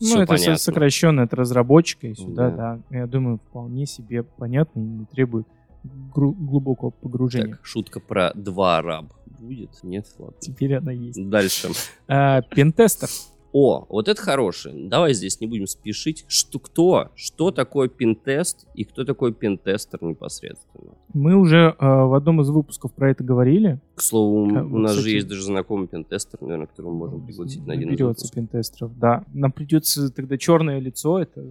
Ну, 0.00 0.16
это 0.18 0.26
понятно. 0.26 0.56
сокращенно 0.56 1.22
от 1.22 1.32
разработчика 1.32 2.08
и 2.08 2.14
сюда, 2.14 2.50
Да. 2.50 2.80
да. 2.90 2.98
Я 2.98 3.06
думаю, 3.06 3.38
вполне 3.48 3.86
себе 3.86 4.24
понятно 4.24 4.80
и 4.80 4.82
не 4.82 5.04
требует 5.04 5.46
глубокого 5.84 6.90
погружения. 6.90 7.54
Так, 7.56 7.64
шутка 7.64 8.00
про 8.00 8.32
два 8.34 8.82
раб 8.82 9.06
будет? 9.26 9.70
Нет, 9.82 10.06
ладно. 10.18 10.36
Теперь 10.40 10.76
она 10.76 10.92
есть. 10.92 11.28
Дальше. 11.28 11.68
А, 12.08 12.42
пентестер. 12.42 13.08
О, 13.52 13.84
вот 13.90 14.08
это 14.08 14.20
хорошее. 14.20 14.88
Давай 14.88 15.12
здесь 15.12 15.40
не 15.40 15.46
будем 15.46 15.66
спешить. 15.66 16.24
Что, 16.26 16.58
кто? 16.58 17.10
Что 17.14 17.50
такое 17.50 17.88
пентест 17.88 18.66
и 18.74 18.84
кто 18.84 19.04
такой 19.04 19.34
пентестер 19.34 20.02
непосредственно? 20.02 20.92
Мы 21.12 21.34
уже 21.34 21.76
э, 21.78 21.84
в 21.86 22.14
одном 22.14 22.40
из 22.40 22.48
выпусков 22.48 22.94
про 22.94 23.10
это 23.10 23.22
говорили. 23.22 23.78
К 23.94 24.00
слову, 24.00 24.46
А, 24.56 24.62
у 24.64 24.78
нас 24.78 24.92
же 24.92 24.98
кстати- 25.00 25.14
есть 25.16 25.28
даже 25.28 25.42
знакомый 25.42 25.86
пентестер, 25.86 26.40
наверное, 26.40 26.66
которого 26.66 26.92
мы 26.92 26.98
можем 27.00 27.26
пригласить 27.26 27.66
на 27.66 27.74
один 27.74 27.88
из 27.88 27.92
Наберется 27.92 28.24
выпусков. 28.24 28.34
пентестеров, 28.34 28.98
да. 28.98 29.24
Нам 29.34 29.52
придется 29.52 30.10
тогда 30.10 30.38
черное 30.38 30.78
лицо, 30.78 31.20
это 31.20 31.44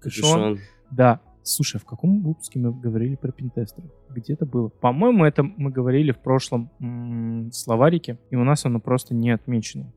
капюшон. 0.00 0.58
Да. 0.90 1.20
Слушай, 1.42 1.76
а 1.76 1.80
в 1.80 1.84
каком 1.84 2.22
выпуске 2.22 2.60
мы 2.60 2.72
говорили 2.72 3.16
про 3.16 3.32
пентестеров? 3.32 3.90
Где-то 4.08 4.46
было. 4.46 4.68
По-моему, 4.68 5.24
это 5.24 5.42
мы 5.42 5.70
говорили 5.70 6.12
в 6.12 6.18
прошлом 6.18 6.70
м, 6.80 7.50
словарике, 7.52 8.18
и 8.30 8.36
у 8.36 8.44
нас 8.44 8.64
оно 8.64 8.78
просто 8.80 9.12
не 9.14 9.30
отмечено. 9.30 9.92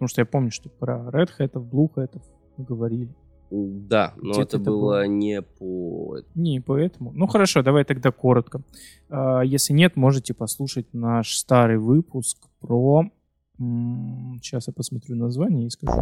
Потому 0.00 0.08
что 0.08 0.22
я 0.22 0.24
помню, 0.24 0.50
что 0.50 0.70
про 0.70 1.10
Red 1.12 1.28
Hat, 1.38 1.52
Blue 1.52 1.90
Hat 1.94 2.18
мы 2.56 2.64
говорили. 2.64 3.14
Да, 3.50 4.14
но 4.16 4.32
Где-то 4.32 4.56
это 4.56 4.58
было 4.70 4.72
было. 4.72 5.06
не 5.06 5.42
по... 5.42 6.16
Не, 6.34 6.60
поэтому. 6.60 7.12
Ну 7.12 7.26
хорошо, 7.26 7.62
давай 7.62 7.84
тогда 7.84 8.10
коротко. 8.10 8.62
А, 9.10 9.42
Если 9.42 9.74
нет, 9.74 9.96
можете 9.96 10.32
послушать 10.32 10.86
наш 10.94 11.36
старый 11.36 11.76
выпуск 11.76 12.38
про... 12.60 13.10
Сейчас 13.58 14.68
я 14.68 14.72
посмотрю 14.72 15.16
название 15.16 15.66
и 15.66 15.70
скажу. 15.70 16.00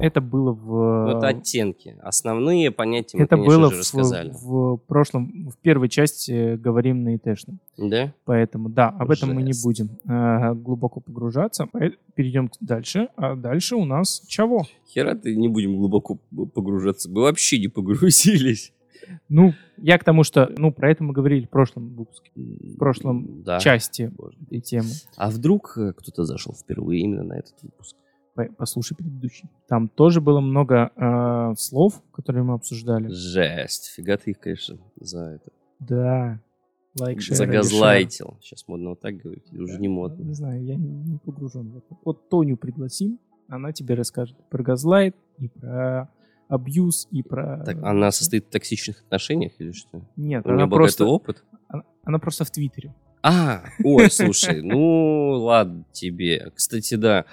Это 0.00 0.20
было 0.20 0.52
в... 0.52 0.73
Ну, 1.04 1.18
это 1.18 1.28
оттенки. 1.28 1.96
Основные 2.02 2.70
понятия 2.70 3.18
мы, 3.18 3.24
Это 3.24 3.36
конечно 3.36 3.56
было 3.56 3.70
же, 3.70 3.76
в, 3.76 3.78
рассказали. 3.80 4.30
в 4.32 4.76
прошлом, 4.86 5.50
в 5.50 5.56
первой 5.58 5.88
части 5.88 6.56
говорим 6.56 7.02
на 7.04 7.16
ИТшном. 7.16 7.58
Да? 7.76 8.12
Поэтому, 8.24 8.68
да, 8.68 8.88
об 8.88 9.10
этом 9.10 9.34
мы 9.34 9.42
не 9.42 9.52
Жесть. 9.52 9.64
будем 9.64 9.90
э, 10.08 10.54
глубоко 10.54 11.00
погружаться. 11.00 11.68
Перейдем 12.14 12.50
дальше. 12.60 13.08
А 13.16 13.34
дальше 13.34 13.76
у 13.76 13.84
нас 13.84 14.22
чего? 14.26 14.66
Хера 14.88 15.14
ты 15.14 15.34
не 15.36 15.48
будем 15.48 15.76
глубоко 15.76 16.18
погружаться. 16.54 17.10
Мы 17.10 17.22
вообще 17.22 17.58
не 17.58 17.68
погрузились. 17.68 18.72
Ну, 19.28 19.52
я 19.76 19.98
к 19.98 20.04
тому, 20.04 20.24
что, 20.24 20.50
ну, 20.56 20.72
про 20.72 20.90
это 20.90 21.04
мы 21.04 21.12
говорили 21.12 21.44
в 21.44 21.50
прошлом 21.50 21.94
выпуске, 21.94 22.30
в 22.34 22.76
прошлом 22.76 23.42
да. 23.42 23.58
части 23.58 24.10
Боже. 24.16 24.36
этой 24.46 24.60
темы. 24.60 24.88
А 25.16 25.30
вдруг 25.30 25.76
э, 25.76 25.92
кто-то 25.92 26.24
зашел 26.24 26.54
впервые 26.54 27.02
именно 27.02 27.24
на 27.24 27.34
этот 27.34 27.54
выпуск? 27.62 27.96
По- 28.34 28.48
Послушай 28.58 28.96
предыдущий. 28.96 29.48
Там 29.68 29.88
тоже 29.88 30.20
было 30.20 30.40
много 30.40 30.90
э, 30.96 31.54
слов, 31.56 32.02
которые 32.12 32.42
мы 32.44 32.54
обсуждали. 32.54 33.08
Жесть. 33.08 33.92
Фига 33.94 34.16
ты 34.16 34.32
их, 34.32 34.40
конечно, 34.40 34.78
за 34.96 35.20
это. 35.36 35.52
Да. 35.80 36.40
Лайк, 36.98 37.20
шер, 37.20 37.36
Загазлайтил. 37.36 38.38
Сейчас 38.40 38.66
модно 38.68 38.90
вот 38.90 39.00
так 39.00 39.16
говорить, 39.16 39.44
или 39.52 39.60
уже 39.60 39.74
не 39.74 39.82
Не 39.82 39.88
модно. 39.88 40.32
знаю, 40.34 40.64
я 40.64 40.76
не, 40.76 40.88
не 40.88 41.18
погружен 41.18 41.70
в 41.70 41.76
это. 41.78 41.96
Вот 42.04 42.28
Тоню 42.28 42.56
пригласим, 42.56 43.18
она 43.48 43.72
тебе 43.72 43.94
расскажет 43.94 44.36
про 44.48 44.62
газлайт 44.62 45.16
и 45.38 45.48
про 45.48 46.08
абьюз 46.48 47.08
и 47.10 47.22
про... 47.24 47.64
Так, 47.64 47.82
она 47.82 48.10
состоит 48.12 48.46
в 48.46 48.50
токсичных 48.50 49.00
отношениях 49.02 49.52
или 49.58 49.72
что? 49.72 50.02
Нет, 50.16 50.46
У 50.46 50.50
она 50.50 50.68
просто, 50.68 51.04
опыт? 51.04 51.42
она, 51.68 51.82
она 52.04 52.18
просто 52.20 52.44
в 52.44 52.50
Твиттере. 52.52 52.94
А, 53.22 53.64
ой, 53.82 54.08
слушай, 54.10 54.62
ну 54.62 55.30
ладно 55.42 55.84
тебе. 55.92 56.52
Кстати, 56.54 56.94
да. 56.94 57.24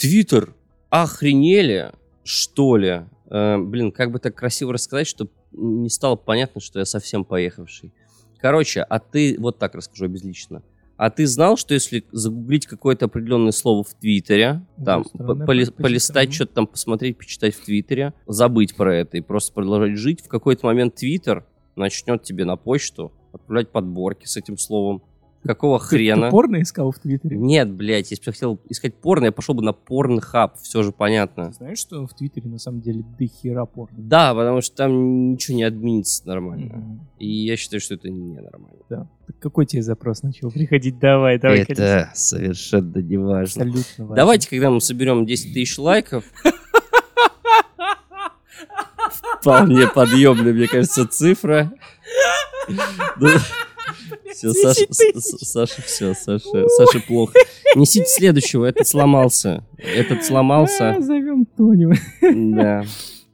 Твиттер, 0.00 0.54
охренели, 0.88 1.92
что 2.24 2.76
ли? 2.76 3.02
Э, 3.30 3.58
блин, 3.58 3.92
как 3.92 4.10
бы 4.10 4.18
так 4.18 4.34
красиво 4.34 4.72
рассказать, 4.72 5.06
чтобы 5.06 5.30
не 5.52 5.90
стало 5.90 6.16
понятно, 6.16 6.60
что 6.60 6.78
я 6.78 6.84
совсем 6.86 7.24
поехавший. 7.24 7.92
Короче, 8.38 8.80
а 8.80 8.98
ты, 8.98 9.36
вот 9.38 9.58
так 9.58 9.74
расскажу 9.74 10.06
обезлично. 10.06 10.62
А 10.96 11.10
ты 11.10 11.26
знал, 11.26 11.56
что 11.56 11.74
если 11.74 12.04
загуглить 12.12 12.66
какое-то 12.66 13.06
определенное 13.06 13.52
слово 13.52 13.84
в 13.84 13.92
Твиттере, 13.94 14.62
там, 14.84 15.04
стороны, 15.04 15.44
по- 15.44 15.52
поли- 15.52 15.66
по- 15.66 15.82
полистать, 15.82 16.32
что-то 16.32 16.54
там 16.54 16.66
посмотреть, 16.66 17.18
почитать 17.18 17.54
в 17.54 17.64
Твиттере, 17.64 18.14
забыть 18.26 18.74
про 18.76 18.96
это 18.96 19.18
и 19.18 19.20
просто 19.20 19.52
продолжать 19.52 19.96
жить, 19.98 20.22
в 20.22 20.28
какой-то 20.28 20.66
момент 20.66 20.94
Твиттер 20.94 21.46
начнет 21.76 22.22
тебе 22.22 22.44
на 22.46 22.56
почту 22.56 23.12
отправлять 23.32 23.70
подборки 23.70 24.26
с 24.26 24.36
этим 24.36 24.56
словом. 24.58 25.02
Какого 25.42 25.78
Ты- 25.78 25.86
хрена? 25.86 26.26
Ты 26.26 26.30
порно 26.30 26.60
искал 26.60 26.92
в 26.92 26.98
Твиттере? 26.98 27.38
Нет, 27.38 27.70
блядь, 27.70 28.10
если 28.10 28.22
бы 28.22 28.28
я 28.28 28.32
хотел 28.32 28.60
искать 28.68 28.94
порно, 28.94 29.26
я 29.26 29.32
пошел 29.32 29.54
бы 29.54 29.62
на 29.62 29.72
порнхаб, 29.72 30.58
все 30.58 30.82
же 30.82 30.92
понятно. 30.92 31.52
Знаешь, 31.52 31.78
что 31.78 32.06
в 32.06 32.12
Твиттере 32.14 32.48
на 32.48 32.58
самом 32.58 32.82
деле 32.82 33.02
до 33.18 33.26
хера 33.26 33.64
порно? 33.64 33.96
Да, 33.98 34.34
потому 34.34 34.60
что 34.60 34.76
там 34.76 35.32
ничего 35.32 35.56
не 35.56 35.62
админится 35.64 36.28
нормально. 36.28 36.76
Мгм. 36.76 37.00
И 37.18 37.46
я 37.46 37.56
считаю, 37.56 37.80
что 37.80 37.94
это 37.94 38.10
ненормально. 38.10 38.78
Да. 38.90 39.06
Так 39.26 39.38
какой 39.38 39.64
тебе 39.64 39.82
запрос 39.82 40.22
начал 40.22 40.50
приходить? 40.50 40.98
Давай, 40.98 41.38
давай. 41.38 41.60
это 41.60 42.10
совершенно 42.14 42.98
не 42.98 43.16
важно. 43.16 43.64
абсолютно 43.64 44.04
важно. 44.04 44.16
Давайте, 44.16 44.50
когда 44.50 44.70
мы 44.70 44.80
соберем 44.80 45.24
10 45.24 45.54
тысяч 45.54 45.78
лайков, 45.78 46.24
вполне 49.40 49.88
подъемная, 49.88 50.52
мне 50.52 50.68
кажется, 50.68 51.06
цифра. 51.06 51.72
Все, 54.32 54.52
10 54.52 54.62
Саша, 54.62 55.44
Саша, 55.44 55.82
все, 55.82 56.14
Саша, 56.14 56.68
Саша 56.68 57.00
плохо. 57.06 57.34
Несите 57.76 58.06
следующего, 58.06 58.64
этот 58.64 58.86
сломался. 58.86 59.64
Этот 59.78 60.24
сломался. 60.24 60.90
А, 60.96 61.00
зовем 61.00 61.46
Тоню. 61.56 61.92
Да. 62.20 62.84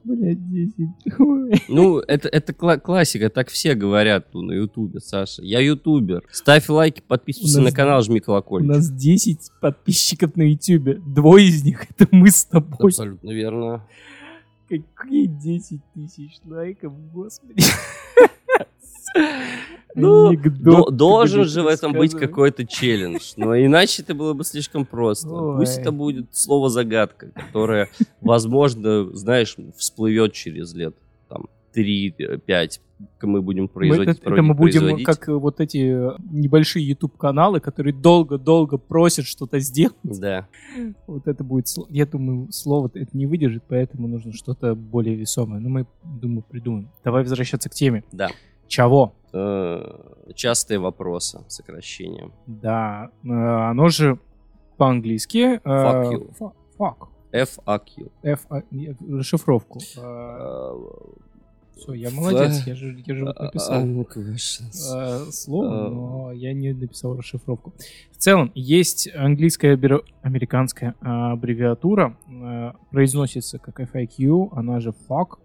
Блядь, 0.03 0.49
10. 0.49 0.73
Ой. 1.19 1.51
Ну, 1.67 1.99
это, 1.99 2.29
это 2.29 2.53
кла- 2.53 2.79
классика, 2.79 3.29
так 3.29 3.49
все 3.49 3.73
говорят 3.73 4.33
ну, 4.33 4.41
на 4.41 4.53
ютубе, 4.53 5.01
Саша. 5.01 5.41
Я 5.43 5.59
ютубер. 5.59 6.23
Ставь 6.31 6.69
лайки, 6.69 7.03
подписывайся 7.05 7.59
У 7.59 7.63
на 7.63 7.73
канал, 7.73 8.01
жми 8.03 8.21
У 8.21 8.23
колокольчик. 8.23 8.69
нас 8.69 8.89
10 8.89 9.51
подписчиков 9.59 10.37
на 10.37 10.43
ютубе. 10.43 11.01
Двое 11.05 11.47
из 11.47 11.61
них 11.63 11.87
это 11.89 12.07
мы 12.11 12.31
с 12.31 12.45
тобой. 12.45 12.91
Абсолютно 12.91 13.31
верно. 13.31 13.85
Какие 14.69 15.25
10 15.25 15.81
тысяч 15.93 16.39
лайков, 16.45 16.93
господи. 17.11 17.61
Ну, 19.97 20.27
Анекдот 20.27 20.95
должен 20.95 21.45
же 21.45 21.63
в 21.63 21.67
этом 21.67 21.93
быть 21.93 22.13
какой-то 22.13 22.67
челлендж. 22.67 23.33
Но 23.35 23.57
иначе 23.57 24.03
это 24.03 24.13
было 24.13 24.33
бы 24.33 24.43
слишком 24.43 24.85
просто. 24.85 25.27
Ой. 25.27 25.57
Пусть 25.57 25.79
это 25.79 25.91
будет 25.91 26.35
слово-загадка, 26.35 27.31
которое, 27.31 27.89
возможно, 28.21 29.09
знаешь, 29.15 29.55
всплывет 29.75 30.33
через 30.33 30.75
лет 30.75 30.95
там 31.27 31.47
3-5. 31.73 32.79
Мы 33.23 33.41
будем 33.41 33.63
Мы 33.63 33.69
производить, 33.69 34.19
это, 34.19 34.29
это 34.31 34.41
мы 34.41 34.53
будем 34.53 34.81
производить. 34.81 35.05
как 35.05 35.29
э, 35.29 35.33
вот 35.33 35.59
эти 35.59 35.77
э, 35.77 36.17
небольшие 36.31 36.87
YouTube 36.87 37.15
каналы, 37.17 37.59
которые 37.59 37.93
долго-долго 37.93 38.77
просят 38.77 39.25
что-то 39.25 39.59
сделать. 39.59 39.95
Да. 40.03 40.47
Вот 41.05 41.27
это 41.27 41.43
будет, 41.43 41.67
я 41.89 42.05
думаю, 42.05 42.51
слово 42.51 42.89
это 42.93 43.15
не 43.15 43.27
выдержит, 43.27 43.63
поэтому 43.67 44.07
нужно 44.07 44.33
что-то 44.33 44.73
более 44.73 45.15
весомое. 45.15 45.59
Но 45.59 45.69
мы, 45.69 45.85
думаю, 46.03 46.43
придумаем. 46.47 46.89
Давай 47.03 47.21
возвращаться 47.23 47.69
к 47.69 47.73
теме. 47.73 48.03
Да. 48.11 48.29
Чего? 48.67 49.13
Э, 49.33 50.31
Частые 50.35 50.79
вопросы, 50.79 51.39
сокращения. 51.47 52.31
Да, 52.47 53.09
э, 53.23 53.29
оно 53.29 53.89
же 53.89 54.17
по-английски. 54.77 55.59
э, 55.63 55.65
Fuck 55.65 56.11
you. 56.11 56.53
Fuck. 56.77 57.07
FAQ. 57.31 58.11
F, 58.23 58.45
а, 58.49 58.61
не, 58.71 58.95
расшифровку. 59.17 59.79
Все, 59.79 61.93
я 61.93 62.09
молодец, 62.09 62.65
я 62.65 62.73
же, 62.73 62.97
я 63.05 63.15
же 63.15 63.25
вот 63.25 63.39
написал 63.39 63.85
слово, 65.31 65.87
А. 65.87 65.89
но 65.89 66.31
я 66.31 66.53
не 66.53 66.73
написал 66.73 67.15
расшифровку. 67.15 67.73
В 68.11 68.17
целом, 68.17 68.51
есть 68.55 69.07
английская 69.13 69.77
американская 70.23 70.95
аббревиатура, 71.01 72.17
произносится 72.89 73.59
как 73.59 73.79
FAQ, 73.79 74.49
она 74.53 74.79
же 74.79 74.93
fuck. 75.07 75.37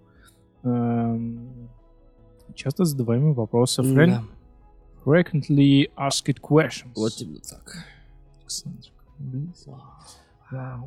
Часто 2.54 2.84
задаваемые 2.84 3.34
вопросы. 3.34 3.82
Friend- 3.82 4.06
Да. 4.06 4.24
Frequently 5.04 5.90
asked 5.96 6.40
questions. 6.40 6.92
Вот 6.94 7.12
именно 7.20 7.40
так. 7.40 7.84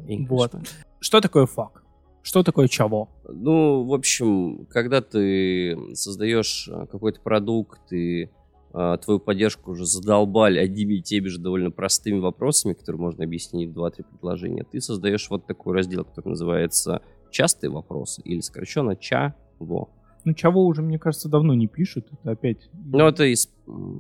English, 0.08 0.28
Вот. 0.30 0.56
Что 1.00 1.22
такое 1.22 1.46
fuck? 1.46 1.82
Что 2.22 2.42
такое 2.44 2.68
чего? 2.68 3.10
Ну, 3.28 3.84
в 3.84 3.94
общем, 3.94 4.66
когда 4.68 5.02
ты 5.02 5.78
создаешь 5.94 6.68
а, 6.72 6.88
какой-то 6.88 7.20
продукт 7.22 7.94
и 7.94 8.30
а, 8.74 8.98
твою 8.98 9.20
поддержку 9.20 9.72
уже 9.72 9.86
задолбали 9.86 10.58
одними 10.60 10.96
и 10.96 11.02
теми 11.02 11.28
же 11.28 11.40
довольно 11.40 11.70
простыми 11.72 12.20
вопросами, 12.20 12.74
которые 12.74 13.00
можно 13.02 13.24
объяснить 13.24 13.70
в 13.70 13.78
2-3 13.80 14.04
предложения, 14.10 14.64
ты 14.64 14.82
создаешь 14.82 15.30
вот 15.30 15.46
такой 15.46 15.76
раздел, 15.76 16.04
который 16.04 16.30
называется 16.30 17.02
«Частые 17.32 17.70
вопросы» 17.70 18.22
или 18.24 18.40
сокращенно 18.40 18.96
«ЧАВО». 18.96 19.90
Ну, 20.26 20.34
чего 20.34 20.66
уже, 20.66 20.82
мне 20.82 20.98
кажется, 20.98 21.30
давно 21.30 21.54
не 21.54 21.68
пишут. 21.68 22.08
Это 22.12 22.32
опять... 22.32 22.58
Ну, 22.74 23.08
это 23.08 23.24
из 23.26 23.50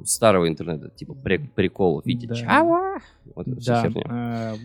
старого 0.06 0.48
интернета, 0.48 0.90
типа 0.90 1.14
приколов. 1.14 2.06
Видите, 2.06 2.28
Да. 2.28 2.36
«ЧАВО». 2.36 3.00
Вот 3.36 3.48
Да, 3.48 3.88
э, 3.88 4.56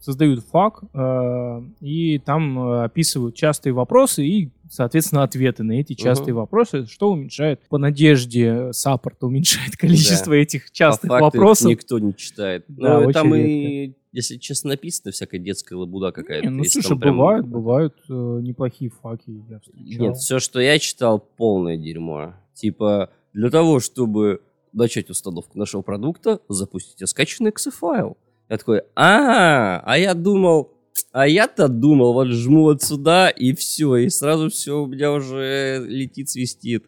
создают 0.00 0.44
фак, 0.44 0.82
э, 0.94 1.62
и 1.80 2.18
там 2.18 2.58
э, 2.58 2.84
описывают 2.84 3.34
частые 3.34 3.72
вопросы 3.72 4.24
и, 4.26 4.50
соответственно, 4.70 5.22
ответы 5.24 5.62
на 5.64 5.72
эти 5.72 5.94
частые 5.94 6.34
Мгм. 6.34 6.42
вопросы, 6.42 6.86
что 6.86 7.10
уменьшает, 7.10 7.60
по 7.68 7.78
надежде 7.78 8.72
саппорта, 8.72 9.26
уменьшает 9.26 9.76
количество 9.76 10.32
этих 10.32 10.70
частых 10.70 11.08
По 11.08 11.18
факту 11.18 11.38
вопросов. 11.38 11.70
никто 11.70 11.98
не 11.98 12.14
читает. 12.14 12.64
Да, 12.68 13.00
Ну, 13.00 13.12
там 13.12 13.34
и, 13.34 13.94
если 14.12 14.36
честно, 14.36 14.70
написано 14.70 15.10
всякая 15.12 15.38
детская 15.38 15.74
лабуда 15.74 16.12
какая-то. 16.12 16.46
Не, 16.48 16.50
ну, 16.54 16.62
Если 16.62 16.80
слушай, 16.80 16.98
прям- 16.98 17.16
бывают, 17.16 17.46
бывают 17.46 17.94
э, 18.08 18.12
неплохие 18.42 18.90
факи, 18.90 19.42
я 19.48 19.58
встречал. 19.60 20.06
Нет, 20.06 20.16
все, 20.16 20.38
что 20.38 20.60
я 20.60 20.78
читал, 20.78 21.18
полное 21.18 21.76
дерьмо. 21.76 22.34
Типа, 22.54 23.10
для 23.32 23.50
того, 23.50 23.80
чтобы 23.80 24.40
начать 24.72 25.10
установку 25.10 25.58
нашего 25.58 25.82
продукта, 25.82 26.40
запустите 26.48 27.06
скачанный 27.06 27.50
exe-файл. 27.50 28.16
Я 28.48 28.56
такой, 28.56 28.82
а, 28.94 29.80
а 29.84 29.98
я 29.98 30.14
думал, 30.14 30.72
а 31.12 31.26
я-то 31.28 31.68
думал, 31.68 32.12
вот 32.14 32.28
жму 32.28 32.62
вот 32.62 32.82
сюда, 32.82 33.28
и 33.28 33.52
все, 33.52 33.96
и 33.96 34.08
сразу 34.08 34.48
все 34.48 34.82
у 34.82 34.86
меня 34.86 35.12
уже 35.12 35.84
летит, 35.86 36.30
свистит. 36.30 36.84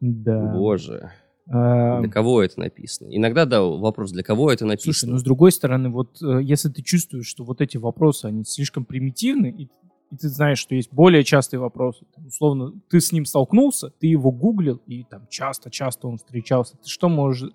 Да. 0.00 0.52
Боже, 0.54 1.10
А, 1.48 2.00
для 2.00 2.10
кого 2.10 2.42
это 2.42 2.58
написано? 2.60 3.08
Иногда, 3.10 3.46
да, 3.46 3.62
вопрос, 3.62 4.12
для 4.12 4.22
кого 4.22 4.52
это 4.52 4.64
написано? 4.64 4.92
Слушай, 4.92 5.10
ну 5.10 5.18
с 5.18 5.22
другой 5.22 5.52
стороны, 5.52 5.90
вот 5.90 6.20
э, 6.22 6.40
если 6.42 6.68
ты 6.68 6.82
чувствуешь, 6.82 7.26
что 7.26 7.44
вот 7.44 7.60
эти 7.60 7.76
вопросы, 7.76 8.26
они 8.26 8.44
слишком 8.44 8.84
примитивны, 8.84 9.48
и, 9.56 9.64
и 10.10 10.16
ты 10.16 10.28
знаешь, 10.28 10.58
что 10.58 10.74
есть 10.74 10.92
более 10.92 11.24
частые 11.24 11.60
вопросы, 11.60 12.04
там, 12.14 12.26
условно, 12.26 12.72
ты 12.88 13.00
с 13.00 13.12
ним 13.12 13.24
столкнулся, 13.24 13.90
ты 14.00 14.06
его 14.08 14.30
гуглил, 14.32 14.80
и 14.86 15.04
там 15.04 15.26
часто-часто 15.30 16.08
он 16.08 16.18
встречался, 16.18 16.76
ты 16.76 16.88
что 16.88 17.08
можешь, 17.08 17.50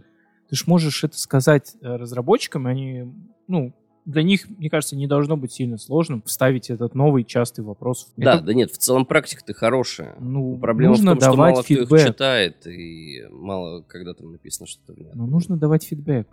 ты 0.52 0.58
ж 0.58 0.68
можешь 0.68 1.06
это 1.06 1.18
сказать 1.18 1.78
э, 1.82 1.96
разработчикам, 1.96 2.68
и 2.68 2.72
они, 2.72 3.14
ну, 3.48 3.74
для 4.04 4.22
них, 4.22 4.50
мне 4.50 4.70
кажется, 4.70 4.98
не 4.98 5.08
должно 5.08 5.38
быть 5.38 5.54
сильно 5.54 5.78
сложным 5.78 6.22
вставить 6.24 6.70
этот 6.70 6.94
новый 6.94 7.24
частый 7.24 7.64
вопрос. 7.64 8.12
Да, 8.18 8.36
Это, 8.36 8.44
да 8.44 8.54
нет, 8.54 8.70
в 8.70 8.78
целом 8.78 9.06
практика-то 9.06 9.54
хорошая. 9.54 10.18
ну, 10.20 10.58
Проблема 10.58 10.92
нужно 10.92 11.12
в 11.12 11.14
том, 11.14 11.22
что 11.22 11.32
давать 11.32 11.54
мало 11.54 11.64
кто 11.64 11.74
их 11.74 11.80
фидбэк. 11.80 12.06
читает, 12.06 12.68
и 12.68 13.22
мало 13.32 13.82
когда 13.84 14.14
там 14.14 14.34
написано 14.34 14.68
что-то. 14.68 14.94
Но 15.14 15.26
нужно 15.26 15.56
давать 15.56 15.86
фидбэк, 15.86 16.28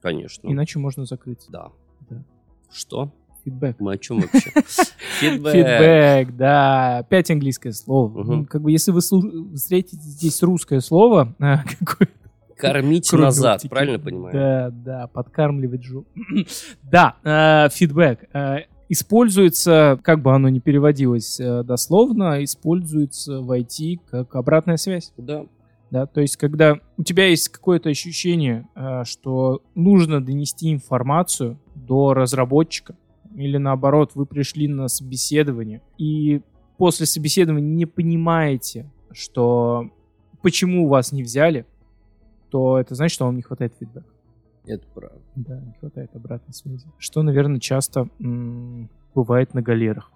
Конечно. 0.00 0.48
иначе 0.48 0.78
можно 0.78 1.04
закрыться. 1.04 1.52
Да. 1.52 1.68
Да. 2.08 2.24
Что? 2.72 3.12
Фидбэк. 3.44 3.76
Мы 3.80 3.92
о 3.92 3.98
чем 3.98 4.20
вообще? 4.20 4.50
Фидбэк. 5.20 5.52
Фидбэк, 5.52 6.36
да. 6.36 6.98
Опять 6.98 7.30
английское 7.30 7.72
слово. 7.72 8.24
Ну, 8.24 8.46
как 8.46 8.62
бы, 8.62 8.70
если 8.70 8.92
вы 8.92 9.00
встретите 9.00 9.98
здесь 9.98 10.42
русское 10.42 10.80
слово, 10.80 11.34
а, 11.38 11.64
какое 11.78 12.08
Кормить 12.58 13.12
назад, 13.12 13.56
оптики. 13.56 13.70
правильно 13.70 13.98
понимаю? 13.98 14.32
Да, 14.34 14.70
да, 14.70 15.06
подкармливать 15.06 15.82
жу. 15.84 16.06
да, 16.82 17.16
э, 17.24 17.68
фидбэк. 17.70 18.28
э, 18.32 18.56
Используется, 18.90 19.98
как 20.02 20.22
бы 20.22 20.34
оно 20.34 20.48
ни 20.48 20.60
переводилось 20.60 21.38
э, 21.40 21.62
дословно, 21.62 22.42
используется 22.42 23.40
в 23.40 23.50
IT 23.50 24.00
как 24.10 24.34
обратная 24.34 24.78
связь. 24.78 25.12
Да. 25.18 25.44
Да, 25.90 26.04
то 26.06 26.20
есть, 26.20 26.36
когда 26.36 26.78
у 26.98 27.02
тебя 27.02 27.26
есть 27.28 27.48
какое-то 27.48 27.88
ощущение, 27.88 28.66
э, 28.74 29.04
что 29.04 29.62
нужно 29.74 30.24
донести 30.24 30.72
информацию 30.72 31.58
до 31.74 32.12
разработчика, 32.14 32.94
или 33.34 33.56
наоборот, 33.56 34.12
вы 34.14 34.26
пришли 34.26 34.68
на 34.68 34.88
собеседование, 34.88 35.82
и 35.98 36.40
после 36.76 37.06
собеседования 37.06 37.68
не 37.68 37.86
понимаете, 37.86 38.90
что 39.12 39.90
почему 40.42 40.88
вас 40.88 41.12
не 41.12 41.22
взяли, 41.22 41.66
то 42.50 42.78
это 42.78 42.94
значит, 42.94 43.14
что 43.14 43.24
вам 43.26 43.36
не 43.36 43.42
хватает 43.42 43.74
фидбэка. 43.78 44.06
Это 44.66 44.86
правда. 44.94 45.18
Да, 45.36 45.60
не 45.60 45.72
хватает 45.80 46.10
обратной 46.14 46.52
связи. 46.54 46.86
Что, 46.98 47.22
наверное, 47.22 47.58
часто 47.60 48.08
м, 48.20 48.88
бывает 49.14 49.54
на 49.54 49.62
галерах. 49.62 50.10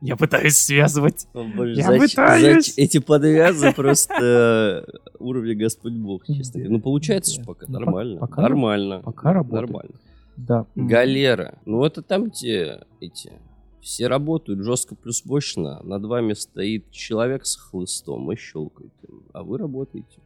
Я 0.00 0.14
пытаюсь 0.16 0.56
связывать. 0.56 1.26
Я 1.34 1.98
пытаюсь. 1.98 2.74
Эти 2.76 2.98
подвязы 2.98 3.72
просто 3.72 4.84
э, 4.92 5.08
уровня 5.18 5.56
Господь 5.56 5.94
Бог, 5.94 6.24
честно 6.26 6.60
говоря. 6.60 6.70
Ну, 6.76 6.80
получается 6.80 7.36
да. 7.36 7.42
ж 7.42 7.46
пока 7.46 7.66
Ну, 7.68 7.80
нормально. 7.80 8.20
пока- 8.20 8.42
Нормально. 8.42 9.00
пока 9.04 9.32
работает. 9.32 9.62
Нормально. 9.70 9.94
Да. 10.36 10.66
Галера. 10.76 11.58
Ну, 11.64 11.84
это 11.84 12.02
там, 12.02 12.26
где 12.28 12.82
эти... 13.00 13.32
Все 13.80 14.06
работают 14.08 14.60
жестко 14.64 14.94
плюс 14.94 15.24
мощно. 15.24 15.80
Над 15.82 16.04
вами 16.04 16.34
стоит 16.34 16.90
человек 16.90 17.46
с 17.46 17.56
хлыстом 17.56 18.30
и 18.30 18.36
щелкает. 18.36 18.92
А 19.32 19.42
вы 19.42 19.56
работаете. 19.58 20.18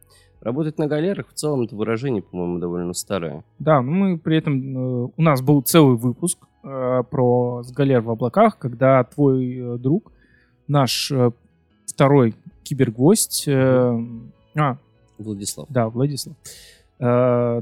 Работать 0.43 0.77
на 0.77 0.87
галерах 0.87 1.29
в 1.29 1.33
целом 1.33 1.61
это 1.61 1.73
выражение, 1.75 2.21
по-моему, 2.21 2.59
довольно 2.59 2.93
старое. 2.93 3.45
Да, 3.59 3.81
но 3.81 3.91
мы 3.91 4.17
при 4.17 4.37
этом... 4.37 5.05
э, 5.05 5.09
у 5.15 5.21
нас 5.21 5.41
был 5.41 5.61
целый 5.61 5.95
выпуск 5.95 6.37
э, 6.63 7.03
про 7.09 7.63
с 7.63 7.71
галер 7.71 8.01
в 8.01 8.11
облаках, 8.11 8.57
когда 8.57 9.01
твой 9.05 9.55
э, 9.55 9.77
друг, 9.77 10.11
наш 10.67 11.13
второй 11.85 12.35
кибергость... 12.63 13.47
э, 13.47 13.99
а, 14.55 14.77
Владислав. 15.17 15.67
да, 15.69 15.87
Владислав. 15.87 16.35
Э, 16.99 17.05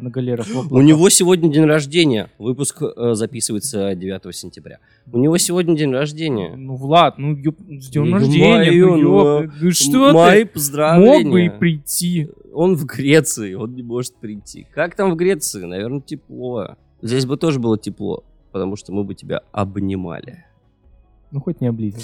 на 0.02 0.10
галерах. 0.10 0.48
У 0.70 0.82
него 0.82 1.10
сегодня 1.10 1.52
день 1.52 1.66
рождения. 1.66 2.30
Выпуск 2.38 2.82
э, 2.82 3.14
записывается 3.14 3.96
9 3.96 4.36
сентября. 4.36 4.80
У 5.12 5.18
него 5.18 5.38
сегодня 5.38 5.76
день 5.76 5.92
рождения. 5.92 6.56
Ну, 6.56 6.76
Влад, 6.76 7.18
ну, 7.18 7.36
ёп, 7.36 7.58
с 7.60 7.90
днем 7.90 8.10
Ну, 8.10 8.18
рождения, 8.18 8.56
мою, 8.72 8.88
ну, 8.90 8.98
ну, 8.98 9.42
ёп, 9.44 9.52
ну, 9.62 9.72
что 9.72 10.14
Мои 10.14 10.44
ты? 10.44 10.50
поздравления. 10.50 11.24
Мог 11.24 11.32
бы 11.32 11.46
и 11.46 11.50
прийти. 11.50 12.30
Он 12.54 12.76
в 12.76 12.86
Греции, 12.86 13.54
он 13.54 13.74
не 13.76 13.84
может 13.84 14.16
прийти. 14.16 14.68
Как 14.74 14.96
там 14.96 15.12
в 15.12 15.16
Греции? 15.16 15.64
Наверное, 15.64 16.02
тепло. 16.02 16.76
Здесь 17.02 17.26
бы 17.26 17.38
тоже 17.38 17.60
было 17.60 17.78
тепло, 17.78 18.24
потому 18.52 18.76
что 18.76 18.92
мы 18.94 19.04
бы 19.04 19.16
тебя 19.16 19.42
обнимали. 19.52 20.46
Ну, 21.32 21.40
хоть 21.40 21.62
не 21.62 21.68
облизывай. 21.68 22.04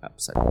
Абсолютно. 0.00 0.50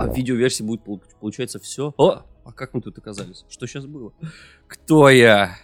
А 0.00 0.06
в 0.08 0.16
видеоверсии 0.16 0.62
будет, 0.62 0.82
пол- 0.82 1.02
получается, 1.20 1.58
все. 1.58 1.92
О, 1.98 2.22
а 2.44 2.52
как 2.52 2.74
мы 2.74 2.80
тут 2.80 2.98
оказались? 2.98 3.44
Что 3.48 3.66
сейчас 3.66 3.86
было? 3.86 4.12
Кто 4.66 5.08
я? 5.08 5.56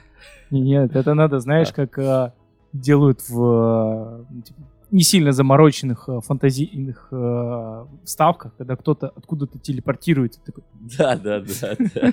Нет, 0.51 0.97
это 0.97 1.14
надо, 1.14 1.39
знаешь, 1.41 1.72
как 1.72 1.99
а, 1.99 2.35
делают 2.72 3.20
в 3.28 3.43
а, 3.43 4.24
типа, 4.45 4.61
не 4.91 5.03
сильно 5.03 5.33
замороченных 5.33 6.09
а, 6.09 6.20
фантазийных 6.20 7.09
а, 7.12 7.87
вставках, 8.05 8.57
когда 8.57 8.76
кто-то 8.76 9.09
откуда-то 9.09 9.59
телепортируется. 9.59 10.41
Такой, 10.45 10.64
Да, 10.99 11.16
да, 11.16 11.41
да. 11.41 11.76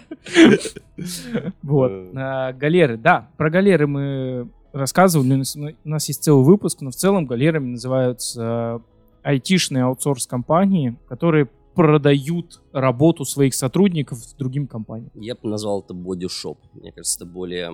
Вот. 1.63 1.91
Э. 1.91 2.11
А, 2.15 2.53
галеры, 2.53 2.97
да, 2.97 3.29
про 3.37 3.49
галеры 3.49 3.87
мы 3.87 4.49
рассказывали, 4.73 5.33
у 5.33 5.37
нас, 5.37 5.55
у 5.55 5.89
нас 5.89 6.07
есть 6.07 6.23
целый 6.23 6.43
выпуск, 6.43 6.81
но 6.81 6.91
в 6.91 6.95
целом 6.95 7.25
галерами 7.25 7.71
называются 7.71 8.81
айтишные 9.23 9.83
аутсорс-компании, 9.83 10.97
которые 11.09 11.49
продают 11.77 12.59
работу 12.73 13.23
своих 13.23 13.53
сотрудников 13.53 14.17
другим 14.39 14.65
компаниям. 14.65 15.11
Я 15.13 15.35
бы 15.35 15.47
назвал 15.47 15.81
это 15.81 15.93
бодишоп. 15.93 16.57
Мне 16.73 16.91
кажется, 16.91 17.19
это 17.19 17.31
более 17.31 17.71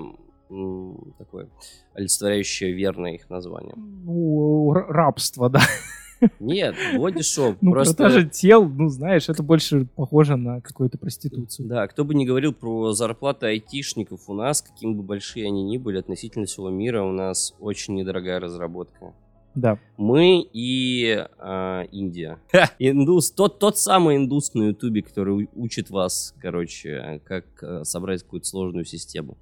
м, 0.49 1.13
такое 1.17 1.47
олицетворяющее 1.93 2.73
верное 2.73 3.13
их 3.15 3.29
название. 3.29 3.75
Ну, 3.77 4.73
рабство, 4.73 5.49
да. 5.49 5.61
Нет, 6.41 6.75
бодишоп. 6.97 7.55
Ну, 7.61 7.71
просто... 7.71 7.95
продажа 7.95 8.27
тел, 8.27 8.67
ну, 8.67 8.89
знаешь, 8.89 9.29
это 9.29 9.41
больше 9.41 9.87
похоже 9.95 10.35
на 10.35 10.59
какую-то 10.59 10.97
проституцию. 10.97 11.69
Да, 11.69 11.87
кто 11.87 12.03
бы 12.03 12.13
ни 12.13 12.25
говорил 12.25 12.53
про 12.53 12.91
зарплаты 12.91 13.45
айтишников, 13.47 14.27
у 14.27 14.33
нас, 14.33 14.61
каким 14.61 14.97
бы 14.97 15.03
большие 15.03 15.47
они 15.47 15.63
ни 15.63 15.77
были, 15.77 15.99
относительно 15.99 16.45
всего 16.45 16.69
мира, 16.69 17.03
у 17.03 17.13
нас 17.13 17.53
очень 17.61 17.95
недорогая 17.95 18.41
разработка. 18.41 19.13
Да. 19.55 19.77
Мы 19.97 20.47
и 20.53 21.25
а, 21.37 21.83
Индия. 21.91 22.39
Индус, 22.79 23.31
тот, 23.31 23.59
тот 23.59 23.77
самый 23.77 24.17
индус 24.17 24.53
на 24.53 24.63
Ютубе, 24.63 25.01
который 25.01 25.49
учит 25.53 25.89
вас, 25.89 26.33
короче, 26.41 27.21
как 27.25 27.45
э, 27.61 27.83
собрать 27.83 28.23
какую-то 28.23 28.47
сложную 28.47 28.85
систему. 28.85 29.37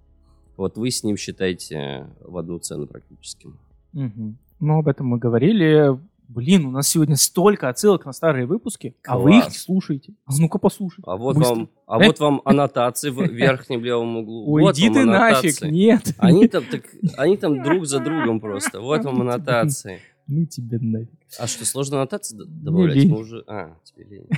Вот 0.58 0.78
вы 0.78 0.92
с 0.92 1.04
ним 1.04 1.18
считаете 1.18 2.08
в 2.20 2.38
одну 2.38 2.60
цену 2.60 2.88
практически. 2.88 3.48
Мгм. 3.94 4.38
Ну, 4.60 4.80
об 4.80 4.88
этом 4.88 5.08
мы 5.08 5.18
говорили. 5.18 5.98
Блин, 6.34 6.66
у 6.66 6.72
нас 6.72 6.88
сегодня 6.88 7.18
столько 7.18 7.68
отсылок 7.68 8.06
на 8.06 8.14
старые 8.14 8.46
выпуски, 8.46 8.96
а 9.06 9.20
вы 9.20 9.38
их 9.38 9.44
Класс. 9.44 9.54
не 9.54 9.60
слушаете. 9.60 10.14
А 10.26 10.32
ну-ка 10.40 10.60
послушай. 10.60 11.02
А 11.06 11.18
вот 11.18 11.36
Быстро. 11.36 11.56
вам, 11.56 11.70
а 11.88 12.02
Э? 12.02 12.08
вот 12.08 12.20
вам 12.20 12.42
аннотации 12.46 13.10
в 13.10 13.20
верхнем 13.34 13.84
левом 13.84 14.16
углу. 14.18 14.50
Ой, 14.54 14.62
Вот 14.62 14.76
ты 14.76 14.90
нафиг, 15.06 15.62
нет. 15.62 16.16
Они 16.18 16.48
там, 16.48 16.64
так, 16.72 16.84
они 17.18 17.36
там 17.36 17.62
друг 17.64 17.86
за 17.86 18.00
другом 18.00 18.40
просто. 18.40 18.80
Вот 18.80 19.04
вам 19.04 19.22
аннотации. 19.22 20.00
Ну 20.28 20.46
тебе 20.46 20.80
нафиг. 20.80 21.20
А 21.38 21.48
что, 21.48 21.66
сложно 21.66 21.98
аннотации 21.98 22.38
добавлять? 22.38 23.06
Мы 23.10 23.18
уже... 23.20 23.44
А, 23.48 23.76
тебе 23.84 24.06
лень. 24.06 24.30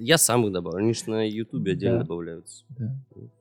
Я 0.00 0.16
сам 0.16 0.46
их 0.46 0.52
добавлю. 0.52 0.78
Они 0.78 0.94
же 0.94 1.02
на 1.08 1.28
Ютубе 1.28 1.72
отдельно 1.72 1.98
добавляются. 1.98 2.64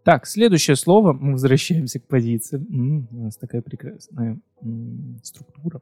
Так, 0.03 0.25
следующее 0.27 0.75
слово. 0.75 1.13
Мы 1.13 1.33
возвращаемся 1.33 2.01
к 2.01 2.07
позиции. 2.07 2.57
У 2.69 3.23
нас 3.23 3.37
такая 3.37 3.61
прекрасная 3.61 4.39
структура. 5.23 5.81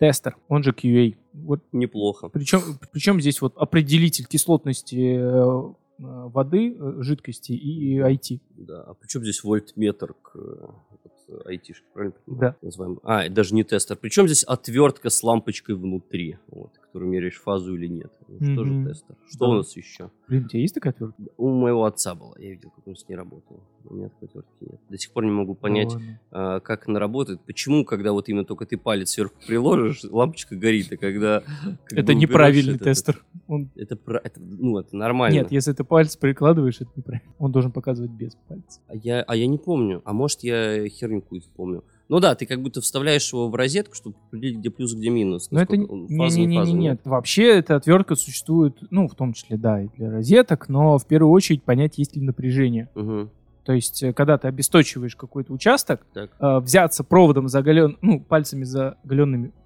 Тестер, 0.00 0.38
он 0.48 0.62
же 0.62 0.70
QA. 0.70 1.14
Вот 1.34 1.60
Неплохо. 1.72 2.30
причем, 2.30 2.60
причем 2.90 3.20
здесь 3.20 3.42
вот 3.42 3.52
определитель 3.58 4.24
кислотности 4.24 4.96
э, 4.96 5.20
э, 5.20 5.72
воды, 5.98 6.74
э, 6.74 7.02
жидкости 7.02 7.52
и 7.52 7.98
IT. 7.98 8.40
Да. 8.56 8.82
А 8.84 8.94
причем 8.94 9.20
здесь 9.20 9.44
вольтметр 9.44 10.14
к 10.14 10.34
вот, 10.34 11.44
айтишке, 11.44 11.84
правильно? 11.92 12.16
Да. 12.26 12.56
Называем. 12.62 12.98
А, 13.02 13.28
даже 13.28 13.54
не 13.54 13.62
тестер. 13.62 13.96
Причем 13.96 14.26
здесь 14.26 14.42
отвертка 14.42 15.10
с 15.10 15.22
лампочкой 15.22 15.74
внутри, 15.74 16.38
вот, 16.48 16.72
которую 16.90 17.10
меряешь 17.12 17.40
фазу 17.40 17.76
или 17.76 17.86
нет. 17.86 18.10
Ну, 18.26 18.36
Что 18.52 18.64
Мгм. 18.64 18.82
же 18.82 18.88
тестер? 18.88 19.16
Что 19.28 19.46
Да. 19.46 19.50
у 19.52 19.54
нас 19.54 19.76
еще? 19.76 20.10
Блин, 20.28 20.44
у 20.46 20.48
тебя 20.48 20.60
есть 20.60 20.74
такая 20.74 20.92
отвертка? 20.92 21.22
У 21.36 21.48
моего 21.50 21.84
отца 21.84 22.16
была. 22.16 22.34
Я 22.38 22.50
видел, 22.50 22.70
как 22.70 22.84
он 22.88 22.96
с 22.96 23.08
ней 23.08 23.14
работал. 23.14 23.60
У 23.84 23.94
меня 23.94 24.08
такой 24.08 24.28
отвертки 24.28 24.50
нет. 24.72 24.80
До 24.88 24.98
сих 24.98 25.12
пор 25.12 25.24
не 25.24 25.30
могу 25.30 25.54
понять, 25.54 25.94
а, 26.32 26.58
как 26.58 26.88
она 26.88 26.98
работает. 26.98 27.40
Почему, 27.46 27.84
когда 27.84 28.10
вот 28.12 28.28
именно 28.28 28.44
только 28.44 28.66
ты 28.66 28.76
палец 28.76 29.10
сверху 29.10 29.34
приложишь, 29.46 30.02
лампочка 30.04 30.56
горит, 30.56 30.92
а 30.92 30.96
когда... 30.96 31.40
как 31.86 31.92
Это 31.98 32.06
бы 32.08 32.14
неправильный 32.16 32.74
это- 32.74 32.84
тестер. 32.84 33.24
Он... 33.46 33.70
Это, 33.76 33.96
это, 34.24 34.40
ну, 34.40 34.78
это 34.78 34.96
нормально. 34.96 35.34
Нет, 35.36 35.52
если 35.52 35.72
ты 35.72 35.84
палец 35.84 36.16
прикладываешь, 36.16 36.80
это 36.80 36.90
неправильно. 36.96 37.32
Он 37.38 37.52
должен 37.52 37.70
показывать 37.70 38.10
без 38.10 38.34
пальца. 38.48 38.80
А 38.88 38.96
я, 38.96 39.22
а 39.22 39.36
я 39.36 39.46
не 39.46 39.58
помню. 39.58 40.02
А 40.04 40.12
может, 40.12 40.40
я 40.42 40.88
херню 40.88 41.20
какую-то 41.22 41.48
помню. 41.54 41.84
Ну 42.10 42.18
да, 42.18 42.34
ты 42.34 42.44
как 42.44 42.60
будто 42.60 42.80
вставляешь 42.80 43.32
его 43.32 43.48
в 43.48 43.54
розетку, 43.54 43.94
чтобы 43.94 44.16
определить, 44.28 44.58
где 44.58 44.68
плюс, 44.70 44.94
где 44.94 45.10
минус. 45.10 45.48
Но 45.52 45.60
это 45.60 45.76
насколько 45.76 45.92
он- 45.92 46.08
фаза, 46.08 46.40
не 46.40 46.56
фаза, 46.58 46.72
не 46.72 46.78
нет. 46.78 47.00
Вообще 47.04 47.58
эта 47.58 47.76
отвертка 47.76 48.16
существует, 48.16 48.76
ну, 48.90 49.06
в 49.08 49.14
том 49.14 49.32
числе, 49.32 49.56
да, 49.56 49.80
и 49.80 49.88
для 49.96 50.10
розеток, 50.10 50.68
но 50.68 50.98
в 50.98 51.06
первую 51.06 51.30
очередь 51.32 51.62
понять, 51.62 51.98
есть 51.98 52.16
ли 52.16 52.22
напряжение. 52.22 52.88
Мгм. 52.96 53.30
То 53.64 53.74
есть, 53.74 54.02
э, 54.02 54.12
когда 54.12 54.38
ты 54.38 54.48
обесточиваешь 54.48 55.14
какой-то 55.14 55.52
участок, 55.52 56.04
Так. 56.12 56.30
э, 56.40 56.58
взяться 56.58 57.04
проводом 57.04 57.46
за 57.46 57.60
оголен... 57.60 57.96
ну, 58.02 58.18
пальцами 58.18 58.64
за 58.64 58.96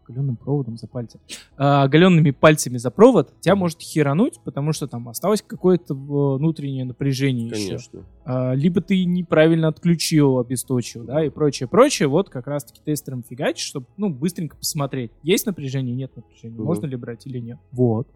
Оголенным 0.06 0.36
проводом 0.36 0.76
за 0.76 0.86
пальцы. 0.86 1.18
э, 1.56 1.62
оголенными 1.62 2.30
пальцами 2.30 2.76
за 2.76 2.90
провод, 2.90 3.32
тебя 3.40 3.56
может 3.56 3.80
херануть, 3.80 4.38
потому 4.44 4.72
что 4.72 4.86
там 4.86 5.08
осталось 5.08 5.42
какое-то 5.42 5.94
внутреннее 5.94 6.84
напряжение 6.84 7.48
еще. 7.48 7.66
Конечно. 7.68 8.04
А, 8.24 8.52
либо 8.54 8.80
ты 8.82 9.04
неправильно 9.04 9.68
отключил, 9.68 10.38
обесточил, 10.38 11.04
да, 11.04 11.24
и 11.24 11.30
прочее, 11.30 11.68
прочее. 11.68 12.08
Вот 12.08 12.28
как 12.28 12.46
раз-таки 12.46 12.80
тестером 12.84 13.22
фигачить, 13.22 13.64
чтобы, 13.64 13.86
ну, 13.96 14.10
быстренько 14.10 14.56
посмотреть, 14.56 15.10
есть 15.22 15.46
напряжение, 15.46 15.94
нет 15.94 16.14
напряжения, 16.16 16.56
Мгм. 16.56 16.64
можно 16.64 16.86
ли 16.86 16.96
брать 16.96 17.26
или 17.26 17.38
нет. 17.38 17.58
Вот. 17.72 18.06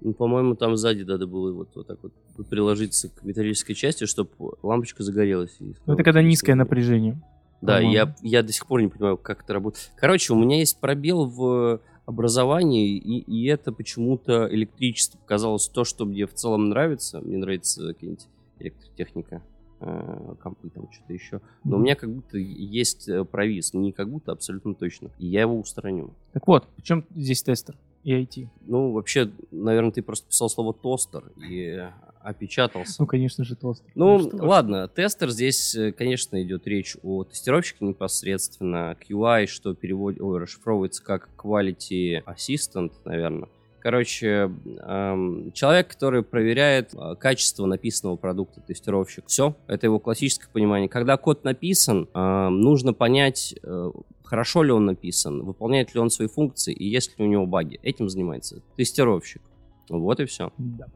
Ну, 0.00 0.12
по-моему, 0.14 0.56
там 0.56 0.76
сзади 0.76 1.02
надо 1.02 1.26
было 1.28 1.52
вот, 1.52 1.68
вот 1.76 1.86
так 1.86 1.98
вот 2.02 2.12
приложиться 2.48 3.08
к 3.08 3.22
металлической 3.24 3.74
части, 3.74 4.04
чтобы 4.04 4.30
лампочка 4.62 5.02
загорелась. 5.04 5.54
и 5.60 5.74
стала 5.74 5.94
это 5.94 6.02
когда 6.04 6.22
низкое 6.22 6.56
напряжение. 6.56 7.20
Да, 7.62 7.80
я, 7.80 8.14
я 8.22 8.42
до 8.42 8.52
сих 8.52 8.66
пор 8.66 8.82
не 8.82 8.88
понимаю, 8.88 9.16
как 9.16 9.44
это 9.44 9.54
работает. 9.54 9.90
Короче, 9.96 10.32
у 10.32 10.36
меня 10.36 10.58
есть 10.58 10.78
пробел 10.80 11.26
в 11.26 11.80
образовании, 12.04 12.96
и, 12.96 13.18
и 13.20 13.46
это 13.46 13.72
почему-то 13.72 14.48
электричество 14.52 15.18
показалось 15.18 15.68
то, 15.68 15.84
что 15.84 16.04
мне 16.04 16.26
в 16.26 16.34
целом 16.34 16.68
нравится. 16.68 17.20
Мне 17.20 17.36
нравится 17.38 17.94
какая-нибудь 17.94 18.26
электротехника, 18.58 19.42
э, 19.80 20.34
компы, 20.42 20.70
там 20.70 20.88
что-то 20.92 21.12
еще. 21.12 21.40
Но 21.64 21.76
у 21.76 21.78
Мгм. 21.78 21.82
меня 21.84 21.94
как 21.94 22.12
будто 22.12 22.36
есть 22.38 23.08
э, 23.08 23.24
провис. 23.24 23.72
Не 23.72 23.92
как 23.92 24.10
будто, 24.10 24.32
абсолютно 24.32 24.74
точно. 24.74 25.10
И 25.18 25.26
я 25.26 25.42
его 25.42 25.58
устраню. 25.58 26.14
Так 26.32 26.46
вот, 26.48 26.66
причем 26.76 27.04
здесь 27.14 27.42
тестер 27.42 27.76
и 28.04 28.12
IT? 28.12 28.48
Ну, 28.66 28.92
вообще, 28.92 29.30
наверное, 29.50 29.92
ты 29.92 30.02
просто 30.02 30.28
писал 30.28 30.48
слово 30.48 30.74
тостер 30.74 31.32
и 31.36 31.88
опечатался. 32.20 32.96
Ну, 33.00 33.06
конечно 33.06 33.44
же, 33.44 33.56
тостер. 33.56 33.90
Ну, 33.94 34.18
ж. 34.20 34.34
ладно, 34.34 34.88
тестер 34.88 35.30
здесь, 35.30 35.74
э, 35.74 35.92
конечно, 35.92 36.40
идет 36.42 36.66
речь 36.66 36.96
о 37.02 37.24
тестировщике 37.24 37.84
непосредственно, 37.84 38.96
QI, 39.08 39.46
что 39.46 39.74
перевод... 39.74 40.20
Ой, 40.20 40.38
расшифровывается 40.38 41.02
как 41.02 41.28
Quality 41.36 42.22
Assistant, 42.24 42.92
наверное. 43.04 43.48
Короче, 43.80 44.48
эм, 44.86 45.50
человек, 45.52 45.88
который 45.88 46.22
проверяет 46.22 46.94
э, 46.94 47.16
качество 47.16 47.66
написанного 47.66 48.14
продукта, 48.14 48.60
тестировщик. 48.60 49.24
Все, 49.26 49.56
это 49.66 49.86
его 49.86 49.98
классическое 49.98 50.48
понимание. 50.52 50.88
Когда 50.88 51.16
код 51.16 51.42
написан, 51.42 52.08
эм, 52.14 52.60
нужно 52.60 52.92
понять, 52.92 53.56
э, 53.60 53.90
хорошо 54.32 54.62
ли 54.62 54.72
он 54.72 54.86
написан, 54.86 55.42
выполняет 55.44 55.94
ли 55.94 56.00
он 56.00 56.08
свои 56.08 56.26
функции 56.26 56.72
и 56.72 56.88
есть 56.88 57.18
ли 57.18 57.24
у 57.26 57.28
него 57.28 57.44
баги. 57.44 57.78
Этим 57.82 58.08
занимается 58.08 58.62
тестировщик. 58.76 59.42
Вот 59.90 60.20
и 60.20 60.24
все. 60.24 60.50
Да. 60.56 60.86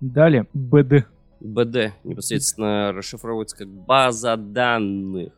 Далее, 0.00 0.46
БД. 0.54 1.04
БД 1.38 1.92
непосредственно 2.04 2.92
расшифровывается 2.94 3.58
как 3.58 3.68
база 3.68 4.38
данных. 4.38 5.34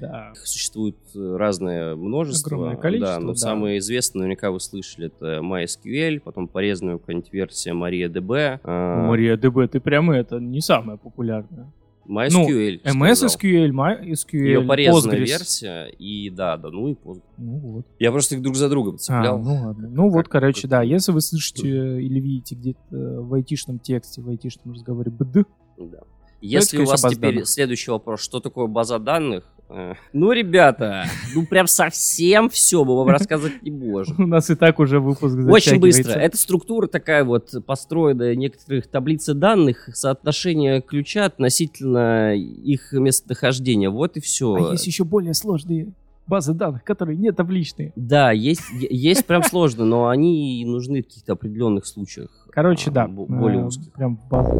Да. 0.00 0.30
Их 0.34 0.46
существует 0.46 0.96
э, 1.14 1.36
разное 1.36 1.96
множество. 1.96 2.54
Огромное 2.56 2.76
количество, 2.80 3.16
Да, 3.16 3.20
но 3.20 3.32
да. 3.32 3.36
самое 3.36 3.76
известное, 3.76 4.20
наверняка 4.20 4.50
вы 4.50 4.58
слышали, 4.58 5.08
это 5.08 5.40
MySQL, 5.42 6.20
потом 6.20 6.48
порезанная 6.48 6.96
какая-нибудь 6.96 7.30
версия 7.30 7.72
MariaDB. 7.72 8.60
а, 8.64 9.12
MariaDB, 9.12 9.68
ты 9.68 9.80
прямо 9.80 10.16
это 10.16 10.38
не 10.40 10.62
самая 10.62 10.96
популярная. 10.96 11.70
MySQL. 12.08 12.82
MS 12.84 13.14
сказал. 13.14 13.36
SQL, 13.38 13.70
MySQL, 13.70 14.36
Ее 14.38 14.60
порезанная 14.62 15.16
Postgres. 15.16 15.24
версия, 15.26 15.84
и 15.98 16.30
да, 16.30 16.56
да, 16.56 16.68
ну 16.70 16.88
и 16.88 16.94
Postgres. 16.94 17.22
Ну 17.38 17.58
вот. 17.58 17.86
Я 17.98 18.12
просто 18.12 18.34
их 18.36 18.42
друг 18.42 18.56
за 18.56 18.68
другом 18.68 18.94
А, 18.94 18.98
цеплял. 18.98 19.38
ну 19.38 19.54
ладно. 19.66 19.88
Ну 19.88 20.08
вот, 20.10 20.24
Как- 20.24 20.32
короче, 20.32 20.62
как- 20.62 20.70
да, 20.70 20.82
если 20.82 21.12
вы 21.12 21.20
слышите 21.20 21.68
э, 21.68 22.00
или 22.02 22.20
видите 22.20 22.54
где-то 22.54 22.80
в 23.22 23.34
айтишном 23.34 23.78
тексте, 23.78 24.22
в 24.22 24.28
айтишном 24.28 24.74
разговоре 24.74 25.10
БД, 25.10 25.46
Да. 25.78 25.98
Если 26.42 26.78
у 26.82 26.84
вас 26.86 27.00
теперь 27.02 27.32
данных. 27.32 27.48
следующий 27.48 27.90
вопрос, 27.90 28.20
что 28.20 28.40
такое 28.40 28.66
база 28.66 28.98
данных? 28.98 29.44
Э, 29.68 29.94
Ну, 30.12 30.32
ребята, 30.32 31.04
ну 31.34 31.46
прям 31.46 31.66
совсем 31.66 32.48
все 32.48 32.84
мы 32.84 32.96
вам 32.96 33.08
рассказывать 33.08 33.62
не 33.62 33.70
можем. 33.70 34.16
у 34.18 34.26
нас 34.26 34.48
и 34.50 34.54
так 34.54 34.78
уже 34.78 35.00
выпуск 35.00 35.36
Очень 35.48 35.80
быстро. 35.80 36.12
Это 36.12 36.36
структура 36.36 36.86
такая 36.86 37.24
вот, 37.24 37.52
построенная 37.66 38.34
некоторых 38.34 38.86
таблицы 38.86 39.34
данных, 39.34 39.88
соотношение 39.94 40.80
ключа 40.80 41.26
относительно 41.26 42.34
их 42.34 42.92
местонахождения. 42.92 43.90
Вот 43.90 44.16
и 44.16 44.20
все. 44.20 44.54
А 44.54 44.72
есть 44.72 44.86
еще 44.86 45.04
более 45.04 45.34
сложные 45.34 45.92
базы 46.26 46.54
данных, 46.54 46.82
которые 46.84 47.16
не 47.16 47.32
табличные. 47.32 47.92
Да, 47.96 48.32
есть, 48.32 48.62
есть 48.72 49.26
прям 49.26 49.42
сложно, 49.42 49.84
но 49.84 50.08
они 50.08 50.64
нужны 50.66 51.02
в 51.02 51.06
каких-то 51.06 51.34
определенных 51.34 51.86
случаях. 51.86 52.48
Короче, 52.50 52.90
а, 52.90 52.92
да. 52.92 53.06
бо- 53.06 53.26
Более 53.26 53.60
э, 53.62 53.64
узких. 53.66 53.92
Прям 53.92 54.18
база. 54.28 54.50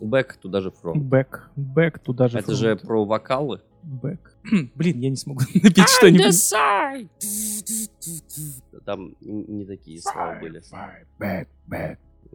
Back 0.00 0.38
туда 0.40 0.60
же 0.60 0.70
front. 0.70 0.98
Бэк. 0.98 1.50
Бэк 1.56 1.98
туда 1.98 2.28
же. 2.28 2.38
Это 2.38 2.54
же 2.54 2.76
про 2.76 3.04
вокалы. 3.04 3.60
Бэк. 3.82 4.36
Блин, 4.74 5.00
я 5.00 5.10
не 5.10 5.16
смогу 5.16 5.42
напеть 5.54 5.88
что-нибудь. 5.88 6.34
Там 8.84 9.14
не 9.20 9.64
такие 9.64 10.00
слова 10.00 10.38
были. 10.40 10.62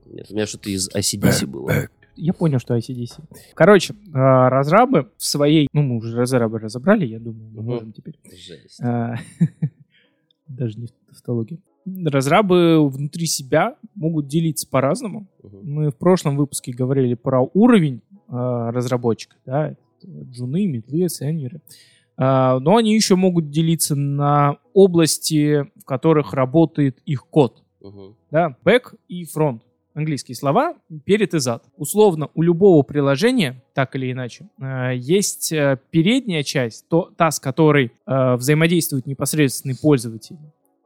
Нет, 0.06 0.28
у 0.30 0.34
меня 0.34 0.46
что-то 0.46 0.70
из 0.70 0.90
ACDC 0.90 1.48
было. 1.48 1.72
Я 2.16 2.34
понял, 2.34 2.60
что 2.60 2.78
ICDC. 2.78 3.24
Короче, 3.56 3.94
э, 3.94 3.98
разрабы 4.14 5.12
в 5.18 5.26
своей... 5.26 5.68
Ну, 5.74 5.82
мы 5.82 5.98
уже 5.98 6.16
разрабы 6.16 6.60
разобрали, 6.60 7.06
я 7.06 7.20
думаю, 7.20 7.52
мы 7.52 7.62
можем 7.62 7.92
теперь... 7.92 8.18
Жесть. 8.32 8.80
А, 8.82 9.16
Даже 10.48 10.80
не 10.80 10.88
в 10.88 10.92
тавтологии. 11.08 11.62
Разрабы 11.86 12.88
внутри 12.90 13.28
себя 13.28 13.76
могут 13.94 14.28
делиться 14.28 14.68
по-разному. 14.68 15.28
Мгм. 15.44 15.60
Мы 15.64 15.90
в 15.92 15.96
прошлом 15.96 16.36
выпуске 16.36 16.72
говорили 16.72 17.14
про 17.14 17.42
уровень 17.54 18.02
а, 18.28 18.72
разработчика, 18.72 19.36
да, 19.46 19.76
джуны, 20.04 20.66
медлы, 20.66 21.10
сеньоры. 21.10 21.62
А, 22.18 22.60
но 22.60 22.78
они 22.78 22.96
еще 22.96 23.16
могут 23.16 23.50
делиться 23.50 23.96
на 23.96 24.58
области, 24.74 25.66
в 25.80 25.86
которых 25.86 26.34
работает 26.34 27.00
их 27.06 27.28
код, 27.28 27.64
Мгм. 27.82 28.16
да, 28.32 28.56
бэк 28.64 28.96
и 29.08 29.26
фронт. 29.26 29.62
Английские 29.94 30.36
слова 30.36 30.76
перед 31.06 31.34
и 31.34 31.40
зад. 31.40 31.64
Условно, 31.78 32.30
у 32.36 32.42
любого 32.42 32.84
приложения, 32.84 33.64
так 33.74 33.96
или 33.96 34.12
иначе, 34.12 34.50
э, 34.60 34.92
есть 34.98 35.54
э, 35.54 35.80
передняя 35.90 36.44
часть, 36.44 36.90
то, 36.90 37.12
та, 37.16 37.32
с 37.32 37.40
которой 37.40 37.94
э, 38.06 38.36
взаимодействует 38.36 39.06
непосредственный 39.06 39.78
пользователь. 39.82 40.36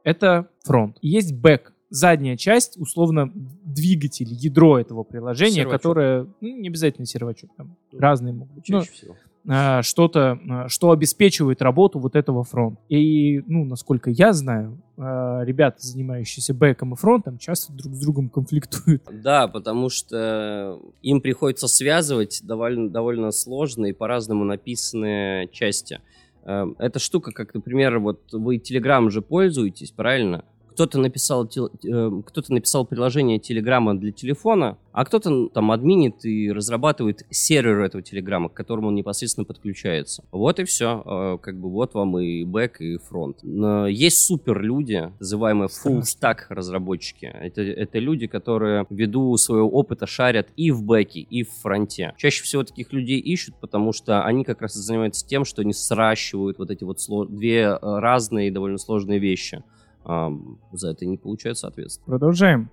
Это 0.04 0.48
фронт. 0.64 0.96
И 1.00 1.08
есть 1.08 1.34
бэк, 1.34 1.72
задняя 1.90 2.36
часть, 2.36 2.76
условно, 2.78 3.32
двигатель, 3.34 4.28
ядро 4.30 4.78
этого 4.78 5.02
приложения, 5.02 5.62
Сервачок. 5.62 5.72
которое, 5.72 6.26
ну, 6.40 6.56
не 6.56 6.68
обязательно 6.68 7.06
сервачок, 7.06 7.50
там 7.56 7.76
разные 7.92 8.32
могут 8.32 8.54
быть. 8.54 8.68
Ну, 8.68 8.80
Чаще 8.80 8.92
всего. 8.92 9.16
а, 9.48 9.82
что-то, 9.82 10.38
а, 10.48 10.68
что 10.68 10.92
обеспечивает 10.92 11.62
работу 11.62 11.98
вот 11.98 12.14
этого 12.14 12.44
фронта. 12.44 12.80
И, 12.88 13.40
ну, 13.46 13.64
насколько 13.64 14.08
я 14.10 14.32
знаю, 14.32 14.80
а, 14.96 15.42
ребята, 15.42 15.78
занимающиеся 15.80 16.54
бэком 16.54 16.94
и 16.94 16.96
фронтом, 16.96 17.38
часто 17.38 17.72
друг 17.72 17.92
с 17.94 18.00
другом 18.00 18.28
конфликтуют. 18.28 19.02
Да, 19.10 19.48
потому 19.48 19.88
что 19.88 20.78
им 21.02 21.20
приходится 21.20 21.66
связывать 21.66 22.40
довольно, 22.44 22.88
довольно 22.88 23.32
сложные, 23.32 23.94
по-разному 23.94 24.44
написанные 24.44 25.48
части. 25.48 26.00
Эм, 26.44 26.76
Эта 26.78 26.98
штука, 26.98 27.32
как, 27.32 27.54
например, 27.54 27.98
вот 27.98 28.32
вы 28.32 28.56
Telegram 28.56 29.08
же 29.10 29.22
пользуетесь, 29.22 29.90
правильно? 29.90 30.44
Кто-то 30.80 30.98
написал, 30.98 31.46
тел- 31.46 31.70
э, 31.84 32.22
кто-то 32.24 32.54
написал 32.54 32.86
приложение 32.86 33.38
Телеграма 33.38 33.94
для 33.98 34.12
телефона, 34.12 34.78
а 34.92 35.04
кто-то 35.04 35.48
там 35.48 35.72
админит 35.72 36.24
и 36.24 36.50
разрабатывает 36.50 37.26
сервер 37.28 37.80
этого 37.80 38.02
Телеграма, 38.02 38.48
к 38.48 38.54
которому 38.54 38.88
он 38.88 38.94
непосредственно 38.94 39.44
подключается. 39.44 40.24
Вот 40.32 40.58
и 40.58 40.64
все. 40.64 41.38
Как 41.42 41.60
бы 41.60 41.68
вот 41.68 41.92
вам 41.92 42.18
и 42.18 42.44
бэк, 42.44 42.80
и 42.80 42.96
фронт. 42.96 43.36
Но 43.42 43.86
Есть 43.86 44.24
супер 44.24 44.62
люди, 44.62 45.12
называемые 45.20 45.68
full 45.68 46.00
stack 46.00 46.46
разработчики. 46.48 47.26
Это, 47.26 47.60
это 47.60 47.98
люди, 47.98 48.26
которые 48.26 48.86
ввиду 48.88 49.36
своего 49.36 49.68
опыта 49.68 50.06
шарят 50.06 50.48
и 50.56 50.70
в 50.70 50.82
бэке, 50.82 51.20
и 51.20 51.42
в 51.42 51.50
фронте. 51.50 52.14
Чаще 52.16 52.42
всего 52.42 52.64
таких 52.64 52.94
людей 52.94 53.20
ищут, 53.20 53.54
потому 53.60 53.92
что 53.92 54.24
они 54.24 54.44
как 54.44 54.62
раз 54.62 54.76
и 54.76 54.80
занимаются 54.80 55.26
тем, 55.28 55.44
что 55.44 55.60
они 55.60 55.74
сращивают 55.74 56.58
вот 56.58 56.70
эти 56.70 56.84
вот 56.84 57.00
сло- 57.06 57.28
две 57.28 57.64
э, 57.64 57.78
разные 57.82 58.50
довольно 58.50 58.78
сложные 58.78 59.18
вещи. 59.18 59.62
Ам, 60.04 60.58
за 60.72 60.90
это 60.90 61.06
не 61.06 61.16
получают 61.16 61.58
соответственно. 61.58 62.06
Продолжаем. 62.06 62.70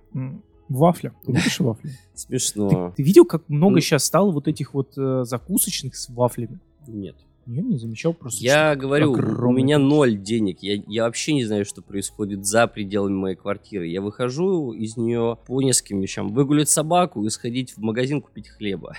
Вафля. 0.68 1.14
Ты 1.24 1.32
любишь 1.32 1.60
вафли? 1.60 1.90
Смешно. 2.14 2.92
Ты 2.96 3.02
видел, 3.02 3.24
как 3.24 3.48
много 3.48 3.76
Ну. 3.76 3.80
сейчас 3.80 4.04
стало 4.04 4.30
вот 4.32 4.48
этих 4.48 4.74
вот 4.74 4.92
э, 4.98 5.24
закусочных 5.24 5.96
с 5.96 6.08
вафлями? 6.10 6.58
Нет. 6.86 7.16
Я 7.46 7.62
не 7.62 7.78
замечал 7.78 8.12
просто. 8.12 8.44
Я 8.44 8.76
говорю, 8.76 9.12
у 9.12 9.50
меня 9.52 9.78
ноль 9.78 10.18
денег. 10.18 10.58
Я, 10.60 10.82
я 10.86 11.04
вообще 11.04 11.32
не 11.32 11.46
знаю, 11.46 11.64
что 11.64 11.80
происходит 11.80 12.44
за 12.44 12.66
пределами 12.66 13.14
моей 13.14 13.36
квартиры. 13.36 13.86
Я 13.86 14.02
выхожу 14.02 14.72
из 14.72 14.98
нее 14.98 15.38
по 15.46 15.62
нескольким 15.62 16.02
вещам. 16.02 16.28
Выгулять 16.34 16.68
собаку 16.68 17.24
и 17.24 17.30
сходить 17.30 17.72
в 17.74 17.78
магазин 17.78 18.20
купить 18.20 18.48
хлеба. 18.50 18.94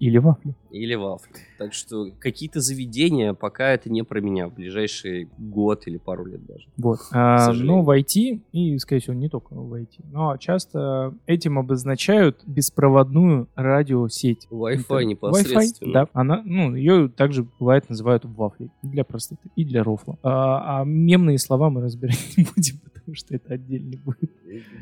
Или 0.00 0.18
вафли. 0.18 0.56
Или 0.74 0.96
вафли. 0.96 1.30
Так 1.56 1.72
что 1.72 2.10
какие-то 2.18 2.60
заведения, 2.60 3.32
пока 3.32 3.70
это 3.70 3.88
не 3.88 4.02
про 4.02 4.20
меня. 4.20 4.48
В 4.48 4.54
ближайший 4.54 5.28
год 5.38 5.86
или 5.86 5.98
пару 5.98 6.24
лет 6.24 6.44
даже. 6.44 6.66
Вот. 6.76 6.98
А, 7.12 7.38
сожалению. 7.38 7.76
но 7.76 7.82
в 7.82 7.90
IT, 7.96 8.40
и, 8.50 8.78
скорее 8.78 9.00
всего, 9.00 9.14
не 9.14 9.28
только 9.28 9.54
в 9.54 9.72
IT, 9.72 10.04
но 10.10 10.36
часто 10.36 11.14
этим 11.26 11.60
обозначают 11.60 12.42
беспроводную 12.44 13.48
радиосеть. 13.54 14.48
Wi-Fi 14.50 14.80
Это 14.80 15.04
непосредственно. 15.04 15.90
Wi-Fi, 15.90 15.92
да. 15.92 16.08
Она, 16.12 16.42
ну, 16.44 16.74
ее 16.74 17.08
также 17.08 17.46
бывает 17.60 17.88
называют 17.88 18.24
вафлей 18.24 18.72
для 18.82 19.04
простоты 19.04 19.48
и 19.54 19.64
для 19.64 19.84
рофла. 19.84 20.18
А, 20.24 20.80
а 20.80 20.84
мемные 20.84 21.38
слова 21.38 21.70
мы 21.70 21.82
разбирать 21.82 22.18
не 22.36 22.48
будем, 22.52 22.80
потому 22.92 23.14
что 23.14 23.32
это 23.32 23.54
отдельно 23.54 23.96
будет. 24.04 24.32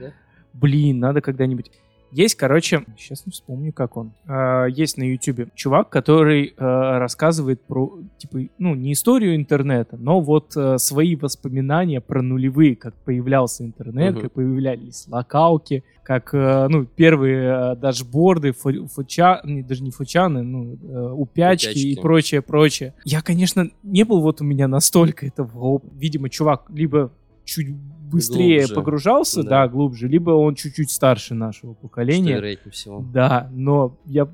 Да? 0.00 0.12
Блин, 0.54 1.00
надо 1.00 1.20
когда-нибудь. 1.20 1.70
Есть, 2.12 2.34
короче, 2.34 2.84
сейчас 2.98 3.24
не 3.26 3.32
вспомню, 3.32 3.72
как 3.72 3.96
он. 3.96 4.12
А, 4.26 4.66
есть 4.66 4.98
на 4.98 5.02
Ютубе 5.02 5.48
чувак, 5.54 5.88
который 5.88 6.54
а, 6.58 6.98
рассказывает 6.98 7.62
про, 7.62 7.98
типа, 8.18 8.40
ну, 8.58 8.74
не 8.74 8.92
историю 8.92 9.34
интернета, 9.34 9.96
но 9.96 10.20
вот 10.20 10.52
а, 10.56 10.76
свои 10.78 11.16
воспоминания 11.16 12.00
про 12.02 12.20
нулевые, 12.22 12.76
как 12.76 12.94
появлялся 12.96 13.64
интернет, 13.64 14.12
Мгм. 14.14 14.22
как 14.22 14.32
появлялись 14.32 15.06
локалки, 15.08 15.84
как, 16.02 16.32
ну, 16.32 16.84
первые 16.84 17.50
а, 17.52 17.76
дашборды, 17.76 18.52
фу- 18.52 18.86
фуча, 18.88 19.40
не, 19.44 19.62
даже 19.62 19.82
не 19.82 19.90
фучаны, 19.90 20.42
ну, 20.42 20.74
э, 20.82 21.12
упячки, 21.12 21.68
и 21.78 21.92
Упячки. 21.92 22.00
прочее, 22.02 22.42
прочее. 22.42 22.94
Я, 23.04 23.22
конечно, 23.22 23.70
не 23.82 24.04
был 24.04 24.20
вот 24.20 24.40
у 24.40 24.44
меня 24.44 24.68
настолько 24.68 25.26
этого, 25.26 25.80
видимо, 25.94 26.28
чувак 26.28 26.64
либо 26.68 27.10
чуть 27.44 27.74
быстрее 27.74 28.58
Глубже. 28.60 28.74
погружался, 28.74 29.42
Да. 29.42 29.48
да. 29.48 29.68
глубже, 29.68 30.06
либо 30.06 30.30
он 30.32 30.54
чуть-чуть 30.54 30.90
старше 30.90 31.34
нашего 31.34 31.72
Что 31.74 31.82
поколения. 31.82 32.34
вероятнее 32.36 32.72
всего. 32.72 33.04
Да, 33.12 33.48
но 33.52 33.96
я, 34.04 34.28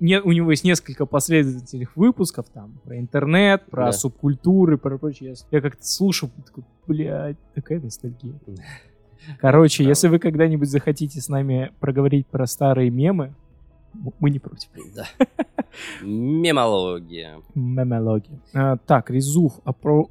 не, 0.00 0.20
у 0.20 0.32
него 0.32 0.50
есть 0.50 0.64
несколько 0.64 1.04
последовательных 1.06 1.96
выпусков 1.96 2.46
там 2.52 2.80
про 2.84 2.98
интернет, 2.98 3.64
про 3.70 3.86
Да. 3.86 3.92
субкультуры, 3.92 4.78
про 4.78 4.96
прочее. 4.98 5.34
Я 5.50 5.60
как-то 5.60 5.84
слушал, 5.86 6.30
такой, 6.46 6.64
блядь, 6.86 7.36
такая 7.54 7.80
ностальгия. 7.80 8.34
Короче, 9.40 9.78
Правда. 9.84 9.90
если 9.90 10.08
вы 10.08 10.18
когда-нибудь 10.18 10.68
захотите 10.68 11.20
с 11.20 11.28
нами 11.28 11.72
проговорить 11.80 12.26
про 12.26 12.46
старые 12.46 12.90
мемы, 12.90 13.34
мы 14.18 14.30
не 14.30 14.38
против. 14.38 14.68
Да. 14.94 15.06
Мемология. 16.02 17.40
Мемология. 17.54 18.40
А, 18.52 18.76
так, 18.76 19.10
Резув, 19.10 19.60
Апрув, 19.64 20.08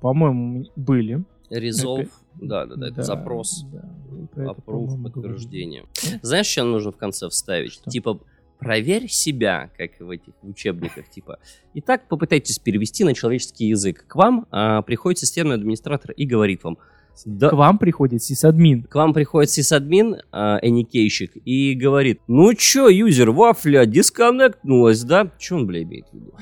по-моему, 0.00 0.64
были. 0.76 1.24
Резолв. 1.50 2.00
Это- 2.00 2.10
Да, 2.40 2.66
да, 2.66 2.76
да, 2.76 2.88
это 2.88 3.02
запрос. 3.02 3.64
да, 3.72 4.50
Аппрув, 4.50 4.88
по-моему, 4.90 5.10
подтверждение. 5.10 5.84
Знаешь, 6.22 6.46
что 6.46 6.64
нужно 6.64 6.92
в 6.92 6.96
конце 6.96 7.28
вставить? 7.28 7.72
Что? 7.72 7.90
Типа, 7.90 8.20
проверь 8.58 9.08
себя, 9.08 9.70
как 9.76 9.98
в 10.00 10.10
этих 10.10 10.32
учебниках, 10.42 11.08
типа. 11.10 11.38
Итак, 11.74 12.08
попытайтесь 12.08 12.58
перевести 12.58 13.04
на 13.04 13.14
человеческий 13.14 13.66
язык. 13.66 14.04
К 14.06 14.14
вам 14.16 14.46
а, 14.50 14.82
приходит 14.82 15.18
системный 15.18 15.56
администратор 15.56 16.12
и 16.12 16.24
говорит 16.26 16.62
вам, 16.64 16.78
да, 17.26 17.48
К 17.50 17.54
вам 17.54 17.78
приходит 17.78 18.22
сисадмин. 18.22 18.84
к 18.84 18.94
вам 18.94 19.12
приходит 19.12 19.50
сисадмин, 19.50 20.16
а, 20.30 20.58
эникейщик, 20.62 21.32
и 21.44 21.74
говорит, 21.74 22.20
ну 22.28 22.54
чё, 22.54 22.88
юзер, 22.88 23.32
вафля, 23.32 23.84
дисконнектнулась, 23.86 25.02
да? 25.02 25.30
Чё 25.38 25.56
он, 25.56 25.66
бля, 25.66 25.82
имеет 25.82 26.06
в 26.10 26.14
виду? 26.14 26.32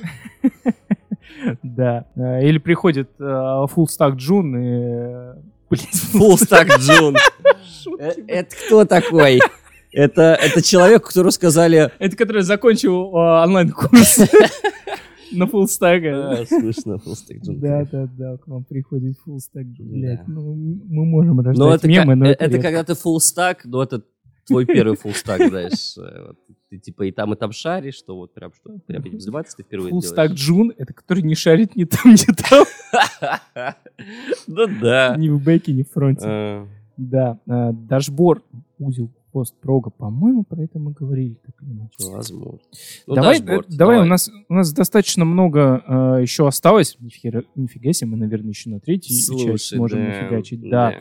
Да. 1.62 2.05
Э, 2.16 2.43
Или 2.47 2.59
приходит 2.59 3.11
фуллстак 3.18 4.14
Джун 4.16 4.57
и... 4.57 4.66
э, 4.66 5.35
Блин, 5.70 5.83
Фулстак 6.12 6.68
Джун. 6.79 7.16
Э, 7.99 8.12
Это 8.26 8.55
кто 8.66 8.85
такой? 8.85 9.41
Это, 9.91 10.35
это 10.41 10.61
человек, 10.62 11.05
которому 11.07 11.31
сказали... 11.31 11.91
Это 11.99 12.14
который 12.14 12.43
закончил 12.43 13.11
э, 13.11 13.43
онлайн-курс 13.45 14.20
на 15.33 15.47
фуллстака. 15.47 16.41
А, 16.41 16.47
слышно, 16.47 16.99
Джун. 17.43 17.59
Да, 17.59 17.87
да, 17.91 18.09
да, 18.16 18.37
к 18.37 18.47
вам 18.47 18.64
приходит 18.64 19.16
full 19.24 19.42
stack 19.42 19.64
Джун. 19.64 19.89
Блядь, 19.89 20.18
Да. 20.18 20.24
ну 20.26 20.55
мы 20.55 21.05
можем 21.07 21.41
рождать 21.41 21.74
это, 21.76 21.89
мемы, 21.89 22.14
но 22.16 22.26
э, 22.26 22.33
это 22.33 22.45
это 22.45 22.59
когда 22.61 22.85
ты 22.85 22.93
full 22.93 23.16
stack, 23.18 23.61
но 23.64 23.83
это 23.83 24.03
твой 24.49 24.66
первый 24.66 24.96
full 25.03 25.12
stack, 25.14 25.49
знаешь. 25.49 25.96
э, 25.96 26.26
вот 26.28 26.36
Ты 26.70 26.78
типа 26.78 27.05
и 27.05 27.12
там, 27.12 27.32
и 27.32 27.36
там 27.36 27.53
шаришь, 27.53 27.94
что 27.94 28.16
вот 28.16 28.34
прям 28.34 28.53
что, 28.53 28.78
прям 28.86 29.05
этим 29.05 29.20
заниматься 29.20 29.57
ты 29.57 29.62
впервые 29.62 29.90
full 29.90 30.07
stack 30.07 30.28
делаешь. 30.28 30.40
Джун, 30.40 30.72
это 30.76 30.92
который 30.92 31.22
не 31.22 31.34
шарит 31.34 31.76
ни 31.76 31.84
там, 31.84 32.12
ни 32.12 32.32
там, 32.32 32.64
Да, 34.46 34.66
да. 34.80 35.16
ни 35.16 35.28
в 35.28 35.42
бэке, 35.42 35.72
ни 35.72 35.82
в 35.82 35.90
фронте. 35.90 36.24
Э, 36.26 36.66
Да, 36.96 37.38
э, 37.46 37.72
дашборд, 37.72 38.44
узел, 38.78 39.11
постпрога, 39.32 39.90
по-моему, 39.90 40.42
про 40.44 40.62
это 40.62 40.78
мы 40.78 40.92
говорили 40.92 41.34
так 41.44 41.55
или 41.62 41.70
иначе. 41.72 41.94
Возможно. 42.11 42.59
Ну, 43.07 43.14
давай, 43.14 43.40
дашборд, 43.40 43.68
э, 43.70 43.76
давай, 43.76 44.01
у 44.01 44.05
нас 44.05 44.30
у 44.49 44.55
нас 44.55 44.72
достаточно 44.72 45.24
много 45.24 45.82
э, 45.86 46.22
еще 46.22 46.46
осталось. 46.49 46.96
Нифига, 46.99 47.42
нифига 47.55 47.92
себе, 47.92 48.11
мы, 48.11 48.16
наверное, 48.16 48.51
еще 48.51 48.70
на 48.70 48.80
часть 48.80 49.26
Слушай, 49.26 49.78
можем 49.78 50.01
да, 50.01 50.07
нафигачить. 50.07 50.61
Да. 50.68 50.88
А, 50.88 50.92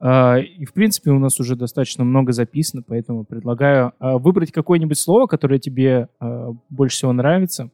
и, 0.00 0.64
в 0.66 0.72
принципе, 0.74 1.10
у 1.10 1.18
нас 1.18 1.40
уже 1.40 1.56
достаточно 1.56 2.04
много 2.04 2.32
записано, 2.32 2.82
поэтому 2.86 3.24
предлагаю 3.24 3.92
а, 3.98 4.18
выбрать 4.18 4.52
какое-нибудь 4.52 4.98
слово, 4.98 5.26
которое 5.26 5.58
тебе 5.58 6.08
а, 6.20 6.50
больше 6.68 6.96
всего 6.96 7.12
нравится. 7.12 7.70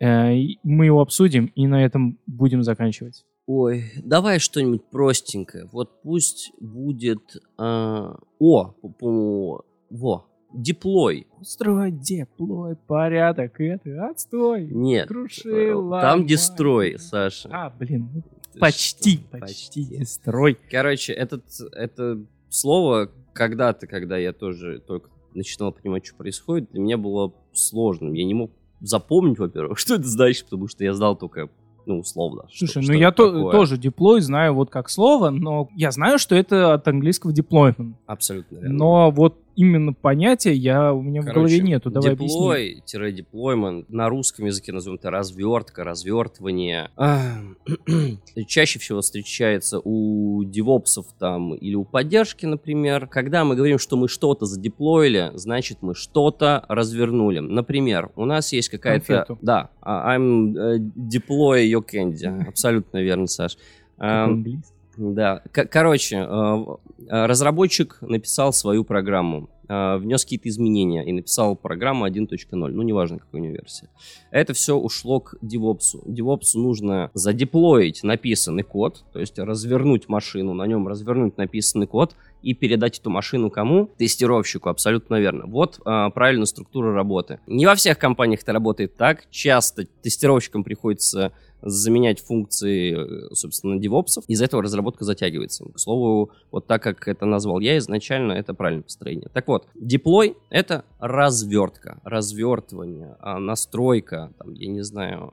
Э, 0.00 0.32
мы 0.62 0.86
его 0.86 1.00
обсудим, 1.00 1.46
и 1.46 1.66
на 1.66 1.84
этом 1.84 2.18
будем 2.26 2.62
заканчивать. 2.62 3.24
Ой, 3.46 3.84
давай 4.02 4.38
что-нибудь 4.38 4.84
простенькое. 4.90 5.68
Вот 5.72 6.02
пусть 6.02 6.52
будет... 6.60 7.36
а, 7.58 8.16
о, 8.38 8.64
по- 8.80 8.88
по- 8.88 9.64
во, 9.90 10.26
диплой. 10.52 11.26
Строй, 11.42 11.90
деплой, 11.90 12.76
порядок, 12.76 13.60
это 13.60 14.08
отстой. 14.08 14.66
Нет, 14.66 15.08
Круши, 15.08 15.50
э, 15.50 15.74
ломай. 15.74 16.00
там 16.00 16.26
дестрой, 16.26 16.98
Саша. 16.98 17.48
А, 17.52 17.70
блин, 17.70 18.22
почти, 18.60 19.18
что, 19.18 19.38
почти, 19.38 19.84
дестрой. 19.84 20.58
Короче, 20.70 21.12
этот, 21.12 21.44
это 21.72 22.20
слово 22.48 23.10
когда-то, 23.32 23.86
когда 23.86 24.16
я 24.16 24.32
тоже 24.32 24.80
только 24.86 25.10
начинал 25.34 25.72
понимать, 25.72 26.06
что 26.06 26.16
происходит, 26.16 26.70
для 26.70 26.80
меня 26.80 26.96
было 26.96 27.32
сложным. 27.52 28.12
Я 28.12 28.24
не 28.24 28.34
мог 28.34 28.50
запомнить, 28.80 29.38
во-первых, 29.38 29.78
что 29.78 29.94
это 29.94 30.04
значит, 30.04 30.44
потому 30.44 30.68
что 30.68 30.84
я 30.84 30.94
знал 30.94 31.16
только, 31.16 31.48
ну, 31.86 31.98
условно. 31.98 32.44
что- 32.50 32.66
Слушай, 32.66 32.82
что 32.82 32.92
ну 32.92 32.98
я 32.98 33.08
это 33.08 33.16
то- 33.16 33.32
такое. 33.32 33.52
тоже 33.52 33.76
деплой 33.78 34.20
знаю 34.20 34.54
вот 34.54 34.70
как 34.70 34.88
слово, 34.88 35.30
но 35.30 35.68
я 35.76 35.90
знаю, 35.90 36.18
что 36.18 36.34
это 36.34 36.74
от 36.74 36.86
английского 36.88 37.32
deployment. 37.32 37.94
Абсолютно 38.06 38.56
верно. 38.56 38.72
Но 38.72 39.10
вот 39.10 39.38
именно 39.56 39.92
понятия 39.92 40.52
я 40.52 40.92
у 40.92 41.02
меня 41.02 41.22
в 41.22 41.26
голове 41.26 41.60
нету. 41.60 41.90
Давай 41.90 42.12
объясни. 42.12 42.38
Деплой-деплоймент 42.38 43.88
на 43.88 44.08
русском 44.08 44.46
языке 44.46 44.72
назовем 44.72 44.96
это 44.96 45.10
развертка, 45.10 45.84
развертывание. 45.84 46.90
Чаще 48.46 48.78
всего 48.78 49.00
встречается 49.00 49.80
у 49.82 50.44
девопсов 50.44 51.06
там 51.18 51.54
или 51.54 51.74
у 51.74 51.84
поддержки, 51.84 52.46
например. 52.46 53.06
Когда 53.06 53.44
мы 53.44 53.56
говорим, 53.56 53.78
что 53.78 53.96
мы 53.96 54.08
что-то 54.08 54.46
задеплоили, 54.46 55.30
значит 55.34 55.78
мы 55.80 55.94
что-то 55.94 56.64
развернули. 56.68 57.40
Например, 57.40 58.10
у 58.16 58.24
нас 58.24 58.52
есть 58.52 58.68
какая-то... 58.68 59.26
Да, 59.42 59.70
а, 59.80 60.16
I'm 60.16 60.56
э, 60.56 60.78
deploy 60.78 61.66
your 61.66 61.84
candy. 61.84 62.48
Абсолютно 62.48 63.02
верно, 63.02 63.26
Саш. 63.26 63.56
Английский. 63.98 64.73
Да, 64.96 65.42
короче, 65.52 66.16
э, 66.16 66.20
э, 66.26 67.26
разработчик 67.26 67.98
написал 68.00 68.52
свою 68.52 68.84
программу, 68.84 69.50
э, 69.68 69.96
внес 69.96 70.24
какие-то 70.24 70.48
изменения 70.48 71.04
и 71.04 71.12
написал 71.12 71.56
программу 71.56 72.04
1.0, 72.06 72.68
ну, 72.70 72.82
неважно, 72.82 73.18
какой 73.18 73.40
у 73.40 73.42
него 73.44 73.54
версия. 73.54 73.88
Это 74.30 74.52
все 74.52 74.76
ушло 74.76 75.20
к 75.20 75.36
DevOps. 75.42 76.04
DevOps 76.06 76.50
нужно 76.54 77.10
задеплоить 77.14 78.02
написанный 78.02 78.62
код, 78.62 79.04
то 79.12 79.20
есть 79.20 79.38
развернуть 79.38 80.08
машину, 80.08 80.54
на 80.54 80.66
нем 80.66 80.86
развернуть 80.86 81.36
написанный 81.36 81.86
код 81.86 82.14
и 82.42 82.54
передать 82.54 82.98
эту 82.98 83.10
машину 83.10 83.50
кому? 83.50 83.86
Тестировщику, 83.96 84.68
абсолютно 84.68 85.18
верно. 85.18 85.46
Вот 85.46 85.80
э, 85.84 86.10
правильная 86.14 86.46
структура 86.46 86.92
работы. 86.92 87.40
Не 87.46 87.66
во 87.66 87.74
всех 87.74 87.98
компаниях 87.98 88.42
это 88.42 88.52
работает 88.52 88.96
так. 88.96 89.28
Часто 89.30 89.86
тестировщикам 90.02 90.62
приходится 90.62 91.32
заменять 91.64 92.20
функции, 92.20 92.94
э, 93.30 93.34
собственно, 93.34 93.78
девопсов. 93.78 94.24
Из-за 94.28 94.44
этого 94.44 94.62
разработка 94.62 95.04
затягивается. 95.04 95.64
К 95.64 95.78
слову, 95.78 96.30
вот 96.50 96.66
так 96.66 96.82
как 96.82 97.08
это 97.08 97.26
назвал 97.26 97.60
я 97.60 97.78
изначально, 97.78 98.32
это 98.32 98.54
правильное 98.54 98.82
построение. 98.84 99.28
Так 99.32 99.48
вот, 99.48 99.66
деплой— 99.74 100.36
это 100.50 100.84
развертка, 100.98 102.00
развертывание, 102.04 103.16
а, 103.20 103.38
настройка, 103.38 104.32
там, 104.38 104.52
я 104.54 104.68
не 104.68 104.82
знаю, 104.82 105.32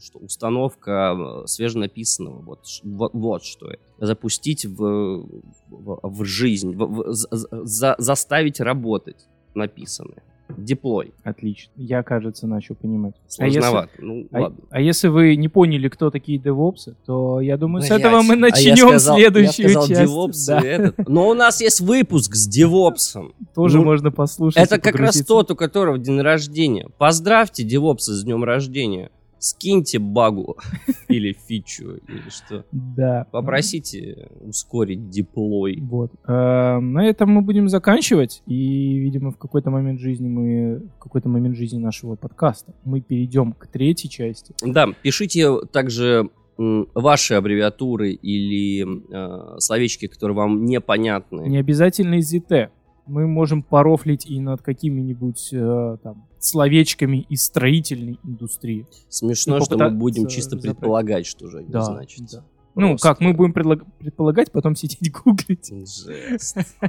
что 0.00 0.18
установка 0.18 1.42
э, 1.44 1.46
свеженаписанного. 1.46 2.42
Вот, 2.42 2.60
вот, 2.82 3.14
вот 3.14 3.44
что 3.44 3.70
это. 3.70 3.82
Запустить 3.98 4.64
в, 4.66 5.26
в, 5.70 6.00
в 6.02 6.24
жизнь, 6.24 6.74
в- 6.74 6.86
в- 6.86 7.14
за- 7.14 7.94
заставить 7.98 8.60
работать 8.60 9.28
написанное. 9.54 10.22
Деплой. 10.56 11.12
Отлично. 11.24 11.70
Я, 11.76 12.02
кажется, 12.02 12.46
начал 12.46 12.74
понимать. 12.74 13.14
А 13.38 13.46
если- 13.46 13.60
Сложновато. 13.60 13.90
Ну, 13.98 14.26
А, 14.32 14.40
ладно. 14.40 14.58
а 14.70 14.80
если 14.80 15.08
вы 15.08 15.36
не 15.36 15.48
поняли, 15.48 15.88
кто 15.88 16.10
такие 16.10 16.38
девопсы, 16.38 16.94
то 17.06 17.40
я 17.40 17.56
думаю, 17.56 17.82
с 17.82 17.88
Блядь, 17.88 18.00
этого 18.00 18.22
мы 18.22 18.34
а 18.34 18.36
начнем 18.36 18.76
сказал- 18.88 19.16
следующую 19.16 19.66
я 19.68 19.72
сказал 19.72 19.88
часть. 19.88 20.12
DevOps 20.12 20.46
Да, 20.46 20.60
этот. 20.60 21.08
Но 21.08 21.28
у 21.28 21.34
нас 21.34 21.60
есть 21.60 21.80
выпуск 21.80 22.34
с 22.34 22.46
девопсом. 22.46 23.34
тоже 23.54 23.78
ну, 23.78 23.84
можно 23.84 24.10
послушать. 24.10 24.62
Это 24.62 24.78
как 24.78 24.96
раз 24.96 25.24
тот, 25.24 25.50
у 25.50 25.56
которого 25.56 25.98
день 25.98 26.20
рождения. 26.20 26.88
Поздравьте 26.98 27.62
девопса 27.64 28.12
с 28.14 28.24
днем 28.24 28.44
рождения. 28.44 29.10
Скиньте 29.42 29.98
багу 29.98 30.56
или 31.08 31.32
фичу, 31.32 31.96
или 32.06 32.30
что. 32.30 32.64
Да. 32.70 33.26
Попросите 33.32 34.28
ускорить 34.40 35.10
деплой. 35.10 35.80
Вот. 35.80 36.12
Э, 36.28 36.78
На 36.78 37.04
этом 37.04 37.30
мы 37.30 37.42
будем 37.42 37.68
заканчивать. 37.68 38.40
И, 38.46 38.98
видимо, 38.98 39.32
в 39.32 39.38
какой-то 39.38 39.70
момент 39.70 39.98
жизни 39.98 40.28
мы, 40.28 40.82
в 40.96 40.98
какой-то 41.00 41.28
момент 41.28 41.56
жизни 41.56 41.78
нашего 41.78 42.14
подкаста 42.14 42.72
мы 42.84 43.00
перейдем 43.00 43.52
к 43.52 43.66
третьей 43.66 44.08
части. 44.08 44.54
Да, 44.64 44.86
пишите 45.02 45.48
также 45.72 46.30
ваши 46.56 47.34
аббревиатуры 47.34 48.12
или 48.12 48.86
э, 49.10 49.58
словечки, 49.58 50.06
которые 50.06 50.36
вам 50.36 50.64
непонятны. 50.66 51.48
Не 51.48 51.58
обязательно 51.58 52.14
из 52.14 52.32
ZT. 52.32 52.68
Мы 53.06 53.26
можем 53.26 53.62
порофлить 53.62 54.26
и 54.26 54.38
над 54.40 54.62
какими-нибудь 54.62 55.48
э, 55.52 55.96
там 56.02 56.26
словечками 56.38 57.26
из 57.28 57.42
строительной 57.42 58.18
индустрии. 58.22 58.86
Смешно, 59.08 59.58
И 59.58 59.60
что 59.62 59.76
мы 59.76 59.90
будем 59.90 60.28
чисто 60.28 60.56
разобрать. 60.56 60.76
предполагать, 60.78 61.26
что 61.26 61.48
же 61.48 61.58
они 61.58 61.68
Да, 61.68 61.82
значат. 61.82 62.30
да. 62.32 62.44
Ну, 62.74 62.96
как 62.96 63.20
мы 63.20 63.34
будем 63.34 63.52
предлаг- 63.52 63.84
предполагать, 63.98 64.50
потом 64.52 64.76
сидеть 64.76 65.12
гуглить. 65.24 65.72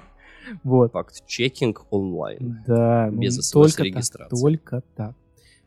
Вот. 0.64 0.91
Факт-чекинг 0.91 1.86
онлайн. 1.89 2.59
Да, 2.68 3.09
ну, 3.11 3.22
Без 3.22 3.49
только 3.49 3.84
СМС-регистрации. 3.84 4.30
так, 4.30 4.39
только 4.41 4.84
так. 4.95 5.16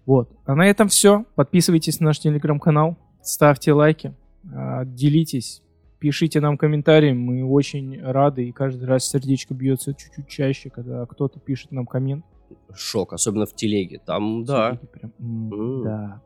Вот. 0.05 0.31
А 0.45 0.55
на 0.55 0.67
этом 0.67 0.89
все. 0.89 1.25
Подписывайтесь 1.35 1.99
на 1.99 2.07
наш 2.07 2.19
телеграм-канал, 2.21 2.97
ставьте 3.23 3.73
лайки, 3.73 4.15
а, 4.53 4.85
делитесь, 4.85 5.63
пишите 6.07 6.41
нам 6.41 6.57
комментарии. 6.57 7.13
Мы 7.13 7.45
очень 7.45 8.01
рады, 8.01 8.47
и 8.47 8.53
каждый 8.53 8.85
раз 8.85 9.09
сердечко 9.09 9.55
бьется 9.55 9.93
чуть-чуть 9.93 10.29
чаще, 10.29 10.71
когда 10.71 11.05
кто-то 11.05 11.41
пишет 11.41 11.73
нам 11.73 11.85
коммент. 11.85 12.25
Шок, 12.73 13.13
особенно 13.13 13.45
в 13.45 13.57
телеге. 13.57 14.01
Там, 14.07 14.45
да. 14.45 14.71
Сердечки 14.71 14.87
прям, 14.93 15.13
м, 15.19 15.53
М. 15.53 15.83
Да. 15.83 16.23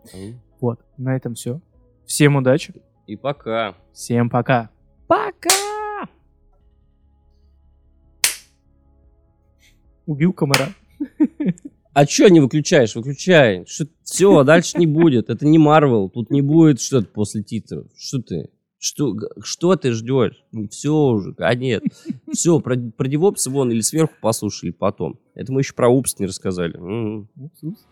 Вот. 0.60 0.80
На 0.98 1.16
этом 1.16 1.32
все. 1.32 1.62
Всем 2.04 2.36
удачи. 2.36 2.74
И 3.06 3.16
пока. 3.16 3.74
Всем 3.94 4.28
пока. 4.28 4.68
Пока! 5.06 5.48
Убил 10.04 10.34
комара. 10.34 10.74
А 11.94 12.04
чё 12.04 12.28
не 12.28 12.40
выключаешь? 12.40 12.94
Выключай. 12.94 13.64
Все, 14.02 14.44
дальше 14.44 14.76
не 14.76 14.86
будет. 14.86 15.30
Это 15.30 15.46
не 15.46 15.56
Марвел. 15.56 16.10
Тут 16.10 16.30
не 16.30 16.42
будет 16.42 16.82
что-то 16.82 17.08
после 17.08 17.42
титров. 17.42 17.86
Что 17.96 18.20
ты? 18.20 18.50
Что, 18.80 19.14
что 19.42 19.76
ты 19.76 19.92
ждешь? 19.92 20.42
Все 20.70 20.90
уже, 20.90 21.34
а 21.36 21.54
нет. 21.54 21.84
Все, 22.32 22.58
про, 22.60 22.76
про 22.76 23.06
DevOps 23.06 23.50
вон 23.50 23.70
или 23.70 23.82
сверху 23.82 24.14
послушали 24.22 24.70
потом. 24.70 25.18
Это 25.34 25.52
мы 25.52 25.60
еще 25.60 25.74
про 25.74 25.90
упс 25.90 26.18
не 26.18 26.24
рассказали. 26.24 26.76
М. 26.78 27.28
Упс, 27.36 27.62
упс. 27.62 27.86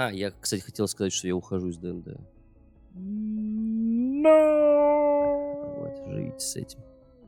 А, 0.00 0.12
я, 0.12 0.30
кстати, 0.30 0.60
хотел 0.60 0.86
сказать, 0.86 1.12
что 1.12 1.26
я 1.26 1.34
ухожу 1.34 1.70
из 1.70 1.78
ДНД. 1.78 2.20
No. 2.94 4.28
Вот, 5.76 6.06
живите 6.06 6.38
с 6.38 6.54
этим. 6.54 6.78